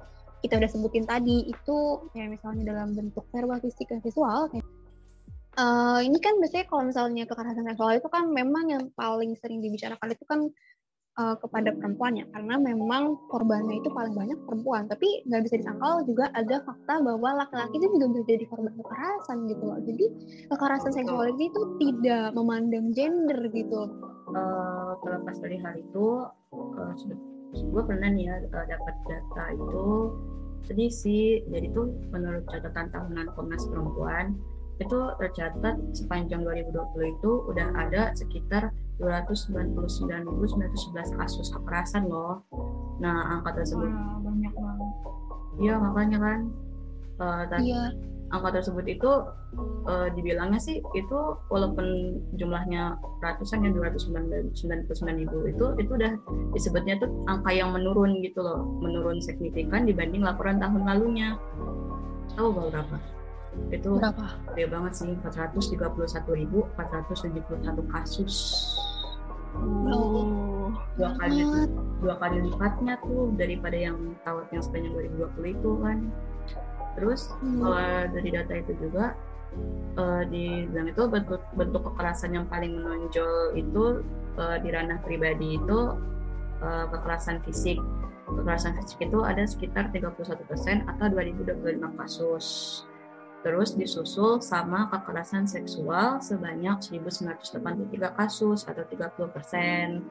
kita 0.45 0.61
udah 0.61 0.71
sebutin 0.71 1.05
tadi 1.09 1.49
itu 1.49 1.77
kayak 2.13 2.37
misalnya 2.37 2.63
dalam 2.75 2.93
bentuk 2.93 3.25
verbal 3.33 3.61
fisik 3.61 3.89
dan 3.89 4.01
visual 4.05 4.49
kayak 4.53 4.67
Uh, 5.57 6.05
ini 6.05 6.21
kan 6.21 6.37
biasanya 6.37 6.69
kalau 6.69 6.85
misalnya 6.85 7.25
kekerasan 7.25 7.65
seksual 7.65 7.97
itu 7.97 8.05
kan 8.13 8.29
memang 8.29 8.69
yang 8.69 8.85
paling 8.93 9.33
sering 9.41 9.65
dibicarakan 9.65 10.13
itu 10.13 10.25
kan 10.29 10.53
uh, 11.17 11.33
kepada 11.41 11.73
perempuan 11.73 12.13
ya 12.21 12.29
karena 12.29 12.61
memang 12.61 13.17
korbannya 13.33 13.81
itu 13.81 13.89
paling 13.89 14.13
banyak 14.13 14.37
perempuan. 14.45 14.85
Tapi 14.85 15.25
nggak 15.25 15.49
bisa 15.49 15.57
disangkal 15.65 16.05
juga 16.05 16.29
ada 16.37 16.61
fakta 16.61 17.01
bahwa 17.01 17.41
laki-laki 17.41 17.81
itu 17.81 17.89
juga 17.97 18.07
bisa 18.13 18.25
jadi 18.37 18.45
korban 18.53 18.75
kekerasan 18.77 19.39
gitu 19.49 19.65
loh. 19.65 19.81
Jadi 19.81 20.05
kekerasan 20.53 20.93
seksual 20.93 21.27
itu 21.41 21.61
tidak 21.81 22.37
memandang 22.37 22.93
gender 22.93 23.41
gitu. 23.49 23.81
Uh, 24.29 24.93
terlepas 25.01 25.41
dari 25.41 25.57
hal 25.57 25.73
itu 25.81 26.29
uh, 26.53 26.93
gue 27.55 27.83
pernah 27.87 28.11
nih 28.11 28.27
ya 28.27 28.37
uh, 28.51 28.67
dapat 28.67 28.95
data 29.07 29.45
itu 29.55 29.87
sedih 30.67 30.91
sih 30.91 31.47
jadi 31.47 31.71
tuh 31.71 31.95
menurut 32.11 32.43
catatan 32.51 32.91
tahunan 32.91 33.31
Komnas 33.39 33.63
Perempuan 33.71 34.35
itu 34.77 35.01
tercatat 35.17 35.77
sepanjang 35.97 36.45
2020 36.45 37.17
itu 37.17 37.31
udah 37.49 37.69
ada 37.81 38.13
sekitar 38.13 38.69
299.911 39.01 41.21
kasus 41.21 41.53
kekerasan 41.53 42.09
loh. 42.09 42.41
Nah, 43.01 43.41
angka 43.41 43.61
tersebut 43.61 43.89
Wah, 43.89 44.21
banyak 44.21 44.53
banget. 44.53 44.91
Iya, 45.57 45.75
makanya 45.81 46.19
kan 46.21 46.39
uh, 47.21 47.45
iya. 47.61 47.93
Angka 48.35 48.59
tersebut 48.59 48.85
itu 48.91 49.11
uh, 49.87 50.09
dibilangnya 50.11 50.59
sih 50.59 50.83
itu 50.99 51.19
walaupun 51.47 52.19
jumlahnya 52.35 52.99
ratusan 53.23 53.63
yang 53.63 53.75
299 53.79 55.23
ribu 55.23 55.47
itu 55.47 55.67
itu 55.79 55.91
udah 55.95 56.13
disebutnya 56.51 56.99
tuh 56.99 57.11
angka 57.31 57.55
yang 57.55 57.71
menurun 57.71 58.19
gitu 58.23 58.43
loh, 58.43 58.67
menurun 58.83 59.23
signifikan 59.23 59.87
dibanding 59.87 60.27
laporan 60.27 60.59
tahun 60.59 60.83
lalunya. 60.83 61.39
Tahu 62.35 62.51
berapa? 62.53 62.99
itu 63.73 63.99
berapa? 63.99 64.25
Gede 64.53 64.65
banget 64.69 64.93
sih 64.95 65.11
431.471 65.25 66.77
kasus. 67.89 68.37
Oh, 69.89 70.69
dua 71.01 71.17
kali 71.17 71.41
dua 72.05 72.15
kali 72.21 72.45
lipatnya 72.45 73.01
tuh 73.01 73.33
daripada 73.41 73.73
yang 73.73 73.97
tahun 74.21 74.45
yang 74.53 74.63
sepanjang 74.63 74.93
2020 75.17 75.57
itu 75.57 75.71
kan. 75.81 75.99
Terus 76.97 77.31
hmm. 77.41 77.61
kalau 77.61 77.81
dari 78.11 78.29
data 78.33 78.53
itu 78.57 78.73
juga 78.81 79.13
uh, 80.01 80.23
dibilang 80.27 80.89
itu 80.91 81.03
bentuk 81.07 81.43
bentuk 81.55 81.83
kekerasan 81.93 82.35
yang 82.35 82.47
paling 82.49 82.81
menonjol 82.81 83.53
itu 83.55 84.03
uh, 84.41 84.57
di 84.61 84.69
ranah 84.73 84.99
pribadi 85.05 85.61
itu 85.61 85.95
uh, 86.65 86.87
kekerasan 86.91 87.45
fisik. 87.45 87.79
Kekerasan 88.27 88.75
fisik 88.81 89.07
itu 89.07 89.23
ada 89.23 89.47
sekitar 89.47 89.93
31% 89.95 90.19
atau 90.91 91.07
2025 91.15 92.01
kasus 92.01 92.47
terus 93.47 93.79
disusul 93.79 94.43
sama 94.43 94.91
kekerasan 94.91 95.47
seksual 95.47 96.19
sebanyak 96.19 96.83
1983 96.83 98.19
kasus 98.19 98.67
atau 98.67 98.83
30 98.83 99.31
persen. 99.31 100.03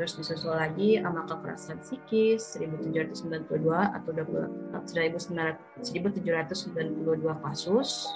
Terus 0.00 0.16
disusul 0.16 0.56
lagi 0.56 0.96
sama 0.96 1.28
kekerasan 1.28 1.76
psikis 1.84 2.56
1792 2.56 3.68
atau 3.68 4.10
1792 4.16 5.60
kasus. 7.44 8.08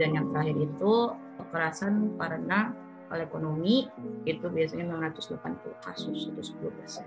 Dan 0.00 0.16
yang 0.16 0.32
terakhir 0.32 0.56
itu 0.56 1.12
kekerasan 1.36 2.16
karena 2.16 2.72
ekonomi 3.20 3.84
itu 4.24 4.48
biasanya 4.48 5.12
980 5.12 5.84
kasus 5.84 6.32
itu 6.32 6.56
10 6.56 6.72
persen. 6.80 7.04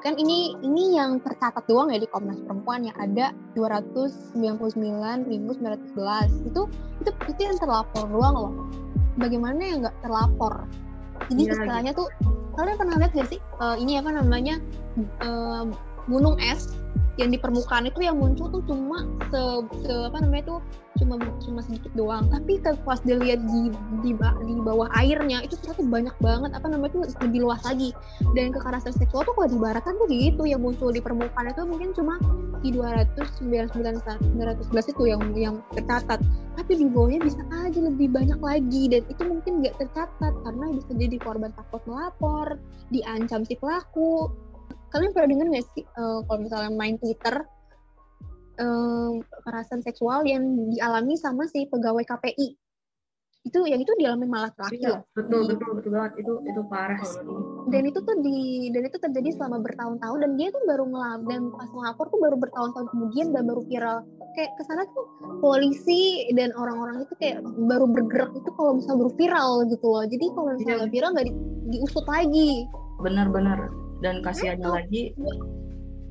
Kan 0.00 0.16
ini 0.16 0.56
ini 0.64 0.96
yang 0.96 1.20
tercatat 1.20 1.68
doang 1.68 1.92
ya 1.92 2.00
di 2.00 2.08
Komnas 2.08 2.40
Perempuan 2.48 2.88
yang 2.88 2.96
ada 2.96 3.36
299.911 3.60 6.48
itu 6.48 6.64
itu 6.96 7.10
itu 7.28 7.40
yang 7.44 7.60
terlapor 7.60 8.08
doang 8.08 8.36
loh. 8.40 8.56
Bagaimana 9.20 9.60
yang 9.60 9.84
nggak 9.84 10.00
terlapor 10.00 10.64
jadi 11.30 11.42
ya, 11.42 11.52
istilahnya 11.56 11.92
gitu. 11.92 12.00
tuh 12.04 12.08
kalian 12.54 12.76
pernah 12.78 12.96
lihat 13.02 13.12
gak 13.14 13.28
sih 13.30 13.40
uh, 13.58 13.76
ini 13.78 13.98
apa 13.98 14.10
namanya 14.14 14.54
uh, 15.22 15.66
gunung 16.08 16.36
es 16.40 16.74
yang 17.14 17.30
di 17.30 17.38
permukaan 17.38 17.86
itu 17.86 18.02
yang 18.02 18.18
muncul 18.18 18.50
tuh 18.50 18.62
cuma 18.66 19.06
se, 19.30 19.40
se 19.86 19.92
apa 20.10 20.18
namanya 20.18 20.58
tuh 20.58 20.58
cuma 20.98 21.14
cuma 21.42 21.60
sedikit 21.62 21.90
doang. 21.94 22.26
Tapi 22.30 22.58
pas 22.82 22.98
dilihat 23.02 23.38
di, 23.46 23.70
di 24.02 24.10
di 24.18 24.54
bawah 24.62 24.90
airnya 24.98 25.42
itu 25.46 25.54
ternyata 25.62 25.82
banyak 25.86 26.16
banget 26.18 26.50
apa 26.54 26.66
namanya 26.66 26.90
tuh 26.98 27.02
lebih 27.22 27.46
luas 27.46 27.62
lagi. 27.62 27.94
Dan 28.34 28.50
kekerasan 28.50 28.94
seksual 28.94 29.22
tuh 29.26 29.34
kalau 29.38 29.46
dibaratkan 29.50 29.94
tuh 29.94 30.06
gitu 30.10 30.42
yang 30.46 30.62
muncul 30.62 30.90
di 30.90 30.98
permukaan 30.98 31.50
itu 31.50 31.62
mungkin 31.62 31.94
cuma 31.94 32.18
di 32.66 32.74
299 32.74 34.02
911 34.10 34.92
itu 34.94 35.02
yang 35.06 35.22
yang 35.38 35.56
tercatat. 35.74 36.18
Tapi 36.58 36.72
di 36.78 36.86
bawahnya 36.90 37.22
bisa 37.22 37.42
aja 37.62 37.78
lebih 37.78 38.10
banyak 38.10 38.38
lagi 38.42 38.90
dan 38.90 39.02
itu 39.06 39.22
mungkin 39.22 39.62
nggak 39.62 39.78
tercatat 39.78 40.34
karena 40.34 40.64
bisa 40.74 40.90
jadi 40.98 41.16
korban 41.22 41.54
takut 41.54 41.82
melapor 41.86 42.58
diancam 42.90 43.46
si 43.46 43.54
pelaku 43.58 44.30
kalian 44.94 45.10
pernah 45.10 45.28
dengar 45.28 45.46
nggak 45.50 45.66
sih 45.68 45.84
uh, 45.92 46.22
kalau 46.22 46.38
misalnya 46.40 46.70
main 46.72 46.94
Twitter 46.96 47.34
uh, 48.56 49.10
kekerasan 49.20 49.82
seksual 49.82 50.22
yang 50.22 50.42
dialami 50.70 51.14
sama 51.14 51.44
si 51.44 51.66
pegawai 51.66 52.06
KPI 52.06 52.54
itu 53.44 53.60
yang 53.68 53.76
itu 53.76 53.92
dialami 53.94 54.24
malah 54.24 54.48
laki 54.56 54.80
Iya, 54.80 54.88
loh 54.88 55.00
betul 55.12 55.40
Di- 55.44 55.48
betul 55.52 55.70
betul 55.76 55.90
banget. 55.92 56.12
Itu 56.16 56.32
itu 56.42 56.60
parah 56.64 56.96
sih. 57.02 57.20
dan 57.64 57.82
itu 57.84 57.96
tuh 57.98 58.16
di 58.20 58.36
dan 58.72 58.82
itu 58.84 58.96
terjadi 58.96 59.36
selama 59.36 59.60
bertahun-tahun 59.60 60.16
dan 60.20 60.30
dia 60.36 60.48
tuh 60.48 60.64
baru 60.64 60.84
ngelap 60.84 61.20
dan 61.28 61.40
pas 61.50 61.68
ngelapor 61.68 62.08
tuh 62.08 62.20
baru 62.20 62.36
bertahun-tahun 62.40 62.86
kemudian 62.88 63.26
dan 63.32 63.44
baru 63.44 63.60
viral. 63.68 63.98
Kayak 64.32 64.50
ke 64.56 64.62
sana 64.64 64.88
tuh 64.92 65.04
polisi 65.40 66.02
dan 66.32 66.56
orang-orang 66.56 67.04
itu 67.04 67.12
kayak 67.20 67.38
baru 67.44 67.84
bergerak 67.84 68.32
itu 68.32 68.48
kalau 68.48 68.80
misalnya 68.80 68.98
baru 69.04 69.12
viral 69.12 69.50
gitu 69.68 69.86
loh. 69.92 70.04
Jadi 70.08 70.26
kalau 70.32 70.48
misalnya 70.56 70.80
Iya. 70.80 70.92
viral 70.92 71.10
nggak 71.12 71.26
di- 71.28 71.38
diusut 71.68 72.06
lagi. 72.08 72.50
Benar-benar 72.96 73.58
dan 74.02 74.24
kasihannya 74.24 74.66
Itu. 74.66 74.74
lagi 74.74 75.02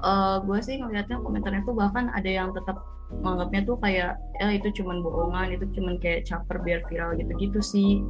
eh 0.04 0.36
gue 0.44 0.60
sih 0.60 0.76
ngelihatnya 0.84 1.24
komentarnya 1.24 1.64
tuh 1.64 1.76
bahkan 1.80 2.12
ada 2.12 2.28
yang 2.28 2.52
tetap 2.52 2.84
menganggapnya 3.24 3.62
tuh 3.64 3.78
kayak 3.80 4.20
ya 4.42 4.48
itu 4.52 4.68
cuman 4.82 5.00
bohongan 5.00 5.56
itu 5.56 5.66
cuman 5.80 5.96
kayak 6.02 6.28
caper 6.28 6.60
biar 6.60 6.82
viral 6.92 7.16
gitu-gitu 7.16 7.60
sih. 7.64 8.04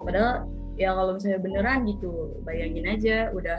Padahal 0.00 0.48
ya 0.80 0.94
kalau 0.94 1.18
misalnya 1.18 1.40
beneran 1.42 1.84
gitu 1.84 2.38
bayangin 2.48 2.86
aja 2.88 3.16
udah 3.34 3.58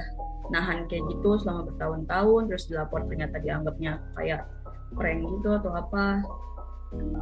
nahan 0.50 0.86
kayak 0.90 1.04
gitu 1.10 1.42
selama 1.42 1.74
bertahun-tahun 1.74 2.42
terus 2.52 2.64
dilapor 2.70 3.02
ternyata 3.10 3.38
dianggapnya 3.42 4.02
kayak 4.18 4.46
prank 4.96 5.22
gitu 5.22 5.50
atau 5.54 5.72
apa. 5.76 6.24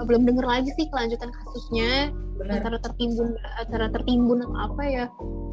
Belum 0.06 0.23
denger 0.27 0.45
lagi 0.45 0.69
sih 0.77 0.86
kelanjutan 0.91 1.32
kasusnya. 1.34 2.13
Benar 2.38 2.62
antara 2.62 2.77
tertimbun 2.82 3.29
antara 3.58 3.88
tertimbun 3.89 4.39
atau 4.47 4.60
apa 4.69 4.84
ya 4.86 5.06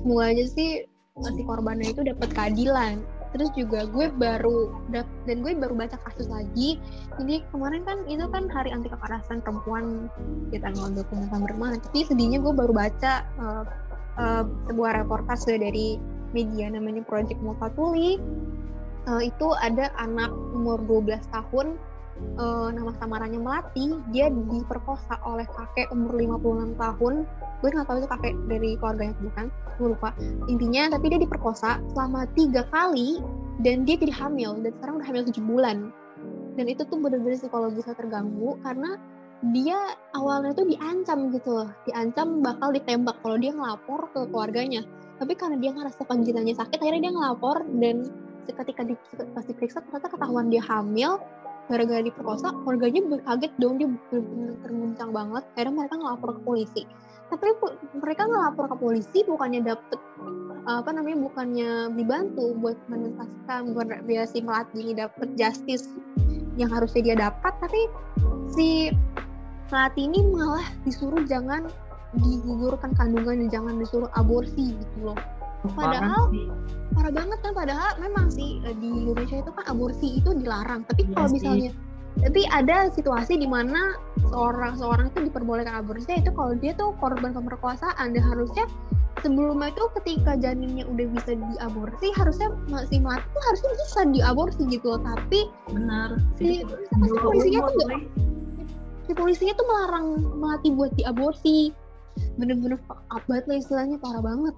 semoga 0.02 0.32
aja 0.32 0.44
sih 0.50 0.70
si 1.18 1.42
korbannya 1.42 1.90
itu 1.90 2.06
dapat 2.06 2.30
keadilan. 2.32 3.02
Terus 3.30 3.50
juga 3.54 3.86
gue 3.86 4.10
baru 4.10 4.74
dan 4.90 5.36
gue 5.42 5.52
baru 5.54 5.74
baca 5.74 5.94
kasus 6.06 6.26
lagi. 6.26 6.82
Jadi 7.18 7.46
kemarin 7.54 7.86
kan 7.86 8.02
itu 8.10 8.26
kan 8.30 8.50
hari 8.50 8.74
anti 8.74 8.90
kekerasan 8.90 9.38
perempuan 9.42 10.10
tanggal 10.50 10.90
20 10.90 11.30
November 11.30 11.50
kemarin 11.54 11.78
tapi 11.78 12.02
sedihnya 12.02 12.42
gue 12.42 12.50
baru 12.50 12.74
baca 12.74 13.22
uh, 13.38 13.64
uh, 14.18 14.44
sebuah 14.66 15.06
reportase 15.06 15.62
dari 15.62 15.98
media 16.34 16.70
namanya 16.70 17.06
Project 17.06 17.38
Multatuli. 17.42 18.18
Uh, 19.08 19.22
itu 19.24 19.48
ada 19.62 19.94
anak 19.96 20.28
umur 20.52 20.82
12 20.84 21.22
tahun 21.32 21.78
uh, 22.38 22.68
nama 22.72 22.92
samarannya 22.98 23.40
Melati 23.40 23.96
dia 24.14 24.30
diperkosa 24.30 25.20
oleh 25.26 25.44
kakek 25.48 25.92
umur 25.92 26.16
56 26.16 26.80
tahun. 26.80 27.14
Gue 27.60 27.68
nggak 27.72 27.86
tahu 27.86 27.96
itu 28.00 28.08
kakek 28.08 28.34
dari 28.48 28.70
keluarganya 28.80 29.14
bukan 29.20 29.46
gue 29.76 29.88
lupa. 29.92 30.10
Intinya 30.48 30.96
tapi 30.96 31.06
dia 31.12 31.20
diperkosa 31.20 31.80
selama 31.92 32.24
tiga 32.32 32.64
kali 32.72 33.20
dan 33.60 33.84
dia 33.84 34.00
jadi 34.00 34.14
hamil 34.16 34.56
dan 34.64 34.72
sekarang 34.80 34.94
udah 35.00 35.06
hamil 35.08 35.22
tujuh 35.28 35.44
bulan. 35.44 35.78
Dan 36.56 36.66
itu 36.66 36.82
tuh 36.88 36.98
bener-bener 36.98 37.38
psikologisnya 37.40 37.96
terganggu 37.96 38.58
karena 38.64 39.00
dia 39.52 39.96
awalnya 40.12 40.52
tuh 40.52 40.68
diancam 40.68 41.32
gitu 41.32 41.64
loh. 41.64 41.68
Diancam 41.88 42.44
bakal 42.44 42.76
ditembak 42.76 43.16
kalau 43.24 43.36
dia 43.40 43.52
ngelapor 43.56 44.08
ke 44.12 44.20
keluarganya. 44.28 44.84
Tapi 45.16 45.36
karena 45.36 45.56
dia 45.60 45.72
ngerasa 45.76 46.04
panjilannya 46.08 46.56
sakit 46.56 46.80
akhirnya 46.80 47.08
dia 47.08 47.12
ngelapor 47.12 47.64
dan 47.80 48.08
ketika 48.50 48.82
pas 49.30 49.44
diperiksa 49.46 49.78
ternyata 49.84 50.08
ketahuan 50.10 50.50
dia 50.50 50.62
hamil 50.64 51.22
gara-gara 51.70 52.02
diperkosa 52.02 52.50
keluarganya 52.66 53.22
kaget 53.22 53.52
dong 53.62 53.78
dia 53.78 53.86
benar-benar 53.86 54.54
terguncang 54.66 55.10
banget. 55.14 55.42
Akhirnya 55.54 55.74
mereka 55.78 55.94
ngelapor 56.02 56.30
ke 56.34 56.40
polisi. 56.42 56.82
Tapi 57.30 57.46
mereka 58.02 58.22
ngelapor 58.26 58.64
ke 58.66 58.76
polisi 58.82 59.18
bukannya 59.22 59.62
dapet 59.62 60.00
apa 60.68 60.92
namanya 60.92 61.24
bukannya 61.24 61.96
dibantu 61.96 62.52
buat 62.60 62.76
menuntaskan 62.92 63.72
biar 64.04 64.28
si 64.28 64.44
Melati 64.44 64.76
ini 64.84 64.92
dapet 64.92 65.32
justice 65.34 65.88
yang 66.60 66.68
harusnya 66.68 67.00
dia 67.00 67.16
dapat 67.16 67.52
tapi 67.64 67.80
si 68.52 68.92
Melati 69.72 70.04
ini 70.04 70.20
malah 70.28 70.66
disuruh 70.84 71.24
jangan 71.24 71.64
digugurkan 72.18 72.92
kandungan 72.98 73.46
dan 73.46 73.48
jangan 73.48 73.74
disuruh 73.80 74.10
aborsi 74.18 74.74
gitu 74.74 74.98
loh 75.00 75.18
Padahal- 75.76 76.32
parah 76.90 77.12
banget 77.14 77.38
kan 77.40 77.52
padahal 77.54 77.90
memang 78.02 78.26
sih 78.34 78.58
eh, 78.66 78.74
di 78.74 78.90
Indonesia 78.90 79.38
itu 79.40 79.50
kan 79.54 79.64
aborsi 79.70 80.18
itu 80.18 80.30
dilarang. 80.34 80.82
Tapi 80.90 81.06
Iya 81.06 81.14
kalau 81.14 81.28
sih. 81.30 81.36
misalnya 81.38 81.70
tapi 82.18 82.42
ada 82.50 82.90
situasi 82.90 83.38
di 83.38 83.46
mana 83.46 83.94
seorang 84.18 84.74
seorang 84.74 85.14
itu 85.14 85.30
diperbolehkan 85.30 85.78
aborsi 85.78 86.18
itu 86.18 86.34
kalau 86.34 86.58
dia 86.58 86.74
tuh 86.74 86.90
korban 86.98 87.30
pemerkosaan 87.30 88.12
dan 88.12 88.22
harusnya 88.26 88.66
sebelumnya 89.22 89.70
itu 89.70 89.84
ketika 90.02 90.34
janinnya 90.34 90.82
udah 90.90 91.06
bisa 91.06 91.38
diaborsi 91.38 92.10
harusnya 92.18 92.50
masih 92.66 92.98
mati 92.98 93.22
tuh 93.30 93.42
harusnya 93.46 93.70
bisa 93.78 94.00
diaborsi 94.10 94.62
gitu 94.66 94.86
loh. 94.90 95.00
Tapi 95.06 95.40
benar 95.70 96.18
si, 96.34 96.66
pas 96.66 97.08
dua 97.08 97.20
polisinya 97.22 97.60
tuh 97.62 97.74
boy. 97.78 98.00
si 99.06 99.12
polisinya 99.14 99.54
tuh 99.54 99.66
melarang 99.70 100.06
melati 100.42 100.68
buat 100.74 100.90
diaborsi. 100.98 101.70
Bener-bener 102.36 102.76
fuck 102.90 103.00
up 103.14 103.22
banget 103.30 103.46
lah 103.46 103.56
istilahnya 103.62 103.96
parah 104.02 104.20
banget 104.20 104.52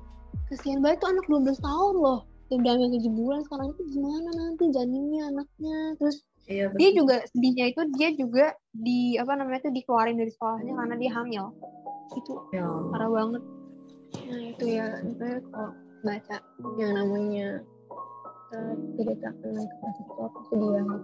kasihan 0.48 0.80
banget 0.80 0.98
tuh 1.00 1.08
anak 1.12 1.24
12 1.26 1.58
tahun 1.58 1.94
loh. 1.98 2.20
Udah 2.52 2.72
hamil 2.76 2.92
7 2.92 3.08
bulan 3.16 3.40
sekarang 3.48 3.72
itu 3.72 3.82
gimana 3.96 4.28
nanti 4.36 4.64
janinnya 4.68 5.22
anaknya? 5.32 5.78
Terus 5.96 6.16
iya 6.50 6.68
dia 6.76 6.90
juga 6.92 7.24
sedihnya 7.32 7.64
itu 7.72 7.80
dia 7.96 8.08
juga 8.12 8.46
di 8.76 9.16
apa 9.16 9.32
namanya 9.40 9.70
tuh 9.70 9.72
dikeluarin 9.72 10.20
dari 10.20 10.28
sekolahnya 10.28 10.72
karena 10.76 10.94
dia 11.00 11.10
hamil. 11.16 11.44
Itu 12.12 12.32
Ya. 12.52 12.68
parah 12.92 13.08
banget. 13.08 13.42
Nah 14.28 14.40
itu 14.52 14.64
ya 14.68 14.86
saya 15.16 15.40
kalau 15.48 15.72
baca 16.04 16.36
yang 16.76 16.92
namanya 16.92 17.48
uh, 18.52 18.74
cerita 19.00 19.32
tentang 19.40 19.64
kekerasan 19.64 19.92
seksual 19.96 20.28
itu 20.28 20.40
sedih 20.52 20.70
banget. 20.76 21.02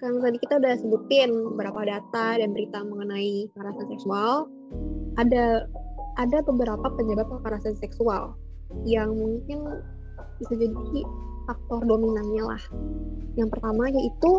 Kan 0.00 0.12
tadi 0.20 0.36
kita 0.40 0.54
udah 0.64 0.74
sebutin 0.80 1.30
beberapa 1.52 1.80
data 1.84 2.26
dan 2.40 2.48
berita 2.56 2.80
mengenai 2.80 3.52
kekerasan 3.52 3.86
seksual. 3.92 4.48
Ada 5.20 5.68
ada 6.16 6.42
beberapa 6.44 6.86
penyebab 6.94 7.26
kekerasan 7.28 7.74
seksual 7.78 8.34
yang 8.86 9.14
mungkin 9.14 9.82
bisa 10.42 10.54
jadi 10.58 11.00
faktor 11.44 11.84
dominannya 11.84 12.42
lah. 12.42 12.62
Yang 13.36 13.58
pertama 13.58 13.90
yaitu 13.90 14.32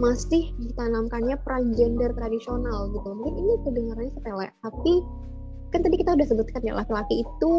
masih 0.00 0.52
ditanamkannya 0.60 1.36
peran 1.42 1.74
gender 1.74 2.12
tradisional 2.14 2.92
gitu. 2.92 3.08
Mungkin 3.12 3.34
ini 3.36 3.52
kedengarannya 3.64 4.12
sepele 4.14 4.46
tapi 4.62 4.92
kan 5.74 5.82
tadi 5.82 5.98
kita 5.98 6.14
udah 6.14 6.26
sebutkan 6.30 6.62
ya 6.62 6.72
laki-laki 6.78 7.26
itu 7.26 7.52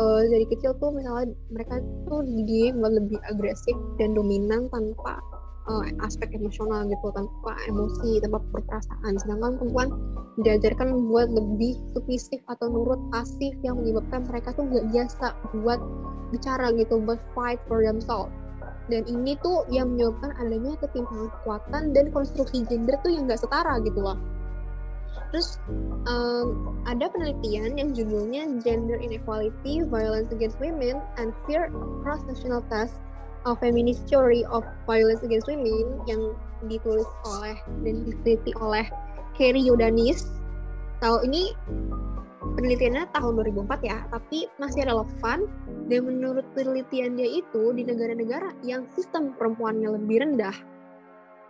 eh, 0.00 0.22
dari 0.32 0.46
kecil 0.48 0.72
tuh 0.80 0.90
misalnya 0.96 1.28
mereka 1.52 1.78
tuh 2.08 2.24
buat 2.24 2.92
lebih 2.96 3.20
agresif 3.28 3.76
dan 4.00 4.16
dominan 4.16 4.66
tanpa 4.72 5.20
eh, 5.86 5.94
aspek 6.04 6.34
emosional 6.34 6.86
gitu 6.90 7.08
tanpa 7.14 7.52
emosi 7.70 8.18
tanpa 8.24 8.42
perasaan. 8.50 9.12
Sedangkan 9.20 9.58
perempuan 9.60 9.88
diajarkan 10.40 11.10
buat 11.10 11.28
lebih 11.30 11.76
submisif 11.92 12.40
atau 12.48 12.70
nurut 12.70 13.00
pasif 13.14 13.52
yang 13.62 13.78
menyebabkan 13.78 14.26
mereka 14.26 14.54
tuh 14.56 14.66
nggak 14.66 14.86
biasa 14.90 15.26
buat 15.62 15.80
bicara 16.30 16.70
gitu 16.74 16.98
buat 17.02 17.20
fight 17.34 17.60
for 17.66 17.82
themselves. 17.82 18.32
Dan 18.90 19.06
ini 19.06 19.38
tuh 19.38 19.62
yang 19.70 19.94
menyebabkan 19.94 20.34
adanya 20.42 20.74
ketimpangan 20.82 21.30
kekuatan 21.40 21.82
dan 21.94 22.10
konstruksi 22.10 22.66
gender 22.66 22.98
tuh 23.06 23.14
yang 23.14 23.30
nggak 23.30 23.38
setara 23.38 23.78
gitu 23.86 24.02
loh. 24.02 24.18
Terus 25.30 25.62
um, 26.10 26.74
ada 26.90 27.06
penelitian 27.06 27.78
yang 27.78 27.94
judulnya 27.94 28.50
Gender 28.66 28.98
Inequality, 28.98 29.86
Violence 29.86 30.34
Against 30.34 30.58
Women, 30.58 30.98
and 31.22 31.30
Fear 31.46 31.70
Cross 32.02 32.26
National 32.26 32.66
Test 32.66 32.98
a 33.48 33.56
Feminist 33.56 34.04
Theory 34.08 34.44
of 34.52 34.66
Violence 34.84 35.24
Against 35.24 35.48
Women 35.48 36.04
yang 36.04 36.36
ditulis 36.68 37.08
oleh 37.24 37.56
dan 37.84 38.04
diteliti 38.04 38.52
oleh 38.60 38.84
Kerry 39.32 39.64
Yodanis. 39.64 40.28
Tahu 41.00 41.24
ini 41.24 41.56
penelitiannya 42.60 43.08
tahun 43.16 43.32
2004 43.40 43.80
ya, 43.88 44.04
tapi 44.12 44.44
masih 44.60 44.84
relevan 44.84 45.48
dan 45.88 46.00
menurut 46.04 46.44
penelitian 46.52 47.16
dia 47.16 47.40
itu 47.40 47.72
di 47.72 47.82
negara-negara 47.88 48.52
yang 48.60 48.84
sistem 48.92 49.32
perempuannya 49.40 49.96
lebih 49.96 50.20
rendah, 50.20 50.56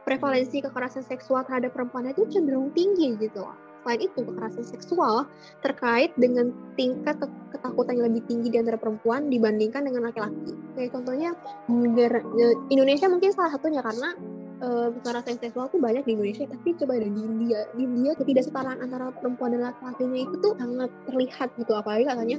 prevalensi 0.06 0.62
kekerasan 0.62 1.02
seksual 1.02 1.42
terhadap 1.42 1.74
perempuan 1.74 2.14
itu 2.14 2.22
cenderung 2.30 2.70
tinggi 2.70 3.18
gitu 3.18 3.42
loh. 3.42 3.69
Selain 3.80 4.00
itu, 4.00 4.20
kekerasan 4.20 4.64
seksual 4.64 5.24
terkait 5.64 6.12
dengan 6.20 6.52
tingkat 6.76 7.16
ke- 7.16 7.32
ketakutan 7.56 7.96
yang 7.96 8.06
lebih 8.12 8.24
tinggi 8.28 8.48
di 8.52 8.58
antara 8.60 8.76
perempuan 8.76 9.32
dibandingkan 9.32 9.88
dengan 9.88 10.08
laki-laki. 10.08 10.52
Kayak 10.76 10.90
contohnya 10.96 11.30
eh, 11.68 12.54
Indonesia 12.68 13.06
mungkin 13.08 13.30
salah 13.32 13.52
satunya 13.56 13.80
karena 13.80 14.12
eh, 14.60 14.88
kekerasan 15.00 15.40
seksual 15.40 15.72
tuh 15.72 15.80
banyak 15.80 16.04
di 16.04 16.12
Indonesia, 16.16 16.44
tapi 16.44 16.76
coba 16.76 16.92
ada 17.00 17.08
di 17.08 17.20
India, 17.24 17.60
di 17.72 17.82
India 17.88 18.12
ketidaksetaraan 18.20 18.78
antara 18.84 19.12
perempuan 19.16 19.56
dan 19.56 19.72
laki-lakinya 19.72 20.18
itu 20.28 20.34
tuh 20.44 20.52
sangat 20.60 20.90
terlihat 21.08 21.48
gitu. 21.56 21.72
Apalagi 21.72 22.04
katanya 22.04 22.38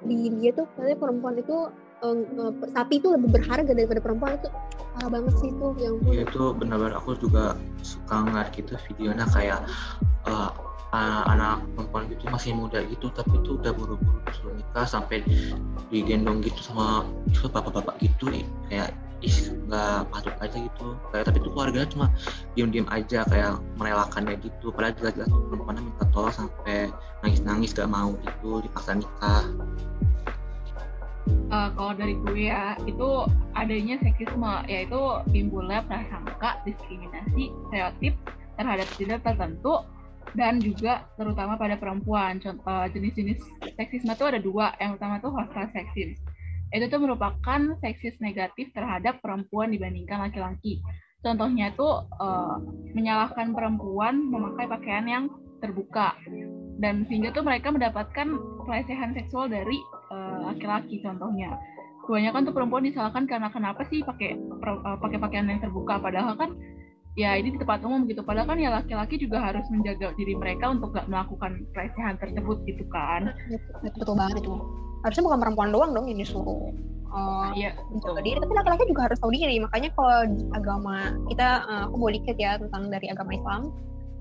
di 0.00 0.16
India 0.26 0.50
tuh 0.56 0.66
katanya 0.74 0.98
perempuan 0.98 1.34
itu 1.38 1.56
eh, 2.02 2.50
sapi 2.74 2.94
itu 2.98 3.08
lebih 3.14 3.30
berharga 3.30 3.70
daripada 3.70 4.00
perempuan 4.02 4.34
itu 4.42 4.50
parah 4.90 5.10
banget 5.10 5.34
sih 5.38 5.48
itu 5.54 5.66
yang 5.78 5.94
Ya, 6.10 6.22
itu 6.26 6.42
benar-benar 6.58 6.98
aku 6.98 7.14
juga 7.16 7.54
suka 7.80 8.26
ngeliat 8.26 8.50
gitu 8.52 8.74
videonya 8.90 9.24
kayak 9.30 9.62
uh, 10.26 10.50
uh, 10.92 11.22
anak 11.30 11.64
perempuan 11.74 12.06
gitu 12.10 12.24
masih 12.30 12.50
muda 12.54 12.82
gitu 12.86 13.10
tapi 13.14 13.38
itu 13.38 13.58
udah 13.58 13.72
buru-buru 13.74 14.18
disuruh 14.30 14.54
nikah 14.54 14.86
sampai 14.86 15.22
digendong 15.90 16.42
gitu 16.42 16.60
sama 16.62 17.06
bapak-bapak 17.50 17.98
gitu 18.02 18.30
kayak 18.70 18.94
ih 19.20 19.36
nggak 19.68 20.08
patut 20.08 20.34
aja 20.40 20.56
gitu. 20.56 20.96
Kayak 21.12 21.24
tapi 21.28 21.38
tuh 21.44 21.52
keluarganya 21.52 21.88
cuma 21.92 22.06
diem-diem 22.56 22.88
aja 22.88 23.20
kayak 23.28 23.60
merelakannya 23.76 24.34
gitu. 24.40 24.72
Padahal 24.72 24.96
jelas-jelas 24.96 25.28
tuh 25.28 25.44
perempuannya 25.52 25.82
minta 25.84 26.04
tolong 26.10 26.34
sampai 26.34 26.88
nangis-nangis 27.20 27.76
gak 27.76 27.90
mau 27.92 28.16
gitu 28.24 28.64
dipaksa 28.64 28.96
nikah. 28.96 29.44
Uh, 31.52 31.68
kalau 31.76 31.92
dari 31.94 32.14
gue 32.16 32.48
ya 32.48 32.74
itu 32.88 33.08
adanya 33.54 34.00
seksisme 34.02 34.52
yaitu 34.66 34.98
timbulnya 35.30 35.84
prasangka 35.86 36.58
diskriminasi 36.66 37.54
stereotip 37.68 38.14
terhadap 38.58 38.88
gender 38.98 39.20
tertentu 39.22 39.84
dan 40.34 40.62
juga 40.62 41.06
terutama 41.18 41.58
pada 41.58 41.76
perempuan. 41.76 42.38
Contoh 42.38 42.86
jenis-jenis 42.90 43.40
seksisme 43.74 44.12
itu 44.12 44.24
ada 44.26 44.40
dua. 44.40 44.74
Yang 44.78 45.00
utama 45.00 45.18
tuh 45.18 45.32
hostile 45.34 45.70
seksis. 45.74 46.18
Itu 46.70 46.86
tuh 46.86 47.02
merupakan 47.02 47.60
seksis 47.82 48.14
negatif 48.22 48.70
terhadap 48.70 49.18
perempuan 49.18 49.74
dibandingkan 49.74 50.30
laki-laki. 50.30 50.78
Contohnya 51.20 51.74
itu 51.74 51.84
uh, 52.16 52.56
menyalahkan 52.96 53.52
perempuan 53.52 54.30
memakai 54.30 54.64
pakaian 54.70 55.04
yang 55.04 55.24
terbuka 55.60 56.16
dan 56.80 57.04
sehingga 57.04 57.28
tuh 57.36 57.44
mereka 57.44 57.68
mendapatkan 57.68 58.24
pelecehan 58.64 59.12
seksual 59.12 59.52
dari 59.52 59.76
eh, 60.08 60.38
laki-laki 60.48 61.04
uh, 61.04 61.12
contohnya. 61.12 61.52
Kebanyakan 62.08 62.48
tuh 62.48 62.54
perempuan 62.56 62.88
disalahkan 62.88 63.28
karena 63.28 63.52
kenapa 63.52 63.84
sih 63.92 64.00
pakai 64.00 64.40
uh, 64.64 64.96
pakai 64.96 65.20
pakaian 65.20 65.52
yang 65.52 65.60
terbuka 65.60 66.00
padahal 66.00 66.32
kan 66.40 66.56
ya 67.18 67.34
ini 67.34 67.54
di 67.54 67.58
tempat 67.58 67.82
umum 67.82 68.06
gitu. 68.06 68.22
Padahal 68.22 68.46
kan 68.46 68.58
ya 68.60 68.70
laki-laki 68.70 69.18
juga 69.18 69.42
harus 69.42 69.66
menjaga 69.72 70.14
diri 70.14 70.34
mereka 70.38 70.70
untuk 70.70 70.94
gak 70.94 71.10
melakukan 71.10 71.66
pelecehan 71.74 72.14
tersebut 72.20 72.58
gitu 72.66 72.84
kan. 72.90 73.34
Betul, 73.50 73.90
betul 73.98 74.14
banget 74.14 74.36
itu. 74.44 74.54
Harusnya 75.00 75.24
bukan 75.26 75.38
perempuan 75.40 75.70
doang 75.72 75.90
dong 75.96 76.06
ini 76.12 76.22
disuruh 76.22 76.70
uh, 77.10 77.50
iya, 77.56 77.74
menjaga 77.90 78.20
diri. 78.22 78.38
Tapi 78.38 78.52
laki-laki 78.54 78.84
juga 78.86 79.02
harus 79.10 79.18
tahu 79.18 79.32
diri. 79.34 79.56
Makanya 79.58 79.90
kalau 79.96 80.18
agama 80.54 80.94
kita 81.32 81.48
uh, 81.66 81.82
aku 81.90 81.96
mau 81.98 82.10
dikit 82.12 82.36
ya 82.38 82.60
tentang 82.60 82.92
dari 82.92 83.06
agama 83.10 83.34
Islam 83.34 83.74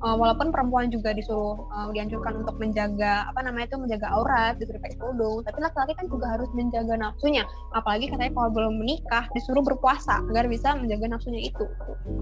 uh, 0.04 0.16
walaupun 0.16 0.52
perempuan 0.52 0.88
juga 0.92 1.12
disuruh 1.12 1.68
uh, 1.72 1.90
dianjurkan 1.92 2.44
untuk 2.44 2.56
menjaga 2.60 3.28
apa 3.28 3.40
namanya 3.44 3.76
itu 3.76 3.78
menjaga 3.80 4.08
aurat 4.16 4.56
disuruh 4.58 4.80
pakai 4.80 4.98
kerudung 5.00 5.44
tapi 5.44 5.60
laki-laki 5.60 5.94
kan 5.96 6.06
juga 6.08 6.26
harus 6.36 6.50
menjaga 6.56 6.94
nafsunya. 6.96 7.44
Apalagi 7.76 8.12
katanya 8.12 8.32
kalau 8.36 8.50
belum 8.52 8.74
menikah 8.80 9.26
disuruh 9.36 9.64
berpuasa 9.64 10.24
agar 10.32 10.48
bisa 10.48 10.76
menjaga 10.76 11.06
nafsunya 11.12 11.42
itu. 11.48 11.66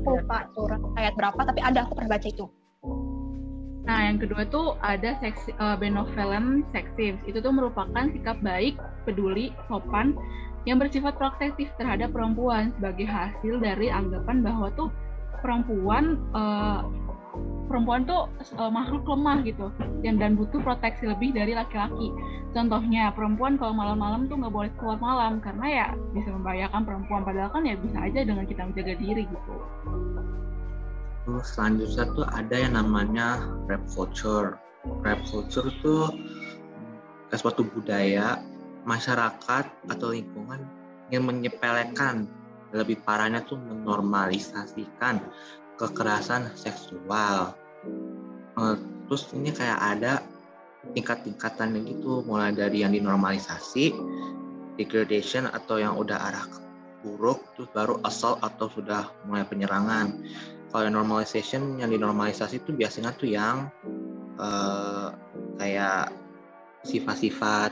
Aku 0.04 0.10
lupa 0.22 0.50
surat 0.54 0.82
ayat 0.98 1.14
berapa 1.16 1.40
tapi 1.40 1.60
ada 1.62 1.86
aku 1.86 1.94
pernah 1.98 2.20
itu. 2.22 2.46
Nah, 3.88 4.04
yang 4.04 4.20
kedua 4.20 4.44
tuh 4.52 4.76
ada 4.84 5.16
seksi, 5.24 5.56
uh, 5.64 5.80
benevolent 5.80 6.68
sexism. 6.76 7.16
Itu 7.24 7.40
tuh 7.40 7.56
merupakan 7.56 8.12
sikap 8.12 8.36
baik, 8.44 8.76
peduli, 9.08 9.56
sopan 9.72 10.12
yang 10.68 10.76
bersifat 10.76 11.16
protektif 11.16 11.72
terhadap 11.80 12.12
perempuan 12.12 12.76
sebagai 12.76 13.08
hasil 13.08 13.64
dari 13.64 13.88
anggapan 13.88 14.44
bahwa 14.44 14.68
tuh 14.76 14.92
perempuan 15.40 16.20
uh, 16.36 16.84
perempuan 17.68 18.08
tuh 18.08 18.32
uh, 18.56 18.72
makhluk 18.72 19.04
lemah 19.04 19.44
gitu 19.44 19.68
dan 20.02 20.16
dan 20.18 20.40
butuh 20.40 20.64
proteksi 20.64 21.12
lebih 21.12 21.36
dari 21.36 21.52
laki-laki. 21.52 22.16
Contohnya 22.56 23.12
perempuan 23.12 23.60
kalau 23.60 23.76
malam-malam 23.76 24.32
tuh 24.32 24.40
nggak 24.40 24.54
boleh 24.56 24.72
keluar 24.80 24.98
malam 24.98 25.44
karena 25.44 25.68
ya 25.68 25.88
bisa 26.16 26.32
membahayakan 26.32 26.82
perempuan 26.88 27.22
padahal 27.28 27.52
kan 27.52 27.68
ya 27.68 27.76
bisa 27.76 27.98
aja 28.00 28.24
dengan 28.24 28.48
kita 28.48 28.62
menjaga 28.66 28.94
diri 28.98 29.24
gitu. 29.28 29.54
Terus 31.28 31.48
selanjutnya 31.54 32.06
tuh 32.16 32.26
ada 32.32 32.56
yang 32.56 32.74
namanya 32.80 33.44
rap 33.68 33.84
culture. 33.92 34.56
Rap 35.04 35.20
culture 35.28 35.68
tuh 35.84 36.16
suatu 37.36 37.68
budaya 37.68 38.40
masyarakat 38.88 39.66
atau 39.92 40.08
lingkungan 40.16 40.64
yang 41.12 41.28
menyepelekan 41.28 42.32
lebih 42.72 43.04
parahnya 43.04 43.44
tuh 43.44 43.60
menormalisasikan 43.60 45.20
kekerasan 45.78 46.50
seksual. 46.58 47.54
Uh, 48.58 48.76
terus 49.08 49.30
ini 49.38 49.54
kayak 49.54 49.78
ada 49.78 50.14
tingkat-tingkatannya 50.98 51.86
gitu, 51.86 52.26
mulai 52.26 52.52
dari 52.52 52.82
yang 52.82 52.92
dinormalisasi, 52.92 53.94
degradation 54.76 55.46
atau 55.48 55.78
yang 55.78 55.96
udah 55.96 56.18
arah 56.18 56.46
buruk, 57.06 57.46
terus 57.56 57.70
baru 57.72 58.02
assault 58.04 58.42
atau 58.42 58.68
sudah 58.74 59.14
mulai 59.30 59.46
penyerangan. 59.46 60.18
Kalau 60.74 60.90
normalization, 60.92 61.80
yang 61.80 61.94
dinormalisasi 61.94 62.60
itu 62.60 62.76
biasanya 62.76 63.16
tuh 63.16 63.30
yang 63.32 63.72
uh, 64.42 65.14
kayak 65.62 66.12
sifat-sifat 66.84 67.72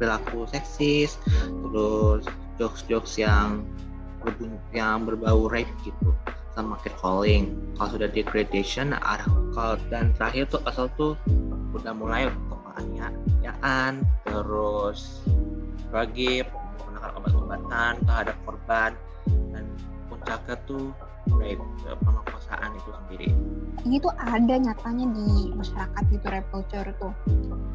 perilaku 0.00 0.48
seksis, 0.48 1.20
terus 1.46 2.24
jokes-jokes 2.56 3.20
yang 3.20 3.62
yang 4.76 5.08
berbau 5.08 5.48
rape 5.48 5.70
gitu 5.80 6.12
sama 6.54 6.76
catcalling 6.82 7.54
kalau 7.78 7.96
sudah 7.96 8.08
degradation 8.10 8.92
arah 8.94 9.26
kalau 9.54 9.74
dan 9.88 10.10
terakhir 10.18 10.50
tuh 10.50 10.60
asal 10.66 10.90
tuh 10.98 11.14
udah 11.70 11.94
mulai 11.94 12.26
penganiayaan 12.50 14.02
terus 14.26 15.22
bagi 15.90 16.42
menggunakan 16.42 17.10
obat-obatan 17.18 17.92
terhadap 18.06 18.36
korban. 18.46 18.90
Dan 19.54 19.64
puncaknya 20.20 20.56
tuh 20.68 20.92
rape 21.40 21.64
pemerkosaan 22.04 22.70
itu 22.76 22.90
sendiri. 22.92 23.28
Ini 23.88 23.96
tuh 24.04 24.12
ada 24.20 24.54
nyatanya 24.60 25.06
di 25.16 25.48
masyarakat 25.56 26.02
gitu 26.12 26.26
rape 26.28 26.48
culture 26.52 26.90
tuh. 27.00 27.12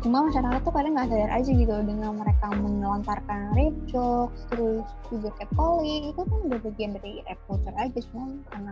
Cuma 0.06 0.30
masyarakat 0.30 0.62
tuh 0.62 0.74
kadang 0.74 0.94
nggak 0.94 1.10
sadar 1.10 1.32
aja 1.34 1.50
gitu 1.50 1.76
dengan 1.82 2.12
mereka 2.14 2.48
melontarkan 2.54 3.58
rape 3.58 3.80
jokes 3.90 4.46
terus 4.54 4.86
juga 5.10 5.34
catcalling 5.42 6.14
itu 6.14 6.22
kan 6.22 6.40
udah 6.46 6.60
bagian 6.62 6.92
dari 6.94 7.26
rape 7.26 7.44
culture 7.50 7.76
aja 7.82 8.00
cuma 8.14 8.24
karena 8.54 8.72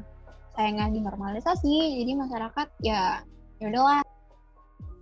sayangnya 0.53 0.86
dinormalisasi 0.93 1.74
jadi 2.05 2.11
masyarakat 2.13 2.67
ya 2.86 3.01
ya 3.57 3.65
udahlah. 3.74 4.01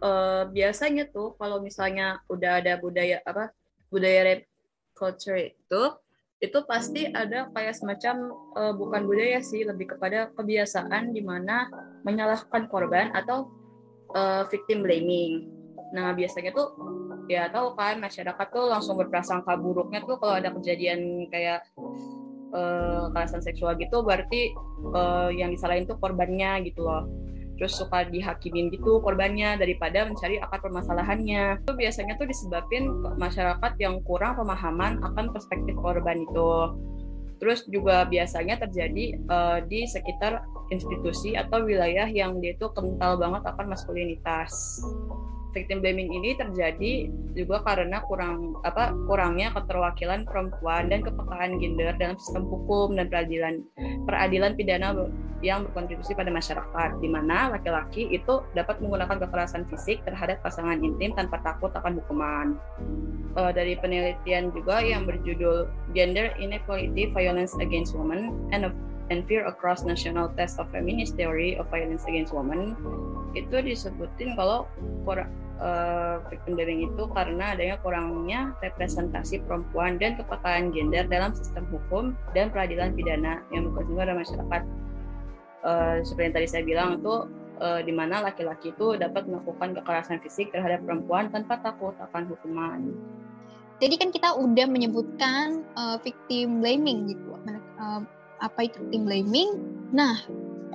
Uh, 0.02 0.50
biasanya 0.50 1.06
tuh 1.14 1.38
kalau 1.38 1.62
misalnya 1.62 2.24
udah 2.26 2.64
ada 2.64 2.80
budaya 2.80 3.22
apa 3.22 3.54
budaya 3.92 4.24
rape 4.24 4.48
culture 4.96 5.38
itu 5.38 5.84
itu 6.42 6.58
pasti 6.66 7.06
ada 7.14 7.54
kayak 7.54 7.78
semacam 7.78 8.34
uh, 8.58 8.74
bukan 8.74 9.06
budaya 9.06 9.40
sih 9.46 9.62
lebih 9.62 9.94
kepada 9.94 10.34
kebiasaan 10.34 11.14
di 11.14 11.22
mana 11.22 11.70
menyalahkan 12.02 12.66
korban 12.66 13.14
atau 13.14 13.54
uh, 14.18 14.50
victim 14.50 14.82
blaming. 14.82 15.46
Nah 15.94 16.18
biasanya 16.18 16.50
tuh 16.50 16.74
ya 17.30 17.46
tahu 17.54 17.78
kan 17.78 18.02
masyarakat 18.02 18.48
tuh 18.50 18.66
langsung 18.74 18.98
berprasangka 18.98 19.54
buruknya 19.56 20.02
tuh 20.02 20.18
kalau 20.18 20.42
ada 20.42 20.50
kejadian 20.50 21.30
kayak 21.30 21.62
uh, 22.52 23.08
seksual 23.40 23.78
gitu 23.78 24.02
berarti 24.02 24.52
uh, 24.92 25.30
yang 25.30 25.54
disalahin 25.54 25.86
tuh 25.86 25.96
korbannya 26.02 26.66
gitu 26.68 26.84
loh 26.84 27.08
terus 27.62 27.78
suka 27.78 28.10
dihakimin 28.10 28.74
gitu 28.74 28.98
korbannya 29.06 29.54
daripada 29.54 30.10
mencari 30.10 30.42
akar 30.42 30.66
permasalahannya. 30.66 31.62
Itu 31.62 31.78
biasanya 31.78 32.18
tuh 32.18 32.26
disebabkan 32.26 32.90
masyarakat 33.22 33.78
yang 33.78 34.02
kurang 34.02 34.34
pemahaman 34.34 34.98
akan 35.06 35.30
perspektif 35.30 35.78
korban 35.78 36.26
itu. 36.26 36.74
Terus 37.38 37.62
juga 37.70 38.10
biasanya 38.10 38.58
terjadi 38.66 39.14
uh, 39.30 39.62
di 39.62 39.86
sekitar 39.86 40.42
institusi 40.74 41.38
atau 41.38 41.62
wilayah 41.62 42.10
yang 42.10 42.42
dia 42.42 42.58
itu 42.58 42.66
kental 42.74 43.22
banget 43.22 43.46
akan 43.46 43.78
maskulinitas 43.78 44.82
victim 45.52 45.84
blaming 45.84 46.12
ini 46.12 46.36
terjadi 46.36 47.12
juga 47.36 47.64
karena 47.64 48.04
kurang 48.08 48.60
apa 48.68 48.92
kurangnya 49.08 49.56
keterwakilan 49.56 50.28
perempuan 50.28 50.92
dan 50.92 51.00
kepekaan 51.04 51.60
gender 51.60 51.96
dalam 51.96 52.20
sistem 52.20 52.44
hukum 52.48 52.96
dan 52.96 53.08
peradilan 53.08 53.64
peradilan 54.04 54.52
pidana 54.56 54.92
yang 55.42 55.66
berkontribusi 55.66 56.14
pada 56.14 56.30
masyarakat 56.30 57.02
di 57.02 57.10
mana 57.10 57.50
laki-laki 57.50 58.06
itu 58.14 58.46
dapat 58.54 58.78
menggunakan 58.78 59.18
kekerasan 59.26 59.66
fisik 59.68 60.06
terhadap 60.06 60.38
pasangan 60.46 60.78
intim 60.86 61.18
tanpa 61.18 61.42
takut 61.42 61.74
akan 61.74 61.98
hukuman. 61.98 62.48
Uh, 63.34 63.50
dari 63.50 63.80
penelitian 63.80 64.54
juga 64.54 64.84
yang 64.84 65.08
berjudul 65.08 65.66
Gender 65.98 66.36
Inequality 66.38 67.10
Violence 67.16 67.58
Against 67.58 67.98
Women 67.98 68.52
and 68.54 68.70
and 69.12 69.28
Fear 69.28 69.44
Across 69.44 69.84
National 69.84 70.32
Test 70.40 70.56
of 70.56 70.72
Feminist 70.72 71.20
Theory 71.20 71.60
of 71.60 71.68
Violence 71.68 72.08
Against 72.08 72.32
Women 72.32 72.80
itu 73.36 73.60
disebutin 73.60 74.40
kalau 74.40 74.72
uh, 75.60 76.24
victim 76.32 76.56
blaming 76.56 76.88
itu 76.88 77.04
karena 77.12 77.54
adanya 77.54 77.76
kurangnya 77.84 78.56
representasi 78.64 79.44
perempuan 79.44 80.00
dan 80.00 80.16
kepekaan 80.16 80.72
gender 80.72 81.04
dalam 81.08 81.36
sistem 81.36 81.68
hukum 81.70 82.16
dan 82.32 82.50
peradilan 82.50 82.96
pidana 82.96 83.44
yang 83.52 83.68
berkonsumsi 83.70 84.00
pada 84.00 84.16
masyarakat. 84.16 84.62
Uh, 85.62 85.96
seperti 86.02 86.26
yang 86.26 86.36
tadi 86.36 86.48
saya 86.50 86.64
bilang 86.66 86.90
itu 86.98 87.16
uh, 87.62 87.80
di 87.86 87.94
mana 87.94 88.26
laki-laki 88.26 88.74
itu 88.74 88.98
dapat 88.98 89.30
melakukan 89.30 89.78
kekerasan 89.78 90.18
fisik 90.24 90.50
terhadap 90.50 90.82
perempuan 90.82 91.30
tanpa 91.30 91.62
takut 91.62 91.94
akan 92.02 92.24
hukuman. 92.32 92.82
Jadi 93.82 93.96
kan 93.98 94.10
kita 94.14 94.30
udah 94.38 94.68
menyebutkan 94.70 95.66
uh, 95.74 95.98
victim 96.02 96.62
blaming 96.62 97.10
gitu. 97.14 97.34
Uh, 97.82 98.06
apa 98.42 98.68
itu 98.68 98.78
victim 98.84 99.06
blaming? 99.06 99.50
Nah, 99.94 100.18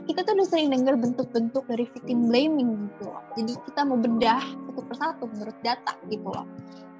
kita 0.06 0.22
tuh 0.22 0.38
udah 0.38 0.46
sering 0.46 0.70
dengar 0.70 0.94
bentuk-bentuk 0.94 1.66
dari 1.66 1.84
victim 1.90 2.30
blaming 2.30 2.86
gitu 2.86 3.10
loh. 3.10 3.22
Jadi 3.34 3.52
kita 3.66 3.80
mau 3.82 3.98
bedah 3.98 4.42
satu 4.42 4.80
persatu 4.86 5.24
menurut 5.26 5.56
data 5.66 5.92
gitu 6.06 6.26
loh. 6.30 6.46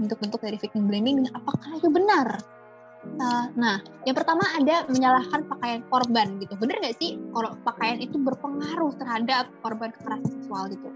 Bentuk-bentuk 0.02 0.42
dari 0.42 0.58
victim 0.58 0.90
blaming 0.90 1.30
apakah 1.32 1.78
itu 1.78 1.88
benar? 1.88 2.42
Uh, 3.16 3.48
nah, 3.56 3.80
yang 4.04 4.12
pertama 4.12 4.44
ada 4.60 4.84
menyalahkan 4.92 5.48
pakaian 5.48 5.80
korban 5.88 6.36
gitu. 6.36 6.52
Bener 6.60 6.76
nggak 6.84 6.96
sih 7.00 7.16
kalau 7.32 7.56
pakaian 7.64 7.96
itu 8.02 8.20
berpengaruh 8.20 8.92
terhadap 9.00 9.48
korban 9.64 9.88
kekerasan 9.96 10.28
seksual 10.28 10.68
gitu 10.68 10.88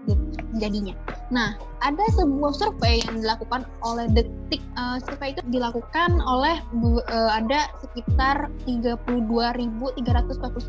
jadinya. 0.61 0.93
Nah, 1.33 1.57
ada 1.81 2.05
sebuah 2.13 2.53
survei 2.53 3.01
yang 3.09 3.25
dilakukan 3.25 3.65
oleh 3.81 4.05
Detik. 4.13 4.61
Uh, 4.77 5.01
survei 5.03 5.33
itu 5.33 5.41
dilakukan 5.49 6.21
oleh 6.21 6.61
uh, 7.09 7.31
ada 7.33 7.67
sekitar 7.81 8.53
32.340 8.69 10.05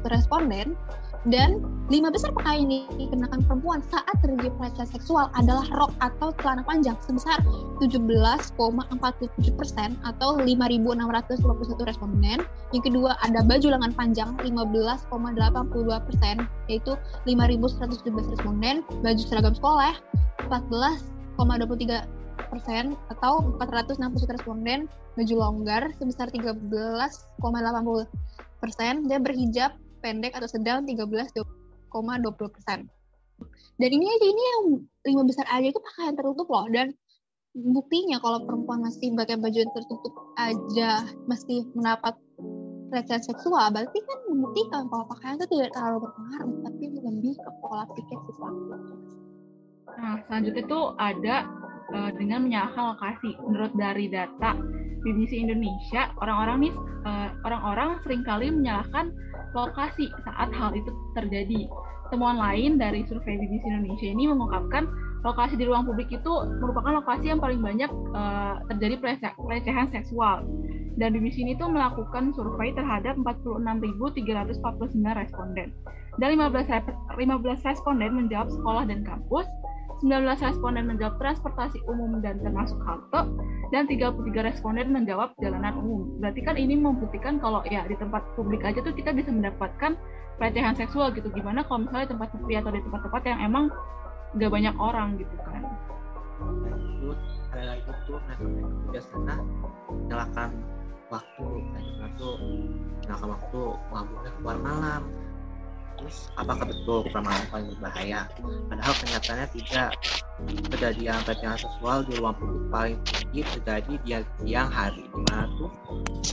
responden 0.08 0.74
dan 1.30 1.62
lima 1.86 2.10
besar 2.10 2.34
pakaian 2.34 2.66
yang 2.66 2.90
dikenakan 2.98 3.46
perempuan 3.46 3.78
saat 3.86 4.10
terjadi 4.18 4.50
pelecehan 4.58 4.88
seksual 4.90 5.30
adalah 5.38 5.62
rok 5.70 5.94
atau 6.02 6.34
celana 6.42 6.66
panjang 6.66 6.98
sebesar 6.98 7.38
17,47 7.78 8.58
persen 9.54 9.94
atau 10.02 10.40
5.651 10.42 11.86
responden. 11.86 12.42
Yang 12.74 12.84
kedua 12.90 13.14
ada 13.22 13.44
baju 13.46 13.68
lengan 13.70 13.92
panjang 13.94 14.34
15,82 14.42 16.08
persen 16.10 16.36
yaitu 16.66 16.98
5.117 17.28 18.32
responden. 18.34 18.82
Baju 19.04 19.22
seragam 19.22 19.54
sekolah 19.54 19.94
14,23 20.50 22.02
persen 22.50 22.98
atau 23.14 23.46
461 23.62 24.34
responden. 24.34 24.90
Baju 25.14 25.34
longgar 25.36 25.92
sebesar 26.00 26.32
13,80 26.32 27.38
persen 28.64 29.04
dan 29.06 29.20
berhijab 29.20 29.76
pendek 30.02 30.34
atau 30.34 30.50
sedang 30.50 30.84
13,20 30.84 31.46
persen. 32.50 32.90
Dan 33.78 33.90
ini 33.90 34.06
aja 34.06 34.26
ini 34.26 34.42
yang 34.42 34.64
lima 35.08 35.22
besar 35.26 35.46
aja 35.50 35.66
itu 35.70 35.80
pakaian 35.80 36.14
tertutup 36.14 36.46
loh 36.50 36.66
dan 36.70 36.94
buktinya 37.52 38.16
kalau 38.22 38.44
perempuan 38.48 38.80
masih 38.80 39.12
pakai 39.12 39.36
baju 39.36 39.58
yang 39.60 39.72
tertutup 39.76 40.14
aja 40.40 41.04
masih 41.28 41.68
mendapat 41.76 42.16
pelecehan 42.88 43.24
seksual 43.24 43.72
berarti 43.72 43.98
kan 44.04 44.18
membuktikan 44.28 44.88
bahwa 44.88 45.04
pakaian 45.16 45.36
itu 45.40 45.46
tidak 45.56 45.70
terlalu 45.76 45.98
berpengaruh 46.08 46.56
tapi 46.64 46.84
lebih 46.92 47.34
ke 47.36 47.50
pola 47.60 47.84
pikir 47.92 48.18
si 48.24 48.32
pelaku. 48.36 48.64
Nah 49.96 50.14
selanjutnya 50.28 50.62
itu 50.64 50.80
ada 50.96 51.36
uh, 51.92 52.10
dengan 52.16 52.48
menyalahkan 52.48 52.96
lokasi. 52.96 53.36
Menurut 53.44 53.72
dari 53.76 54.08
data 54.08 54.56
BBC 55.02 55.44
Indonesia, 55.44 56.10
orang-orang 56.18 56.68
nih 56.68 56.72
uh, 57.06 57.28
orang-orang 57.44 58.00
sering 58.02 58.22
kali 58.24 58.50
menyalahkan 58.50 59.12
lokasi 59.52 60.08
saat 60.24 60.50
hal 60.52 60.72
itu 60.72 60.90
terjadi. 61.14 61.68
Temuan 62.12 62.36
lain 62.36 62.76
dari 62.76 63.08
survei 63.08 63.40
BBC 63.40 63.64
Indonesia 63.64 64.04
ini 64.04 64.28
mengungkapkan 64.28 64.84
lokasi 65.22 65.54
di 65.54 65.64
ruang 65.64 65.86
publik 65.86 66.10
itu 66.10 66.32
merupakan 66.60 66.98
lokasi 67.00 67.30
yang 67.30 67.40
paling 67.40 67.62
banyak 67.62 67.88
uh, 68.12 68.58
terjadi 68.74 69.00
pelecehan 69.38 69.88
seksual. 69.94 70.44
Dan 71.00 71.16
BBC 71.16 71.40
ini 71.40 71.56
tuh 71.56 71.72
melakukan 71.72 72.36
survei 72.36 72.68
terhadap 72.76 73.16
46.349 73.16 74.60
responden. 75.16 75.72
Dan 76.20 76.36
15, 76.36 77.16
15 77.16 77.16
responden 77.64 78.12
menjawab 78.12 78.52
sekolah 78.52 78.84
dan 78.84 79.00
kampus, 79.00 79.48
19 80.02 80.26
responden 80.42 80.90
menjawab 80.90 81.14
transportasi 81.22 81.78
umum 81.86 82.18
dan 82.18 82.42
termasuk 82.42 82.76
halte, 82.82 83.30
dan 83.70 83.86
33 83.86 84.18
responden 84.42 84.90
menjawab 84.90 85.30
jalanan 85.38 85.78
umum. 85.78 86.18
Berarti 86.18 86.42
kan 86.42 86.58
ini 86.58 86.74
membuktikan 86.74 87.38
kalau 87.38 87.62
ya 87.70 87.86
di 87.86 87.94
tempat 87.94 88.26
publik 88.34 88.66
aja 88.66 88.82
tuh 88.82 88.90
kita 88.90 89.14
bisa 89.14 89.30
mendapatkan 89.30 89.94
pelecehan 90.42 90.74
seksual 90.74 91.14
gitu. 91.14 91.30
Gimana 91.30 91.62
kalau 91.64 91.86
misalnya 91.86 92.10
tempat 92.10 92.34
sepi 92.34 92.58
atau 92.58 92.74
di 92.74 92.82
tempat-tempat 92.82 93.22
yang 93.30 93.40
emang 93.46 93.64
gak 94.42 94.50
banyak 94.50 94.74
orang 94.76 95.14
gitu 95.22 95.36
kan. 95.46 95.62
Lanjut, 96.42 97.18
ada 97.54 97.64
lagi 97.78 97.82
tuh 97.86 98.18
mereka 98.18 98.44
biasanya 98.90 99.34
menyalakan 99.86 100.50
waktu, 101.12 101.46
kayak 101.70 102.10
tuh 102.18 102.34
menyalakan 103.04 103.28
waktu, 103.38 103.62
mabuknya 103.92 104.30
keluar 104.40 104.56
malam, 104.58 105.02
terus 106.02 106.26
apakah 106.34 106.66
betul 106.66 107.06
permainan 107.14 107.46
paling 107.54 107.70
berbahaya? 107.78 108.26
Padahal 108.66 108.94
kenyataannya 108.98 109.48
tidak. 109.54 109.90
Kejadian 110.74 111.22
pelecehan 111.22 111.54
seksual 111.54 112.02
di 112.02 112.18
ruang 112.18 112.34
publik 112.34 112.66
paling 112.74 112.98
tinggi 113.06 113.46
terjadi 113.46 113.92
di 114.02 114.10
siang 114.42 114.66
hari 114.74 115.06
di 115.06 115.20
mana 115.30 115.46
tuh 115.54 115.70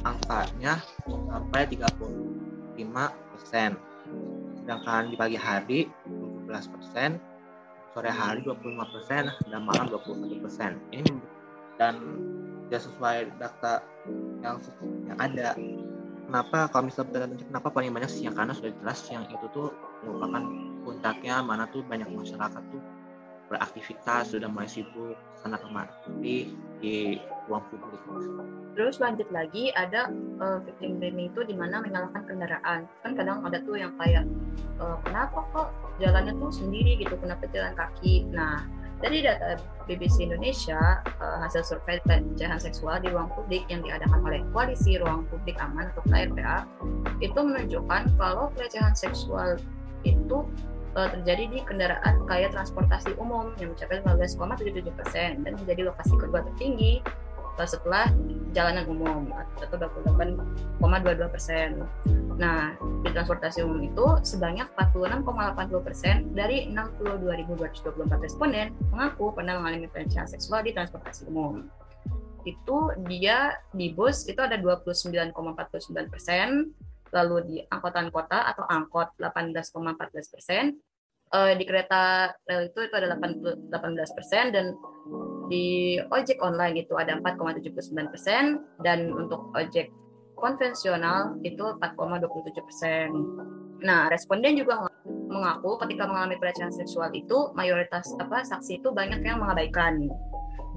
angkanya 0.02 0.82
sampai 1.06 1.62
35 1.70 2.82
persen. 3.38 3.70
Sedangkan 4.58 5.14
di 5.14 5.16
pagi 5.16 5.38
hari 5.38 5.80
17 6.50 6.74
persen. 6.74 7.22
Sore 7.94 8.10
hari 8.10 8.42
25 8.42 8.94
persen. 8.98 9.30
Dan 9.54 9.62
malam 9.70 9.86
21 9.94 10.42
persen. 10.42 10.82
Ini 10.90 11.14
dan 11.78 11.96
tidak 12.66 12.82
sesuai 12.86 13.18
data 13.38 13.86
yang 14.42 14.58
yang 15.06 15.18
ada 15.22 15.54
kenapa 16.30 16.70
kalau 16.70 16.86
misalnya 16.86 17.26
kenapa 17.26 17.68
paling 17.74 17.90
banyak 17.90 18.12
siang 18.14 18.38
karena 18.38 18.54
sudah 18.54 18.70
jelas 18.78 19.02
siang 19.02 19.26
itu 19.26 19.46
tuh 19.50 19.74
merupakan 20.06 20.46
puncaknya 20.86 21.42
mana 21.42 21.66
tuh 21.74 21.82
banyak 21.90 22.06
masyarakat 22.06 22.62
tuh 22.70 22.82
beraktivitas 23.50 24.30
sudah 24.30 24.46
mulai 24.46 24.70
sibuk 24.70 25.18
sana 25.42 25.58
kemari 25.58 26.54
di 26.78 27.18
ruang 27.50 27.66
publik. 27.74 27.98
Terus 28.78 29.02
lanjut 29.02 29.26
lagi 29.34 29.74
ada 29.74 30.14
uh, 30.38 30.62
victim 30.62 31.02
blaming 31.02 31.34
itu 31.34 31.42
di 31.50 31.58
mana 31.58 31.82
menyalahkan 31.82 32.30
kendaraan. 32.30 32.86
Kan 33.02 33.12
kadang 33.18 33.42
ada 33.42 33.58
tuh 33.66 33.82
yang 33.82 33.92
kayak 33.98 34.24
uh, 34.78 35.02
kenapa 35.02 35.44
kok 35.50 35.74
jalannya 35.98 36.38
tuh 36.38 36.54
sendiri 36.54 37.02
gitu, 37.02 37.18
kenapa 37.18 37.50
jalan 37.50 37.74
kaki. 37.74 38.30
Nah 38.30 38.64
dari 39.00 39.24
data 39.24 39.56
BBC 39.88 40.28
Indonesia, 40.28 41.02
uh, 41.24 41.38
hasil 41.42 41.64
survei 41.66 41.98
pelecehan 42.04 42.60
seksual 42.60 43.00
di 43.00 43.10
ruang 43.10 43.32
publik 43.32 43.66
yang 43.72 43.82
diadakan 43.82 44.22
oleh 44.22 44.40
Koalisi 44.52 45.00
Ruang 45.00 45.26
Publik 45.32 45.58
Aman 45.58 45.90
atau 45.96 46.04
KRPA 46.06 46.68
itu 47.24 47.40
menunjukkan 47.40 48.14
kalau 48.20 48.52
pelecehan 48.54 48.94
seksual 48.94 49.58
itu 50.04 50.46
uh, 51.00 51.10
terjadi 51.16 51.44
di 51.48 51.60
kendaraan 51.64 52.28
kaya 52.28 52.52
transportasi 52.52 53.16
umum 53.18 53.56
yang 53.58 53.74
mencapai 53.74 54.04
15,77 54.04 54.94
persen 54.94 55.30
dan 55.48 55.54
menjadi 55.58 55.90
lokasi 55.90 56.14
kedua 56.20 56.44
tertinggi 56.46 57.02
setelah 57.66 58.12
jalanan 58.52 58.86
umum 58.90 59.30
atau 59.62 59.78
28,22 59.78 61.34
persen. 61.34 61.84
Nah, 62.40 62.74
di 63.04 63.10
transportasi 63.12 63.62
umum 63.68 63.84
itu 63.84 64.06
sebanyak 64.24 64.72
46,80 64.74 65.86
persen 65.86 66.16
dari 66.32 66.72
62.224 66.72 68.26
responden 68.26 68.72
mengaku 68.90 69.36
pernah 69.36 69.60
mengalami 69.60 69.92
pelecehan 69.92 70.26
seksual 70.26 70.64
di 70.64 70.72
transportasi 70.72 71.28
umum. 71.28 71.68
Itu 72.48 72.96
dia 73.06 73.60
di 73.76 73.92
bus 73.92 74.26
itu 74.26 74.40
ada 74.40 74.56
29,49 74.56 75.36
persen, 76.08 76.72
lalu 77.12 77.38
di 77.46 77.58
angkutan 77.68 78.08
kota 78.10 78.50
atau 78.50 78.64
angkot 78.66 79.14
18,14 79.20 80.34
persen, 80.34 80.80
uh, 81.34 81.54
di 81.56 81.64
kereta 81.66 82.34
rel 82.50 82.70
itu 82.70 82.80
itu 82.86 82.96
ada 82.96 83.14
18 83.16 84.18
persen 84.18 84.54
dan 84.54 84.66
di 85.50 85.98
ojek 86.14 86.38
online 86.46 86.86
itu 86.86 86.94
ada 86.94 87.18
4,79 87.18 88.14
persen 88.14 88.62
dan 88.86 89.10
untuk 89.10 89.50
ojek 89.58 89.90
konvensional 90.38 91.36
itu 91.44 91.66
4,27 91.82 92.54
persen. 92.64 93.08
Nah, 93.82 94.08
responden 94.08 94.56
juga 94.56 94.88
mengaku 95.30 95.82
ketika 95.86 96.06
mengalami 96.06 96.38
pelecehan 96.38 96.72
seksual 96.72 97.10
itu 97.18 97.52
mayoritas 97.58 98.06
apa 98.22 98.46
saksi 98.46 98.80
itu 98.80 98.90
banyak 98.94 99.26
yang 99.26 99.42
mengabaikan 99.42 100.08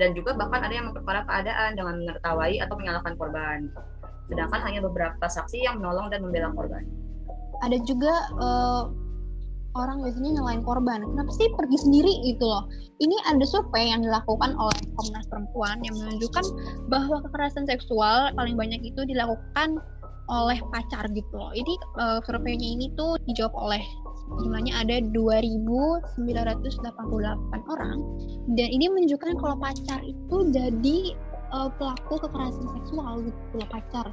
dan 0.00 0.16
juga 0.16 0.32
bahkan 0.34 0.64
ada 0.64 0.74
yang 0.74 0.86
memperparah 0.90 1.24
keadaan 1.28 1.76
dengan 1.76 1.94
menertawai 2.00 2.52
atau 2.64 2.74
menyalahkan 2.80 3.14
korban. 3.20 3.58
Sedangkan 4.32 4.60
hanya 4.64 4.80
beberapa 4.80 5.26
saksi 5.28 5.68
yang 5.68 5.82
menolong 5.82 6.08
dan 6.08 6.24
membela 6.24 6.48
korban. 6.56 6.84
Ada 7.62 7.76
juga 7.84 8.14
uh, 8.40 8.88
orang 9.74 10.04
biasanya 10.04 10.40
nyalain 10.40 10.62
korban. 10.64 11.00
Kenapa 11.00 11.30
sih 11.32 11.48
pergi 11.56 11.78
sendiri 11.80 12.12
gitu 12.28 12.44
loh? 12.44 12.68
Ini 13.00 13.16
ada 13.28 13.44
survei 13.48 13.88
yang 13.88 14.04
dilakukan 14.04 14.52
oleh 14.56 14.78
Komnas 14.96 15.26
Perempuan 15.32 15.80
yang 15.82 15.96
menunjukkan 15.96 16.44
bahwa 16.92 17.24
kekerasan 17.24 17.64
seksual 17.64 18.30
paling 18.36 18.54
banyak 18.54 18.80
itu 18.84 19.00
dilakukan 19.08 19.80
oleh 20.30 20.58
pacar 20.70 21.08
gitu 21.10 21.32
loh. 21.34 21.50
Ini 21.56 21.74
uh, 21.98 22.18
surveinya 22.24 22.68
ini 22.78 22.92
tuh 22.94 23.18
dijawab 23.26 23.52
oleh 23.56 23.82
jumlahnya 24.40 24.72
ada 24.86 24.96
2.988 25.12 26.16
orang 27.68 27.98
dan 28.56 28.68
ini 28.70 28.88
menunjukkan 28.88 29.36
kalau 29.36 29.56
pacar 29.60 30.00
itu 30.06 30.36
jadi 30.54 30.98
uh, 31.52 31.68
pelaku 31.76 32.16
kekerasan 32.22 32.64
seksual 32.80 33.20
gitu 33.26 33.54
loh 33.58 33.68
pacar. 33.68 34.06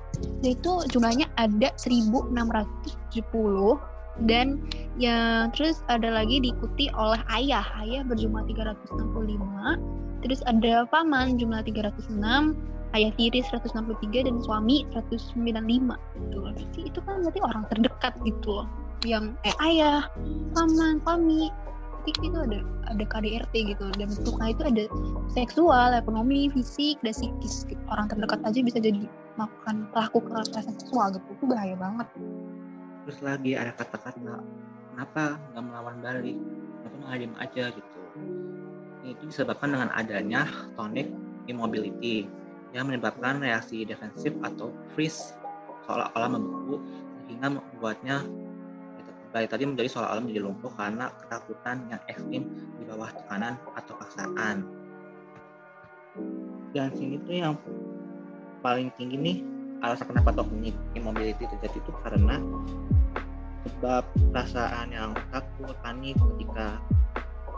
Dan 0.43 0.49
itu 0.57 0.72
jumlahnya 0.91 1.28
ada 1.38 1.72
1.670 1.78 2.36
dan 4.28 4.59
ya 4.99 5.47
terus 5.55 5.80
ada 5.88 6.11
lagi 6.11 6.43
diikuti 6.43 6.91
oleh 6.97 7.20
ayah. 7.32 7.63
Ayah 7.80 8.03
berjumlah 8.03 8.43
365 8.51 9.99
terus 10.20 10.43
ada 10.43 10.84
paman 10.91 11.39
jumlah 11.39 11.63
306 11.63 12.20
ayah 12.97 13.11
tiri 13.15 13.39
163 13.45 14.28
dan 14.28 14.36
suami 14.43 14.84
195 14.91 15.38
gitu. 15.38 16.36
Loh 16.36 16.51
berarti 16.51 16.80
itu 16.89 16.99
kan 17.05 17.22
berarti 17.24 17.39
orang 17.43 17.63
terdekat 17.70 18.13
gitu 18.26 18.63
loh. 18.63 18.67
Yang 19.05 19.38
eh 19.47 19.55
ayah 19.63 20.09
paman 20.57 20.99
suami. 21.05 21.53
Itu 22.07 22.34
ada 22.34 22.65
ada 22.89 23.03
KDRT 23.05 23.53
gitu. 23.76 23.86
Dan 23.93 24.09
bentuknya 24.09 24.47
itu 24.49 24.63
ada 24.65 24.84
seksual 25.30 25.93
ekonomi 25.93 26.49
fisik 26.49 26.97
dan 27.05 27.13
psikis. 27.13 27.70
Gitu. 27.70 27.78
orang 27.91 28.09
terdekat 28.09 28.41
aja 28.41 28.59
bisa 28.65 28.82
jadi 28.82 29.05
melakukan 29.38 29.86
pelaku 29.93 30.17
kekerasan 30.26 30.74
seksual 30.74 31.13
gitu. 31.13 31.28
Itu 31.38 31.45
bahaya 31.45 31.76
banget 31.78 32.07
terus 33.10 33.26
lagi 33.26 33.57
ada 33.57 33.74
kata-kata 33.74 34.14
kenapa 34.93 35.41
nggak 35.49 35.64
melawan 35.66 35.97
balik 35.97 36.38
kenapa 36.86 36.95
nggak 37.01 37.18
diem 37.18 37.36
aja? 37.41 37.64
Gitu. 37.74 37.99
Itu 39.01 39.24
disebabkan 39.34 39.74
dengan 39.74 39.89
adanya 39.97 40.45
tonic 40.78 41.10
immobility 41.49 42.30
yang 42.70 42.86
menyebabkan 42.86 43.41
reaksi 43.41 43.82
defensif 43.82 44.30
atau 44.45 44.70
freeze 44.93 45.34
seolah-olah 45.89 46.38
membeku 46.38 46.78
sehingga 47.26 47.57
membuatnya 47.57 48.22
baik 49.34 49.49
tadi 49.49 49.66
menjadi 49.66 49.89
seolah-olah 49.89 50.22
menjadi 50.30 50.45
lumpuh 50.45 50.70
karena 50.78 51.10
ketakutan 51.26 51.89
yang 51.89 52.01
ekstrim 52.05 52.45
di 52.78 52.86
bawah 52.86 53.10
tekanan 53.10 53.57
atau 53.74 53.97
paksaan. 53.97 54.70
Dan 56.78 56.93
sini 56.93 57.18
tuh 57.26 57.34
yang 57.34 57.57
paling 58.62 58.93
tinggi 59.01 59.18
nih 59.18 59.38
alasan 59.80 60.11
kenapa 60.11 60.36
toxic 60.36 60.75
immobility 60.95 61.47
terjadi 61.47 61.77
itu 61.80 61.91
karena 62.03 62.36
sebab 63.67 64.03
perasaan 64.32 64.91
yang 64.91 65.11
takut, 65.32 65.75
panik 65.84 66.15
ketika 66.15 66.80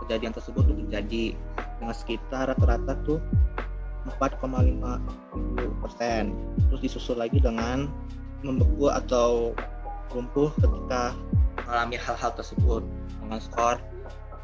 kejadian 0.06 0.34
tersebut 0.34 0.66
tuh 0.66 0.78
terjadi. 0.86 1.38
Dengan 1.82 1.98
sekitar 1.98 2.54
rata-rata 2.54 2.94
tuh 3.06 3.18
4,50 4.22 5.82
persen. 5.82 6.34
Terus 6.70 6.82
disusul 6.82 7.18
lagi 7.18 7.42
dengan 7.42 7.90
membeku 8.46 8.90
atau 8.90 9.58
lumpuh 10.14 10.54
ketika 10.62 11.18
mengalami 11.66 11.98
hal-hal 11.98 12.32
tersebut. 12.38 12.86
Dengan 13.18 13.42
skor 13.42 13.82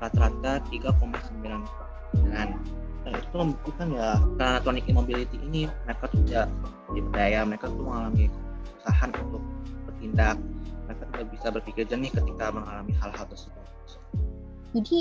rata-rata 0.02 0.62
3,9 0.74 1.62
dan 2.34 2.58
itu 3.14 3.36
membuktikan 3.36 3.88
ya 3.94 4.20
karena 4.40 4.58
tonic 4.64 4.86
immobility 4.90 5.38
ini 5.48 5.62
mereka 5.86 6.06
tidak 6.12 6.46
diberdaya 6.92 7.40
mereka 7.48 7.66
tuh 7.72 7.84
mengalami 7.84 8.26
kesusahan 8.64 9.10
untuk 9.28 9.44
bertindak 9.88 10.38
mereka 10.88 11.04
tidak 11.12 11.28
bisa 11.32 11.48
berpikir 11.52 11.84
jernih 11.88 12.12
ketika 12.12 12.46
mengalami 12.52 12.94
hal-hal 13.00 13.26
tersebut 13.30 13.64
jadi 14.76 15.00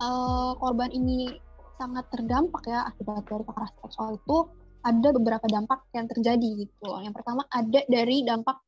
uh, 0.00 0.52
korban 0.56 0.90
ini 0.92 1.36
sangat 1.80 2.04
terdampak 2.12 2.62
ya 2.68 2.84
akibat 2.88 3.24
dari 3.24 3.44
kekerasan 3.44 3.78
seksual 3.88 4.10
itu 4.20 4.36
ada 4.80 5.08
beberapa 5.12 5.44
dampak 5.48 5.84
yang 5.92 6.08
terjadi 6.08 6.64
gitu. 6.64 6.88
Yang 7.04 7.20
pertama 7.20 7.44
ada 7.52 7.80
dari 7.88 8.24
dampak 8.24 8.60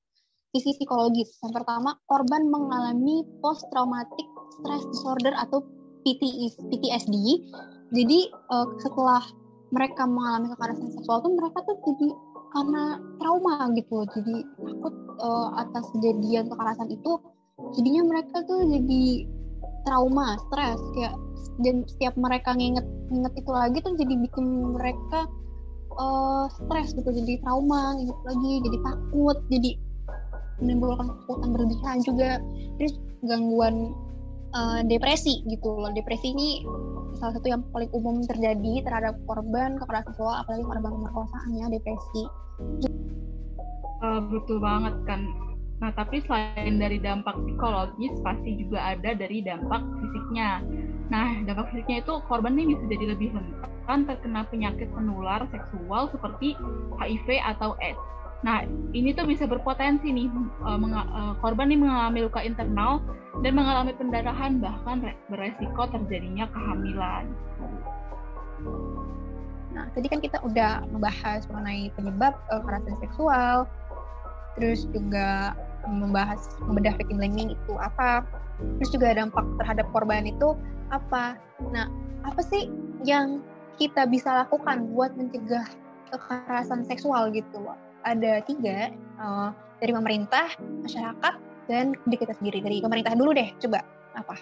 sisi 0.53 0.77
psikologis. 0.77 1.41
Yang 1.41 1.65
pertama, 1.65 1.97
korban 2.05 2.49
mengalami 2.53 3.25
post 3.41 3.65
traumatic 3.73 4.29
stress 4.61 4.85
disorder 4.93 5.33
atau 5.37 5.65
PTSD. 6.05 7.15
Jadi 7.93 8.33
uh, 8.49 8.67
setelah 8.81 9.23
mereka 9.73 10.05
mengalami 10.05 10.53
kekerasan 10.53 10.89
seksual 10.97 11.25
tuh 11.25 11.33
mereka 11.37 11.59
tuh 11.65 11.77
jadi 11.85 12.09
karena 12.53 12.85
trauma 13.21 13.55
gitu. 13.77 14.05
Jadi 14.17 14.37
takut 14.61 14.95
uh, 15.21 15.49
atas 15.61 15.85
kejadian 15.97 16.49
kekerasan 16.49 16.89
itu 16.93 17.13
jadinya 17.77 18.03
mereka 18.09 18.45
tuh 18.45 18.65
jadi 18.69 19.29
trauma, 19.85 20.37
stres 20.49 20.81
kayak 20.97 21.15
dan 21.61 21.85
setiap 21.85 22.15
mereka 22.17 22.57
nginget 22.57 22.87
nginget 23.13 23.35
itu 23.45 23.51
lagi 23.53 23.79
tuh 23.85 23.95
jadi 24.01 24.15
bikin 24.25 24.47
mereka 24.73 25.29
uh, 26.01 26.49
stres 26.49 26.97
gitu 26.97 27.11
jadi 27.13 27.45
trauma 27.45 28.01
nginget 28.01 28.19
lagi 28.25 28.53
jadi 28.65 28.79
takut 28.81 29.37
jadi 29.53 29.71
menimbulkan 30.65 31.07
ketakutan 31.13 31.49
berlebihan 31.53 31.99
juga 32.07 32.31
terus 32.81 32.95
gangguan 33.27 33.93
uh, 34.53 34.81
depresi 34.87 35.43
gitu 35.49 35.77
loh. 35.77 35.91
Depresi 35.93 36.33
ini 36.33 36.63
salah 37.17 37.37
satu 37.37 37.49
yang 37.49 37.63
paling 37.73 37.91
umum 37.93 38.25
terjadi 38.25 38.85
terhadap 38.85 39.15
korban 39.29 39.77
kekerasan 39.81 40.13
seksual 40.13 40.35
apalagi 40.41 40.65
korban 40.65 40.93
pemerkosaan 40.93 41.51
ya 41.57 41.67
depresi. 41.69 42.23
Uh, 44.03 44.21
betul 44.29 44.59
banget 44.59 44.95
kan. 45.05 45.21
Nah 45.83 45.91
tapi 45.99 46.23
selain 46.25 46.79
dari 46.79 47.03
dampak 47.03 47.35
psikologis 47.43 48.15
pasti 48.23 48.55
juga 48.55 48.95
ada 48.95 49.19
dari 49.19 49.43
dampak 49.43 49.83
fisiknya. 49.99 50.63
Nah 51.11 51.43
dampak 51.43 51.75
fisiknya 51.75 52.07
itu 52.07 52.15
korban 52.31 52.55
ini 52.55 52.75
bisa 52.75 52.85
jadi 52.87 53.05
lebih 53.15 53.35
rentan 53.35 54.07
terkena 54.07 54.47
penyakit 54.47 54.89
penular 54.95 55.43
seksual 55.51 56.07
seperti 56.15 56.55
HIV 57.03 57.43
atau 57.43 57.75
AIDS 57.83 57.99
Nah, 58.43 58.67
ini 58.91 59.15
tuh 59.15 59.23
bisa 59.31 59.47
berpotensi 59.47 60.11
nih 60.11 60.27
uh, 60.67 60.75
uh, 60.75 61.33
korban 61.39 61.71
ini 61.71 61.87
mengalami 61.87 62.27
luka 62.27 62.43
internal 62.43 62.99
dan 63.47 63.55
mengalami 63.55 63.95
pendarahan 63.95 64.59
bahkan 64.59 65.15
beresiko 65.31 65.87
terjadinya 65.87 66.51
kehamilan. 66.51 67.31
Nah, 69.73 69.87
tadi 69.95 70.07
kan 70.11 70.19
kita 70.19 70.43
udah 70.43 70.83
membahas 70.91 71.47
mengenai 71.55 71.95
penyebab 71.95 72.35
uh, 72.51 72.59
kekerasan 72.67 72.99
seksual, 72.99 73.57
terus 74.59 74.91
juga 74.91 75.55
membahas 75.87 76.43
membedah 76.67 76.99
victim 76.99 77.23
blaming 77.23 77.55
itu 77.55 77.73
apa, 77.79 78.27
terus 78.79 78.91
juga 78.91 79.15
dampak 79.15 79.47
terhadap 79.63 79.87
korban 79.95 80.27
itu 80.27 80.59
apa. 80.91 81.39
Nah, 81.71 81.87
apa 82.27 82.43
sih 82.43 82.67
yang 83.07 83.39
kita 83.79 84.03
bisa 84.11 84.45
lakukan 84.45 84.91
buat 84.91 85.15
mencegah 85.15 85.65
kekerasan 86.11 86.83
seksual 86.83 87.31
gitu 87.31 87.63
loh? 87.63 87.79
Ada 88.03 88.43
tiga 88.45 88.91
uh, 89.19 89.51
dari 89.83 89.93
pemerintah, 89.95 90.47
masyarakat, 90.59 91.35
dan 91.67 91.97
diri 92.07 92.19
kita 92.19 92.35
sendiri. 92.39 92.59
Dari 92.63 92.79
pemerintah 92.83 93.15
dulu 93.15 93.35
deh, 93.35 93.51
coba 93.63 93.83
apa? 94.15 94.37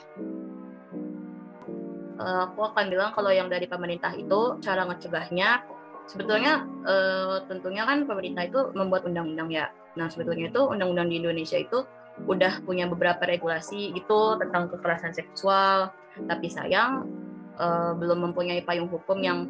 Uh, 2.20 2.52
aku 2.52 2.60
akan 2.68 2.92
bilang 2.92 3.10
kalau 3.16 3.32
yang 3.32 3.48
dari 3.48 3.64
pemerintah 3.64 4.12
itu 4.12 4.60
cara 4.60 4.84
ngecegahnya 4.84 5.64
sebetulnya 6.04 6.68
uh, 6.84 7.40
tentunya 7.48 7.86
kan 7.88 8.04
pemerintah 8.04 8.44
itu 8.44 8.60
membuat 8.76 9.08
undang-undang 9.08 9.48
ya. 9.48 9.72
Nah 9.96 10.10
sebetulnya 10.12 10.52
itu 10.52 10.60
undang-undang 10.60 11.08
di 11.08 11.16
Indonesia 11.22 11.56
itu 11.56 11.86
udah 12.28 12.60
punya 12.68 12.84
beberapa 12.84 13.24
regulasi 13.24 13.96
gitu 13.96 14.36
tentang 14.36 14.68
kekerasan 14.68 15.16
seksual, 15.16 15.88
tapi 16.28 16.52
sayang 16.52 17.08
uh, 17.56 17.96
belum 17.96 18.28
mempunyai 18.28 18.60
payung 18.68 18.92
hukum 18.92 19.16
yang 19.24 19.48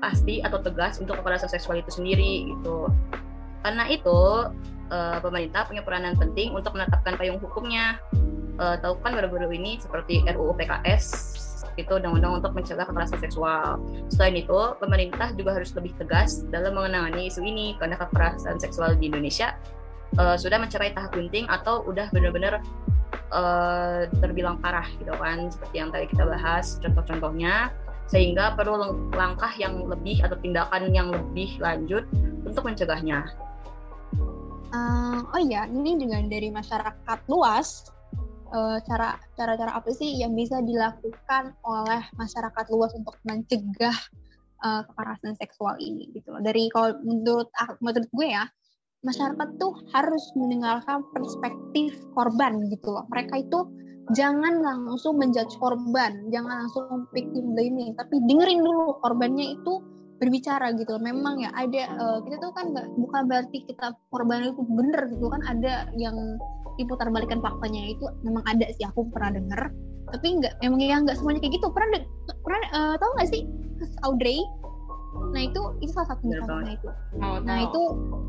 pasti 0.00 0.40
atau 0.40 0.60
tegas 0.60 0.96
untuk 0.96 1.20
kekerasan 1.20 1.52
seksual 1.52 1.80
itu 1.80 1.92
sendiri 1.92 2.48
gitu. 2.48 2.88
Karena 3.66 3.90
itu 3.90 4.46
uh, 4.94 5.18
pemerintah 5.18 5.66
punya 5.66 5.82
peranan 5.82 6.14
penting 6.14 6.54
untuk 6.54 6.78
menetapkan 6.78 7.18
payung 7.18 7.42
hukumnya. 7.42 7.98
Uh, 8.62 8.78
tahu 8.78 9.02
kan 9.02 9.18
baru-baru 9.18 9.58
ini 9.58 9.82
seperti 9.82 10.22
RUU 10.22 10.54
PKS 10.54 11.04
itu 11.76 11.92
undang-undang 11.92 12.38
untuk 12.38 12.54
mencegah 12.54 12.86
kekerasan 12.86 13.18
seksual. 13.18 13.82
Selain 14.08 14.38
itu, 14.38 14.78
pemerintah 14.78 15.34
juga 15.34 15.58
harus 15.58 15.74
lebih 15.74 15.92
tegas 15.98 16.46
dalam 16.48 16.78
mengenangani 16.78 17.26
isu 17.26 17.42
ini 17.42 17.74
karena 17.76 17.98
kekerasan 17.98 18.56
seksual 18.62 18.94
di 18.94 19.10
Indonesia 19.10 19.58
uh, 20.14 20.38
sudah 20.38 20.62
mencapai 20.62 20.94
tahap 20.94 21.12
genting 21.12 21.50
atau 21.50 21.82
udah 21.84 22.06
benar-benar 22.14 22.62
uh, 23.34 24.08
terbilang 24.22 24.62
parah 24.62 24.86
gitu 24.96 25.12
kan, 25.18 25.50
seperti 25.50 25.74
yang 25.82 25.90
tadi 25.90 26.06
kita 26.06 26.24
bahas 26.24 26.78
contoh-contohnya 26.80 27.74
sehingga 28.06 28.54
perlu 28.54 29.10
langkah 29.18 29.50
yang 29.58 29.82
lebih 29.90 30.22
atau 30.22 30.38
tindakan 30.38 30.94
yang 30.94 31.10
lebih 31.10 31.58
lanjut 31.58 32.06
untuk 32.46 32.62
mencegahnya. 32.62 33.26
Uh, 34.74 35.22
oh 35.30 35.40
iya, 35.40 35.70
ini 35.70 35.94
dengan 35.94 36.26
dari 36.26 36.50
masyarakat 36.50 37.18
luas, 37.30 37.86
uh, 38.50 38.78
cara 38.84 39.18
cara-cara 39.38 39.78
apa 39.78 39.90
sih 39.94 40.18
yang 40.18 40.34
bisa 40.34 40.58
dilakukan 40.62 41.54
oleh 41.62 42.02
masyarakat 42.18 42.66
luas 42.74 42.90
untuk 42.98 43.14
mencegah 43.22 43.94
uh, 44.66 44.82
kekerasan 44.90 45.38
seksual 45.38 45.78
ini 45.78 46.10
gitu 46.14 46.34
loh. 46.34 46.42
Dari 46.42 46.66
kalau 46.74 46.98
menurut 47.06 47.48
menurut 47.78 48.08
gue 48.10 48.26
ya, 48.26 48.44
masyarakat 49.06 49.48
tuh 49.62 49.72
harus 49.94 50.24
mendengarkan 50.34 51.06
perspektif 51.14 51.94
korban 52.18 52.66
gitu 52.70 52.90
loh. 52.90 53.06
Mereka 53.14 53.46
itu 53.46 53.70
jangan 54.14 54.62
langsung 54.62 55.18
menjudge 55.18 55.54
korban, 55.58 56.30
jangan 56.30 56.66
langsung 56.66 57.06
victim 57.14 57.54
blaming, 57.54 57.94
tapi 57.98 58.18
dengerin 58.26 58.62
dulu 58.62 58.98
korbannya 59.02 59.58
itu 59.58 59.82
berbicara 60.18 60.72
gitu. 60.76 60.96
Memang 61.00 61.40
ya 61.40 61.50
ada 61.52 61.82
uh, 61.96 62.18
kita 62.24 62.40
tuh 62.40 62.52
kan 62.56 62.72
nggak 62.72 62.86
bukan 62.96 63.22
berarti 63.28 63.58
kita 63.68 63.96
korban 64.12 64.52
itu 64.52 64.62
bener 64.64 65.00
gitu 65.12 65.26
kan. 65.28 65.42
Ada 65.44 65.92
yang 65.96 66.16
diputar 66.76 67.08
balikan 67.08 67.40
faktanya 67.40 67.96
itu 67.96 68.04
memang 68.24 68.44
ada 68.44 68.68
sih 68.76 68.84
aku 68.84 69.08
pernah 69.12 69.36
denger. 69.36 69.72
Tapi 70.12 70.26
nggak 70.38 70.54
memang 70.62 70.80
ya 70.80 70.96
nggak 71.02 71.16
semuanya 71.18 71.40
kayak 71.42 71.54
gitu. 71.58 71.68
Pernah 71.72 72.00
pernah 72.44 72.60
uh, 72.72 72.94
tahu 73.00 73.10
nggak 73.20 73.30
sih? 73.30 73.42
Audrey 74.04 74.40
nah 75.32 75.42
itu 75.42 75.60
itu 75.80 75.90
salah 75.96 76.12
satu 76.14 76.28
misalnya 76.28 76.76
itu. 76.76 76.88
Oh, 77.24 77.40
nah 77.40 77.64
itu 77.64 77.82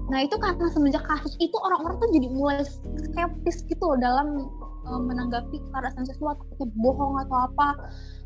nah 0.08 0.20
itu 0.24 0.36
karena 0.40 0.68
semenjak 0.72 1.04
kasus 1.04 1.36
itu 1.44 1.58
orang-orang 1.60 2.00
tuh 2.00 2.10
jadi 2.16 2.28
mulai 2.32 2.64
skeptis 3.12 3.64
gitu 3.68 3.88
dalam 4.00 4.48
uh, 4.88 5.02
menanggapi 5.02 5.60
kekerasan 5.68 6.08
seksual 6.08 6.40
bohong 6.80 7.20
atau 7.28 7.52
apa. 7.52 7.70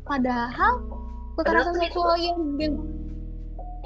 Padahal 0.06 0.72
kekerasan 1.38 1.76
seksual 1.78 2.14
yang 2.18 2.38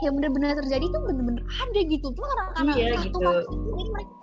yang 0.05 0.15
benar-benar 0.21 0.59
terjadi 0.61 0.85
itu 0.89 0.99
benar-benar 0.99 1.45
ada 1.47 1.81
gitu. 1.87 2.07
Tuh 2.13 2.25
karena 2.57 2.73
iya, 2.77 3.01
gitu. 3.01 3.19
ini 3.77 3.85
mereka 3.93 4.15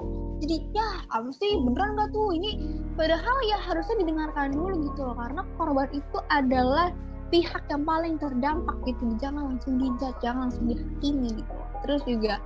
jadi 0.44 0.56
ya 0.76 0.88
apa 1.16 1.30
sih 1.32 1.56
beneran 1.64 1.96
nggak 1.96 2.10
tuh 2.12 2.28
ini? 2.36 2.52
Padahal 3.00 3.38
ya 3.48 3.58
harusnya 3.64 3.96
didengarkan 4.04 4.52
dulu 4.52 4.76
gitu 4.92 5.02
loh 5.08 5.16
karena 5.16 5.42
korban 5.56 5.88
itu 5.96 6.18
adalah 6.30 6.92
pihak 7.32 7.64
yang 7.72 7.84
paling 7.88 8.20
terdampak 8.20 8.78
gitu. 8.86 9.04
Jangan 9.18 9.56
langsung 9.56 9.80
dijat 9.80 10.14
jangan 10.20 10.50
langsung 10.50 10.68
dihakimi 10.68 11.32
gitu. 11.34 11.54
Terus 11.88 12.02
juga 12.06 12.44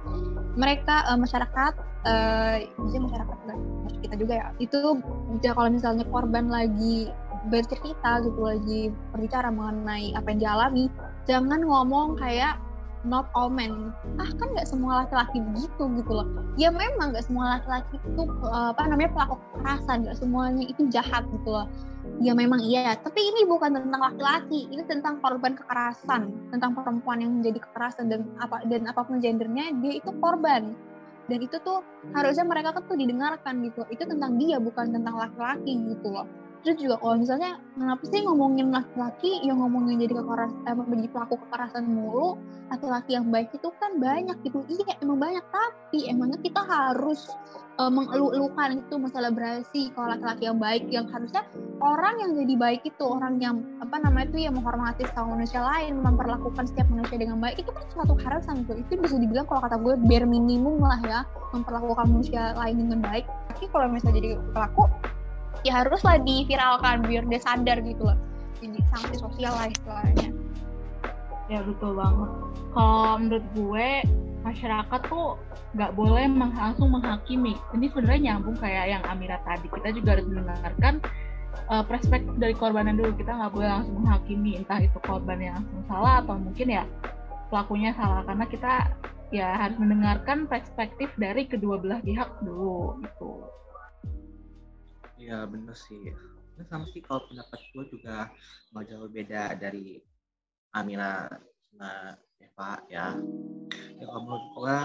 mereka 0.57 1.05
uh, 1.09 1.17
masyarakat 1.17 1.73
uh, 2.07 2.57
masyarakat 2.77 3.37
maksud 3.47 3.99
kita 4.03 4.15
juga 4.19 4.33
ya 4.39 4.47
itu 4.61 4.79
ya 5.41 5.51
kalau 5.53 5.69
misalnya 5.71 6.05
korban 6.09 6.47
lagi 6.47 7.11
bercerita 7.47 8.21
gitu 8.25 8.39
lagi 8.43 8.91
berbicara 9.15 9.47
mengenai 9.49 10.11
apa 10.13 10.27
yang 10.35 10.39
dialami 10.43 10.85
jangan 11.23 11.63
ngomong 11.63 12.19
kayak 12.19 12.59
not 13.07 13.31
all 13.33 13.47
men. 13.47 13.95
Ah 14.19 14.29
kan 14.35 14.47
nggak 14.53 14.67
semua 14.67 15.03
laki-laki 15.03 15.39
begitu 15.39 15.83
gitu 15.97 16.11
loh. 16.11 16.27
Ya 16.59 16.69
memang 16.69 17.15
nggak 17.15 17.25
semua 17.25 17.57
laki-laki 17.57 17.95
itu 17.97 18.23
apa 18.51 18.81
namanya 18.85 19.11
pelaku 19.15 19.35
kekerasan 19.39 20.05
nggak 20.05 20.17
semuanya 20.19 20.63
itu 20.67 20.81
jahat 20.91 21.23
gitu 21.31 21.49
loh. 21.49 21.67
Ya 22.19 22.35
memang 22.35 22.59
iya. 22.59 22.99
Tapi 22.99 23.19
ini 23.19 23.47
bukan 23.47 23.73
tentang 23.73 24.01
laki-laki 24.03 24.67
ini 24.67 24.83
tentang 24.85 25.23
korban 25.23 25.55
kekerasan 25.55 26.51
tentang 26.51 26.75
perempuan 26.75 27.23
yang 27.23 27.39
menjadi 27.39 27.63
kekerasan 27.63 28.11
dan 28.11 28.27
apa 28.43 28.61
dan 28.67 28.85
apa 28.85 29.01
pun 29.07 29.23
gendernya 29.23 29.71
dia 29.79 29.97
itu 29.97 30.11
korban. 30.19 30.75
Dan 31.27 31.43
itu 31.43 31.59
tuh 31.59 31.83
harusnya 32.15 32.47
mereka 32.47 32.71
tuh 32.79 32.95
didengarkan 32.95 33.59
gitu 33.59 33.83
itu 33.91 34.03
tentang 34.07 34.39
dia 34.39 34.63
bukan 34.63 34.95
tentang 34.95 35.19
laki-laki 35.19 35.75
gitu 35.91 36.07
loh 36.07 36.23
terus 36.63 36.77
juga 36.81 36.95
kalau 37.01 37.15
misalnya 37.19 37.59
kenapa 37.75 38.03
sih 38.07 38.21
ngomongin 38.25 38.67
laki-laki? 38.73 39.31
Yang 39.45 39.57
ngomongin 39.65 39.95
jadi 40.01 40.13
kekerasan 40.17 40.63
eh, 40.65 40.75
menjadi 40.75 41.09
pelaku 41.13 41.35
kekerasan 41.47 41.83
mulu. 41.85 42.27
Laki-laki 42.67 43.11
yang 43.15 43.27
baik 43.31 43.49
itu 43.55 43.69
kan 43.79 43.91
banyak 43.97 44.37
gitu. 44.43 44.59
Iya 44.67 44.99
emang 44.99 45.17
banyak. 45.19 45.45
Tapi 45.49 45.99
emangnya 46.11 46.39
kita 46.43 46.61
harus 46.67 47.31
uh, 47.79 47.91
mengeluh-elukan 47.93 48.81
itu 48.81 48.95
selebrasi 49.07 49.81
kalau 49.93 50.13
laki-laki 50.17 50.43
yang 50.49 50.59
baik 50.59 50.83
yang 50.89 51.05
harusnya 51.07 51.45
orang 51.79 52.19
yang 52.19 52.31
jadi 52.35 52.53
baik 52.57 52.81
itu 52.83 53.03
orang 53.05 53.37
yang 53.39 53.61
apa 53.79 54.01
namanya 54.01 54.33
itu 54.33 54.49
yang 54.49 54.57
menghormati 54.57 55.05
sama 55.13 55.37
manusia 55.37 55.61
lain 55.61 56.01
memperlakukan 56.01 56.65
setiap 56.67 56.89
manusia 56.91 57.17
dengan 57.17 57.37
baik. 57.39 57.61
Itu 57.61 57.71
kan 57.71 57.85
suatu 57.93 58.13
harasan 58.19 58.65
tuh 58.67 58.75
itu 58.77 58.97
bisa 58.99 59.15
dibilang 59.15 59.47
kalau 59.47 59.61
kata 59.63 59.77
gue 59.79 59.93
bare 60.09 60.27
minimum 60.27 60.81
lah 60.81 60.99
ya 61.05 61.19
memperlakukan 61.53 62.05
manusia 62.09 62.51
lain 62.57 62.75
dengan 62.83 62.99
baik. 63.05 63.25
Tapi 63.53 63.65
kalau 63.71 63.87
misalnya 63.89 64.19
jadi 64.19 64.29
pelaku 64.51 64.85
ya 65.67 65.83
haruslah 65.83 66.17
diviralkan 66.23 67.03
biar 67.03 67.23
dia 67.27 67.41
sadar 67.43 67.77
gitu 67.83 68.07
loh 68.07 68.17
jadi 68.63 68.79
sanksi 68.95 69.15
sosial 69.19 69.53
lah 69.53 69.67
istilahnya 69.67 70.29
ya 71.51 71.59
betul 71.63 71.95
banget 71.95 72.31
kalau 72.71 73.19
menurut 73.19 73.45
gue 73.55 73.89
masyarakat 74.47 75.01
tuh 75.11 75.35
nggak 75.75 75.91
boleh 75.99 76.25
langsung 76.55 76.89
menghakimi. 76.93 77.53
Ini 77.75 77.85
sebenarnya 77.91 78.21
nyambung 78.31 78.55
kayak 78.55 78.85
yang 78.87 79.03
Amira 79.03 79.37
tadi. 79.43 79.67
Kita 79.67 79.89
juga 79.91 80.09
harus 80.15 80.27
mendengarkan 80.29 80.93
uh, 81.67 81.83
perspektif 81.83 82.33
dari 82.39 82.55
korbannya 82.55 82.95
dulu. 82.95 83.11
Kita 83.19 83.35
nggak 83.35 83.51
boleh 83.51 83.69
langsung 83.69 83.95
menghakimi 83.99 84.51
entah 84.57 84.79
itu 84.79 84.97
korban 85.03 85.37
yang 85.37 85.59
langsung 85.59 85.83
salah 85.91 86.23
atau 86.23 86.39
mungkin 86.39 86.67
ya 86.71 86.83
pelakunya 87.51 87.91
salah 87.95 88.23
karena 88.27 88.45
kita 88.47 88.73
ya 89.27 89.47
harus 89.59 89.75
mendengarkan 89.75 90.47
perspektif 90.47 91.11
dari 91.19 91.43
kedua 91.43 91.79
belah 91.79 91.99
pihak 91.99 92.31
dulu 92.43 92.95
gitu. 93.03 93.43
Iya 95.27 95.43
bener 95.43 95.75
sih. 95.75 96.15
Nah, 96.55 96.65
sama 96.71 96.87
sih 96.87 97.03
kalau 97.03 97.27
pendapat 97.27 97.59
gue 97.75 97.83
juga 97.91 98.31
nggak 98.71 98.85
jauh 98.87 99.09
beda 99.11 99.59
dari 99.59 99.99
Amira 100.71 101.27
sama 101.67 102.15
Eva 102.39 102.71
ya 102.87 103.19
ya 103.99 104.03
kalau 104.07 104.21
menurut 104.23 104.45
gua 104.55 104.77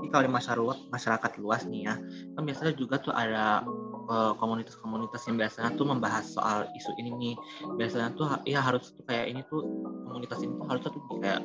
ini 0.00 0.08
kalau 0.08 0.24
di 0.24 0.32
masyarakat 0.32 0.78
masyarakat 0.88 1.32
luas 1.42 1.62
nih 1.68 1.90
ya 1.90 1.94
kan 2.34 2.42
biasanya 2.48 2.72
juga 2.74 2.96
tuh 3.02 3.12
ada 3.12 3.60
eh, 4.08 4.32
komunitas-komunitas 4.40 5.20
yang 5.28 5.36
biasanya 5.36 5.70
tuh 5.76 5.86
membahas 5.86 6.24
soal 6.32 6.64
isu 6.72 6.96
ini 6.96 7.10
nih 7.20 7.34
biasanya 7.76 8.08
tuh 8.16 8.26
ya 8.48 8.64
harus 8.64 8.88
tuh 8.94 9.04
kayak 9.04 9.36
ini 9.36 9.44
tuh 9.52 9.62
komunitas 10.08 10.40
ini 10.40 10.56
tuh 10.56 10.66
harusnya 10.70 10.90
tuh 10.96 11.02
kayak 11.20 11.40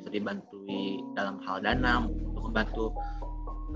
bisa 0.00 0.08
dibantui 0.08 1.02
dalam 1.12 1.36
hal 1.44 1.60
dana 1.60 2.08
untuk 2.08 2.42
membantu 2.48 2.84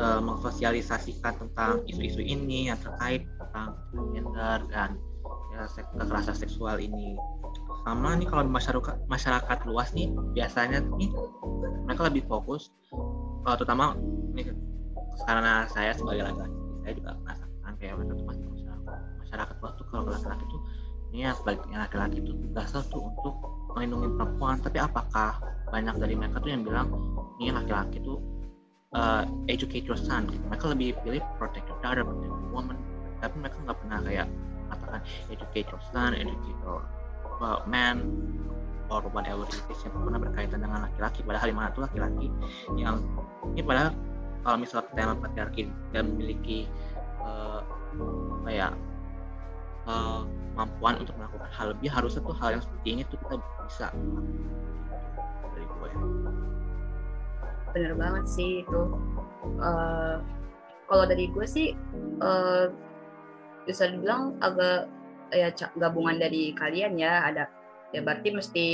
uh, 0.01 0.21
mensosialisasikan 0.21 1.35
tentang 1.41 1.83
isu-isu 1.89 2.21
ini 2.21 2.69
yang 2.73 2.79
terkait 2.81 3.25
tentang 3.41 3.77
gender 4.13 4.59
dan 4.71 5.01
ya 5.53 5.65
kekerasan 5.97 6.37
seksual 6.37 6.77
ini. 6.81 7.17
Sama 7.87 8.19
nih 8.19 8.27
kalau 8.27 8.43
masyarakat 8.51 8.97
masyarakat 9.07 9.59
luas 9.71 9.95
nih 9.95 10.11
biasanya 10.35 10.83
nih 10.99 11.11
mereka 11.87 12.03
lebih 12.11 12.27
fokus 12.27 12.75
uh, 13.47 13.55
terutama 13.55 13.95
nih 14.35 14.51
karena 15.25 15.65
saya 15.71 15.95
sebagai 15.95 16.29
laki-laki 16.29 16.57
saya 16.83 16.93
juga 16.93 17.11
merasakan 17.25 17.73
kayak 17.79 17.95
mereka 17.97 18.13
tuh 18.19 18.27
masih 18.27 18.47
masyarakat 18.53 18.99
masyarakat 19.23 19.55
luas 19.63 19.73
tuh. 19.79 19.87
Kalau 19.89 20.03
laki-laki 20.11 20.45
tuh 20.51 20.61
ini 21.15 21.19
ya 21.25 21.31
sebaliknya 21.33 21.77
laki-laki 21.87 22.17
itu 22.21 22.33
tugasnya 22.35 22.83
tuh 22.91 23.03
untuk 23.07 23.35
melindungi 23.73 24.09
perempuan. 24.19 24.57
Tapi 24.61 24.79
apakah 24.83 25.33
banyak 25.71 25.95
dari 25.99 26.15
mereka 26.19 26.43
tuh 26.43 26.51
yang 26.51 26.63
bilang 26.67 26.91
ini 27.39 27.55
laki-laki 27.55 28.03
tuh 28.03 28.19
uh, 28.95 29.27
educate 29.51 29.89
your 29.89 29.99
son 29.99 30.29
gitu. 30.31 30.43
mereka 30.47 30.71
lebih 30.71 30.95
pilih 31.03 31.23
protect 31.41 31.67
your 31.67 31.79
daughter 31.83 32.07
protect 32.07 32.31
your 32.31 32.53
woman 32.53 32.79
tapi 33.19 33.35
mereka 33.41 33.57
nggak 33.65 33.79
pernah 33.81 33.99
kayak 34.05 34.27
mengatakan 34.67 35.01
educate 35.33 35.67
your 35.73 35.83
son 35.91 36.11
educate 36.15 36.59
your 36.63 36.83
uh, 37.41 37.59
man 37.67 38.05
or 38.91 39.03
whatever 39.11 39.43
it 39.43 39.63
is 39.71 39.81
yang 39.83 39.93
pernah 39.99 40.21
berkaitan 40.23 40.63
dengan 40.63 40.87
laki-laki. 40.87 41.21
Padahal 41.27 41.47
di 41.51 41.57
mana 41.57 41.69
tuh 41.75 41.83
laki-laki 41.83 42.29
yang 42.79 43.03
ini 43.55 43.63
padahal 43.63 43.91
kalau 44.47 44.57
misalnya 44.63 44.87
tema 44.95 45.15
patriarki 45.19 45.67
dan 45.91 46.15
memiliki 46.15 46.71
uh, 47.19 47.67
apa 48.43 48.51
ya 48.51 48.69
uh, 49.91 50.23
kemampuan 50.55 51.03
untuk 51.03 51.15
melakukan 51.19 51.51
hal 51.51 51.67
lebih 51.75 51.91
harusnya 51.91 52.23
tuh 52.23 52.37
hal 52.39 52.55
yang 52.55 52.63
seperti 52.63 52.89
ini 52.95 53.03
tuh 53.11 53.19
kita 53.27 53.35
bisa. 53.67 53.87
Dari 55.51 55.65
gue 55.67 55.89
bener 57.77 57.93
banget 57.93 58.25
sih 58.25 58.65
itu. 58.65 58.83
Uh, 59.61 60.25
kalau 60.89 61.05
dari 61.05 61.29
gue 61.29 61.45
sih 61.45 61.77
uh, 62.25 62.73
bisa 63.69 63.93
dibilang 63.93 64.41
agak 64.41 64.89
ya 65.35 65.53
gabungan 65.77 66.17
dari 66.17 66.55
kalian 66.57 66.97
ya 66.97 67.27
ada 67.27 67.51
ya 67.91 68.01
berarti 68.01 68.31
mesti 68.33 68.67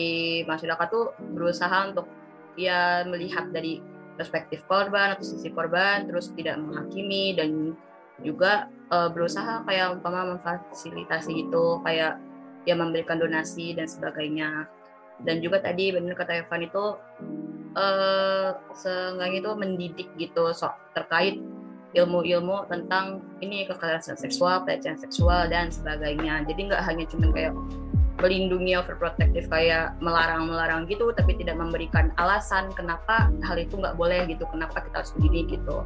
masyarakat 0.45 0.87
tuh 0.93 1.17
berusaha 1.33 1.89
untuk 1.91 2.07
ya 2.55 3.03
melihat 3.09 3.49
dari 3.51 3.81
perspektif 4.21 4.63
korban 4.69 5.17
atau 5.17 5.25
sisi 5.25 5.49
korban 5.49 6.05
terus 6.05 6.29
tidak 6.37 6.61
menghakimi 6.61 7.33
dan 7.33 7.73
juga 8.21 8.69
uh, 8.93 9.09
berusaha 9.09 9.65
kayak 9.65 9.99
umpama 9.99 10.37
memfasilitasi 10.37 11.49
gitu 11.49 11.81
kayak 11.81 12.21
ya 12.69 12.75
memberikan 12.77 13.17
donasi 13.19 13.73
dan 13.73 13.89
sebagainya 13.89 14.69
dan 15.23 15.39
juga 15.43 15.63
tadi 15.63 15.95
benar 15.95 16.19
kata 16.19 16.43
Evan 16.47 16.67
itu 16.67 16.85
uh, 17.79 18.51
seenggaknya 18.75 19.39
itu 19.43 19.53
mendidik 19.55 20.09
gitu 20.19 20.51
so, 20.53 20.71
terkait 20.93 21.39
ilmu-ilmu 21.93 22.65
tentang 22.73 23.21
ini 23.45 23.69
kekerasan 23.69 24.17
seksual, 24.17 24.65
pelecehan 24.65 24.97
seksual 24.97 25.49
dan 25.53 25.69
sebagainya. 25.69 26.45
Jadi 26.49 26.73
nggak 26.73 26.83
hanya 26.89 27.05
cuma 27.05 27.29
kayak 27.37 27.53
melindungi 28.21 28.79
overprotective 28.79 29.51
kayak 29.53 29.93
melarang-melarang 30.01 30.89
gitu, 30.89 31.13
tapi 31.13 31.37
tidak 31.37 31.61
memberikan 31.61 32.15
alasan 32.17 32.73
kenapa 32.73 33.29
hal 33.45 33.57
itu 33.61 33.77
nggak 33.77 33.99
boleh 34.01 34.25
gitu, 34.25 34.49
kenapa 34.49 34.81
kita 34.81 35.05
harus 35.05 35.13
begini 35.21 35.53
gitu. 35.53 35.85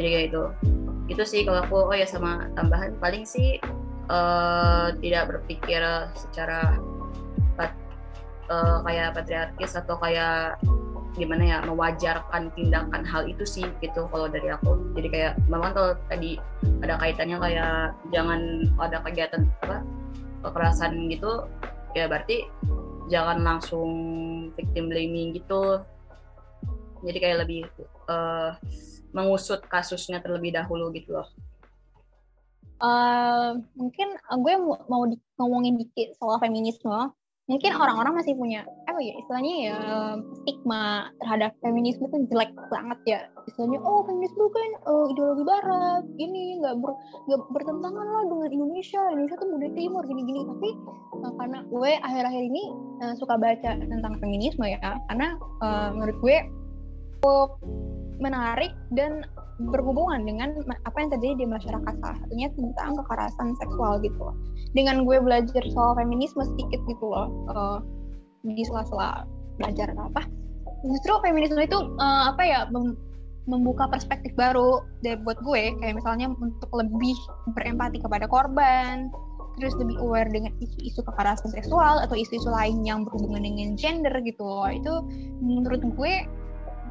Jadi 0.00 0.08
kayak 0.08 0.26
itu. 0.32 0.42
Itu 1.06 1.22
sih 1.28 1.44
kalau 1.44 1.62
aku 1.68 1.92
oh 1.92 1.96
ya 1.96 2.08
sama 2.08 2.48
tambahan 2.56 2.96
paling 2.96 3.28
sih 3.28 3.60
uh, 4.08 4.88
tidak 5.04 5.36
berpikir 5.36 5.84
secara 6.16 6.80
uh, 8.50 8.82
kayak 8.84 9.14
patriarkis 9.16 9.78
atau 9.78 9.96
kayak 9.98 10.58
gimana 11.16 11.42
ya 11.48 11.58
mewajarkan 11.64 12.52
tindakan 12.52 13.00
hal 13.08 13.24
itu 13.24 13.42
sih 13.48 13.64
gitu 13.80 14.04
kalau 14.12 14.28
dari 14.28 14.52
aku. 14.52 14.92
Jadi 14.92 15.08
kayak 15.08 15.32
memang 15.48 15.72
kalau 15.72 15.96
tadi 16.12 16.36
ada 16.84 17.00
kaitannya 17.00 17.40
kayak 17.40 17.96
jangan 18.12 18.40
ada 18.76 19.00
kegiatan 19.00 19.48
apa 19.64 19.80
kekerasan 20.44 21.08
gitu 21.08 21.48
ya 21.96 22.04
berarti 22.06 22.44
jangan 23.08 23.40
langsung 23.40 23.90
victim 24.54 24.92
blaming 24.92 25.32
gitu. 25.32 25.80
Jadi 27.00 27.18
kayak 27.22 27.48
lebih 27.48 27.64
uh, 28.12 28.52
mengusut 29.16 29.64
kasusnya 29.72 30.20
terlebih 30.20 30.52
dahulu 30.52 30.92
gitu 30.92 31.16
loh. 31.16 31.28
Uh, 32.76 33.56
mungkin 33.72 34.20
gue 34.20 34.54
mau 34.60 35.08
ngomongin 35.40 35.80
dikit 35.80 36.12
soal 36.20 36.36
feminisme 36.36 37.08
mungkin 37.46 37.70
hmm. 37.70 37.82
orang-orang 37.82 38.14
masih 38.18 38.34
punya 38.34 38.66
apa 38.90 38.98
ya 38.98 39.14
istilahnya 39.22 39.54
ya 39.70 39.76
stigma 40.42 41.14
terhadap 41.22 41.54
feminisme 41.62 42.10
itu 42.10 42.26
jelek 42.26 42.50
banget 42.74 42.98
ya 43.06 43.20
istilahnya 43.46 43.78
oh 43.86 44.02
feminisme 44.02 44.50
kan 44.50 44.70
uh, 44.90 45.06
ideologi 45.14 45.44
barat 45.46 46.04
ini 46.18 46.58
nggak 46.58 46.74
ber, 46.82 46.90
gak 47.30 47.40
bertentangan 47.54 48.06
lah 48.06 48.22
dengan 48.26 48.50
Indonesia 48.50 48.98
Indonesia 49.14 49.38
tuh 49.38 49.48
budaya 49.54 49.72
timur 49.78 50.02
gini-gini 50.02 50.40
tapi 50.42 50.70
uh, 51.22 51.32
karena 51.38 51.58
gue 51.70 51.90
akhir-akhir 52.02 52.42
ini 52.50 52.62
uh, 53.06 53.14
suka 53.14 53.34
baca 53.38 53.70
tentang 53.78 54.14
feminisme 54.18 54.66
ya 54.66 54.78
karena 55.06 55.38
uh, 55.62 55.94
menurut 55.94 56.18
gue 56.18 56.36
cukup 57.22 57.62
menarik 58.18 58.74
dan 58.90 59.22
berhubungan 59.56 60.20
dengan 60.28 60.52
apa 60.84 60.96
yang 61.00 61.10
terjadi 61.16 61.34
di 61.40 61.46
masyarakat 61.48 61.94
salah 62.04 62.18
satunya 62.20 62.48
tentang 62.52 62.92
kekerasan 63.00 63.48
seksual 63.56 63.96
gitu 64.04 64.18
loh. 64.20 64.36
Dengan 64.76 65.08
gue 65.08 65.16
belajar 65.16 65.62
soal 65.72 65.96
feminisme 65.96 66.44
sedikit 66.44 66.80
gitu 66.84 67.04
loh 67.08 67.28
uh, 67.48 67.78
di 68.44 68.62
sela-sela 68.68 69.24
belajar 69.56 69.88
apa, 69.96 70.28
justru 70.84 71.12
feminisme 71.24 71.58
itu 71.58 71.78
uh, 71.96 72.30
apa 72.30 72.42
ya 72.44 72.60
membuka 73.46 73.86
perspektif 73.88 74.34
baru 74.34 74.82
dari 75.00 75.16
buat 75.22 75.38
gue 75.40 75.78
kayak 75.80 75.94
misalnya 75.96 76.28
untuk 76.36 76.70
lebih 76.74 77.16
berempati 77.54 78.02
kepada 78.02 78.26
korban 78.26 79.08
terus 79.56 79.72
lebih 79.80 79.96
aware 80.04 80.28
dengan 80.28 80.52
isu-isu 80.60 81.00
kekerasan 81.00 81.48
seksual 81.48 82.04
atau 82.04 82.12
isu-isu 82.12 82.50
lain 82.52 82.84
yang 82.84 83.08
berhubungan 83.08 83.40
dengan 83.40 83.72
gender 83.78 84.12
gitu 84.20 84.44
loh 84.44 84.68
itu 84.68 84.92
menurut 85.40 85.80
gue 85.80 86.14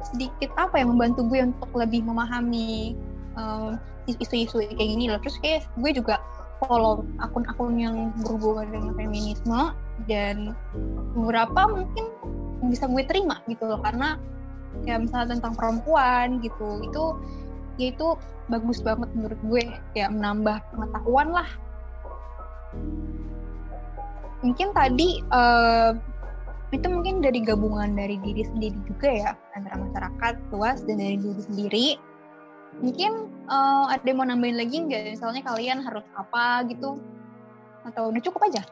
sedikit 0.04 0.50
apa 0.56 0.80
yang 0.80 0.94
membantu 0.94 1.26
gue 1.26 1.40
untuk 1.44 1.70
lebih 1.74 2.04
memahami 2.04 2.94
um, 3.36 3.80
isu-isu 4.06 4.62
kayak 4.62 4.76
gini 4.78 5.10
loh. 5.10 5.20
Terus 5.22 5.36
kayak 5.42 5.66
gue 5.78 5.90
juga 5.96 6.22
follow 6.64 7.04
akun-akun 7.20 7.76
yang 7.76 7.96
berhubungan 8.24 8.72
dengan 8.72 8.92
feminisme 8.96 9.60
dan 10.08 10.56
beberapa 11.12 11.68
mungkin 11.68 12.04
bisa 12.68 12.88
gue 12.88 13.02
terima 13.04 13.42
gitu 13.50 13.66
loh. 13.66 13.80
Karena 13.82 14.16
ya 14.84 15.00
misalnya 15.00 15.40
tentang 15.40 15.56
perempuan 15.56 16.40
gitu 16.44 16.84
itu 16.84 17.04
ya 17.80 17.92
itu 17.92 18.16
bagus 18.48 18.80
banget 18.80 19.08
menurut 19.16 19.40
gue. 19.44 19.64
Ya 19.98 20.06
menambah 20.08 20.62
pengetahuan 20.72 21.28
lah. 21.34 21.48
Mungkin 24.44 24.70
tadi 24.76 25.24
uh, 25.32 25.96
itu 26.74 26.86
mungkin 26.90 27.22
dari 27.22 27.46
gabungan 27.46 27.94
dari 27.94 28.18
diri 28.18 28.42
sendiri 28.42 28.78
juga 28.90 29.08
ya 29.10 29.30
antara 29.54 29.78
masyarakat 29.86 30.34
luas 30.50 30.82
dan 30.82 30.98
dari 30.98 31.18
diri 31.18 31.42
sendiri. 31.46 31.86
Mungkin 32.82 33.12
uh, 33.46 33.86
ada 33.88 34.02
yang 34.02 34.18
mau 34.18 34.26
nambahin 34.26 34.58
lagi 34.58 34.76
nggak? 34.82 35.14
Misalnya 35.14 35.42
kalian 35.46 35.78
harus 35.86 36.02
apa 36.18 36.66
gitu? 36.66 36.98
Atau 37.86 38.10
udah 38.10 38.22
cukup 38.22 38.50
aja? 38.50 38.66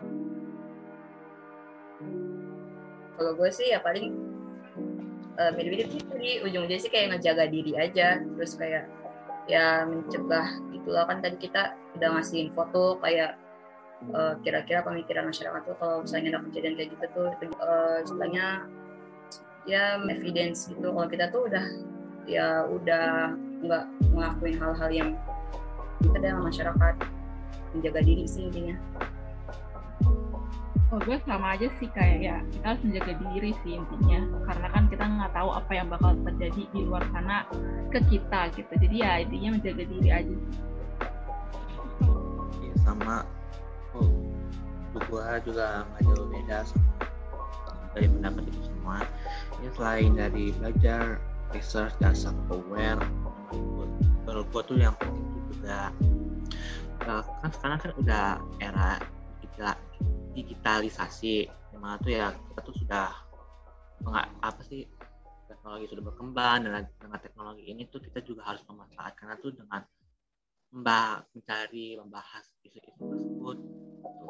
Kalau 3.14 3.32
gue 3.38 3.50
sih 3.54 3.70
ya 3.70 3.78
paling 3.78 4.10
uh, 5.38 5.54
mirip-mirip 5.54 5.88
sih 5.94 6.02
di 6.18 6.30
ujung-ujungnya 6.42 6.82
sih 6.82 6.90
kayak 6.90 7.14
ngejaga 7.14 7.46
diri 7.46 7.72
aja. 7.78 8.18
Terus 8.18 8.58
kayak 8.58 8.90
ya 9.46 9.86
mencegah 9.86 10.50
itulah 10.74 11.06
kan 11.06 11.22
tadi 11.22 11.36
kita 11.38 11.78
udah 11.94 12.08
ngasih 12.18 12.50
info 12.50 12.66
tuh 12.74 12.98
kayak 12.98 13.38
uh, 14.12 14.34
kira-kira 14.44 14.84
pemikiran 14.84 15.28
masyarakat 15.28 15.60
tuh 15.64 15.76
kalau 15.78 16.02
misalnya 16.02 16.36
ada 16.36 16.40
kejadian 16.50 16.74
kayak 16.76 16.90
gitu 16.92 17.06
tuh 17.14 17.28
uh, 17.60 17.98
istilahnya 18.04 18.46
ya 19.64 19.96
evidence 20.08 20.68
gitu. 20.68 20.92
Kalau 20.92 21.08
kita 21.08 21.32
tuh 21.32 21.48
udah 21.48 21.64
ya 22.24 22.64
udah 22.68 23.32
nggak 23.64 23.84
ngelakuin 24.12 24.56
hal-hal 24.60 24.90
yang 24.92 25.10
kita 26.04 26.16
dalam 26.20 26.44
masyarakat. 26.44 26.94
Menjaga 27.74 28.00
diri 28.04 28.24
sih 28.28 28.46
intinya. 28.46 28.76
Oh 30.92 31.00
gue 31.02 31.18
sama 31.26 31.58
aja 31.58 31.66
sih 31.82 31.90
kayak 31.90 32.18
ya 32.22 32.36
kita 32.54 32.64
harus 32.70 32.82
menjaga 32.86 33.12
diri 33.18 33.50
sih 33.66 33.72
intinya. 33.74 34.20
Karena 34.46 34.68
kan 34.70 34.84
kita 34.86 35.04
nggak 35.04 35.32
tahu 35.32 35.50
apa 35.50 35.72
yang 35.74 35.88
bakal 35.90 36.12
terjadi 36.22 36.62
di 36.70 36.80
luar 36.86 37.02
sana 37.10 37.48
ke 37.90 37.98
kita 38.06 38.52
gitu. 38.54 38.72
Jadi 38.78 38.96
ya 39.00 39.12
intinya 39.18 39.58
menjaga 39.58 39.84
diri 39.90 40.08
aja 40.12 40.28
ya, 40.28 40.38
gue 44.94 45.26
juga 45.50 45.82
nggak 45.90 46.02
jauh 46.06 46.28
beda 46.30 46.58
dari 47.94 48.06
pendapat 48.10 48.42
itu 48.50 48.60
semua 48.66 48.98
ini 49.58 49.68
selain 49.74 50.12
dari 50.14 50.44
belajar 50.58 51.18
research 51.54 51.94
dan 52.02 52.14
self 52.14 52.34
aware 52.50 52.98
menurut 54.24 54.46
tuh 54.66 54.78
yang 54.78 54.94
penting 54.98 55.42
juga 55.54 55.90
kan 57.04 57.50
sekarang 57.52 57.78
kan 57.82 57.92
udah 58.00 58.26
era 58.64 58.98
digitalisasi 60.34 61.46
di 61.46 61.76
mana 61.78 61.94
tuh 62.02 62.10
ya 62.10 62.34
kita 62.34 62.60
tuh 62.66 62.74
sudah 62.82 63.08
nggak 64.02 64.26
apa 64.42 64.60
sih 64.66 64.82
teknologi 65.46 65.86
sudah 65.92 66.04
berkembang 66.10 66.66
dan 66.66 66.84
dengan 66.98 67.20
teknologi 67.22 67.64
ini 67.70 67.86
tuh 67.88 68.02
kita 68.02 68.20
juga 68.26 68.42
harus 68.50 68.64
memanfaatkan 68.66 69.38
tuh 69.38 69.54
dengan 69.54 69.86
mbak 70.74 71.30
mencari 71.38 71.94
membahas 71.94 72.44
isu-isu 72.66 72.98
tersebut 72.98 73.56
gitu. 73.62 74.26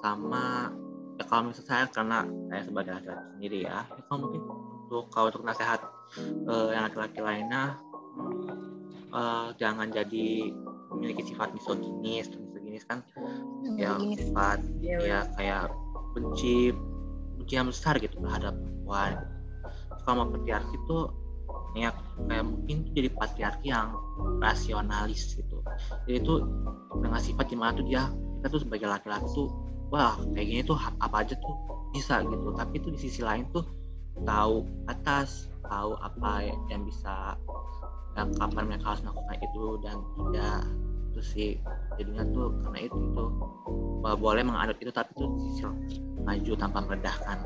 Sama 0.00 0.72
ya 1.20 1.24
kalau 1.28 1.52
misalnya 1.52 1.68
saya 1.68 1.84
karena 1.92 2.18
saya 2.48 2.62
sebagai 2.64 2.92
laki-laki 2.96 3.24
sendiri 3.36 3.58
ya, 3.68 3.78
ya 3.84 4.02
kalau 4.08 4.18
mungkin 4.24 4.42
untuk 4.88 5.04
kalau 5.12 5.26
untuk 5.28 5.44
nasihat 5.44 5.80
uh, 6.48 6.68
yang 6.72 6.84
laki-laki 6.88 7.20
lainnya 7.20 7.76
uh, 9.12 9.52
jangan 9.60 9.92
jadi 9.92 10.50
memiliki 10.90 11.22
sifat 11.28 11.52
misoginis 11.52 12.32
misoginis 12.32 12.84
kan 12.88 13.04
ya 13.76 14.00
sifat 14.00 14.58
ya, 14.80 14.98
ya 14.98 15.20
kayak 15.36 15.70
benci 16.16 16.74
benci 17.38 17.54
yang 17.54 17.68
besar 17.70 17.96
gitu 18.00 18.18
terhadap 18.20 18.56
perempuan. 18.56 19.12
Kalau 20.02 20.26
patriarki 20.32 20.74
itu 20.74 20.98
ya 21.78 21.94
kayak 22.26 22.44
mungkin 22.50 22.76
jadi 22.90 23.08
patriarki 23.14 23.70
yang 23.70 23.94
rasionalis 24.42 25.38
gitu. 25.38 25.62
Jadi 26.08 26.16
itu 26.18 26.34
dengan 26.98 27.20
sifat 27.22 27.46
di 27.46 27.56
mana 27.56 27.78
tuh 27.78 27.86
dia 27.86 28.10
kita 28.40 28.46
tuh 28.50 28.60
sebagai 28.66 28.88
laki-laki 28.90 29.28
tuh 29.36 29.69
wah 29.90 30.16
kayak 30.34 30.46
gini 30.46 30.62
tuh 30.62 30.78
apa 30.78 31.26
aja 31.26 31.34
tuh 31.38 31.54
bisa 31.90 32.22
gitu. 32.22 32.54
Tapi 32.54 32.74
tuh 32.82 32.90
di 32.94 33.00
sisi 33.02 33.20
lain 33.20 33.46
tuh 33.50 33.66
tahu 34.22 34.66
atas 34.86 35.50
tahu 35.66 35.94
apa 36.02 36.50
yang 36.70 36.82
bisa 36.86 37.34
dan 38.18 38.34
kapan 38.38 38.66
mereka 38.66 38.94
harus 38.94 39.02
melakukan 39.06 39.38
itu 39.42 39.64
dan 39.82 39.96
tidak. 40.00 40.62
Itu 41.10 41.20
sih 41.26 41.50
jadinya 41.98 42.24
tuh 42.30 42.54
karena 42.62 42.78
itu 42.86 42.96
itu 42.96 43.24
boleh 44.00 44.42
mengadop 44.46 44.78
itu 44.78 44.94
tapi 44.94 45.10
tuh 45.18 45.28
sisi 45.42 45.66
maju 46.22 46.52
tanpa 46.56 46.78
merendahkan 46.86 47.42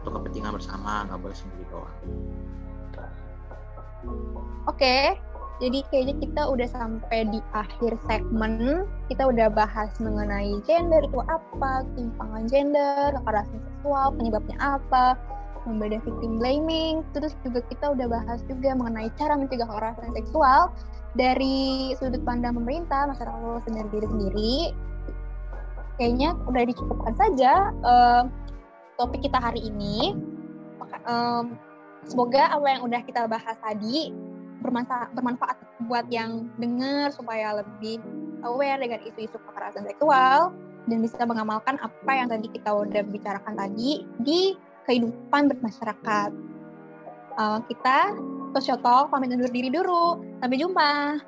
untuk 0.00 0.20
kepentingan 0.20 0.56
bersama 0.56 1.04
nggak 1.06 1.20
boleh 1.20 1.36
sendiri 1.36 1.64
doang. 1.68 1.96
Oke 4.66 5.14
jadi 5.56 5.80
kayaknya 5.88 6.14
kita 6.20 6.42
udah 6.52 6.68
sampai 6.68 7.24
di 7.32 7.40
akhir 7.56 7.96
segmen. 8.04 8.84
Kita 9.08 9.24
udah 9.32 9.48
bahas 9.48 9.88
mengenai 10.04 10.60
gender 10.68 11.00
itu 11.00 11.20
apa 11.24 11.80
timpangan 11.96 12.44
gender 12.44 13.16
kekerasan 13.16 13.60
seksual 13.64 14.12
penyebabnya 14.20 14.56
apa 14.60 15.16
membeda 15.64 15.96
victim 16.04 16.36
blaming. 16.36 17.00
Terus 17.16 17.32
juga 17.40 17.64
kita 17.72 17.96
udah 17.96 18.04
bahas 18.04 18.44
juga 18.44 18.76
mengenai 18.76 19.08
cara 19.16 19.32
mencegah 19.40 19.64
kekerasan 19.64 20.12
seksual 20.12 20.60
dari 21.16 21.96
sudut 21.96 22.20
pandang 22.28 22.52
pemerintah 22.52 23.08
masyarakat 23.08 23.64
dan 23.72 23.88
diri 23.88 24.06
sendiri. 24.12 24.56
Kayaknya 25.96 26.36
udah 26.44 26.62
dicukupkan 26.68 27.14
saja 27.16 27.72
uh, 27.80 28.22
topik 29.00 29.24
kita 29.24 29.40
hari 29.40 29.72
ini. 29.72 30.12
Um, 31.08 31.56
semoga 32.04 32.52
apa 32.52 32.66
yang 32.76 32.82
udah 32.84 33.00
kita 33.08 33.24
bahas 33.24 33.56
tadi 33.64 34.12
bermanfaat, 34.66 35.14
bermanfaat 35.14 35.56
buat 35.86 36.06
yang 36.10 36.50
dengar 36.58 37.14
supaya 37.14 37.62
lebih 37.62 38.02
aware 38.42 38.82
dengan 38.82 39.00
isu-isu 39.06 39.38
kekerasan 39.38 39.86
seksual 39.86 40.52
dan 40.86 40.98
bisa 41.02 41.22
mengamalkan 41.26 41.78
apa 41.82 42.12
yang 42.14 42.28
tadi 42.30 42.46
kita 42.50 42.70
udah 42.70 43.02
bicarakan 43.06 43.54
tadi 43.54 44.06
di 44.22 44.54
kehidupan 44.86 45.50
bermasyarakat. 45.50 46.30
Uh, 47.36 47.58
kita 47.68 48.16
Sosio 48.56 48.80
pamit 48.80 49.28
undur 49.34 49.52
diri 49.52 49.68
dulu. 49.68 50.22
Sampai 50.40 50.56
jumpa. 50.56 51.20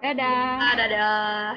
Dadah. 0.00 0.72
Dadah. 0.78 1.50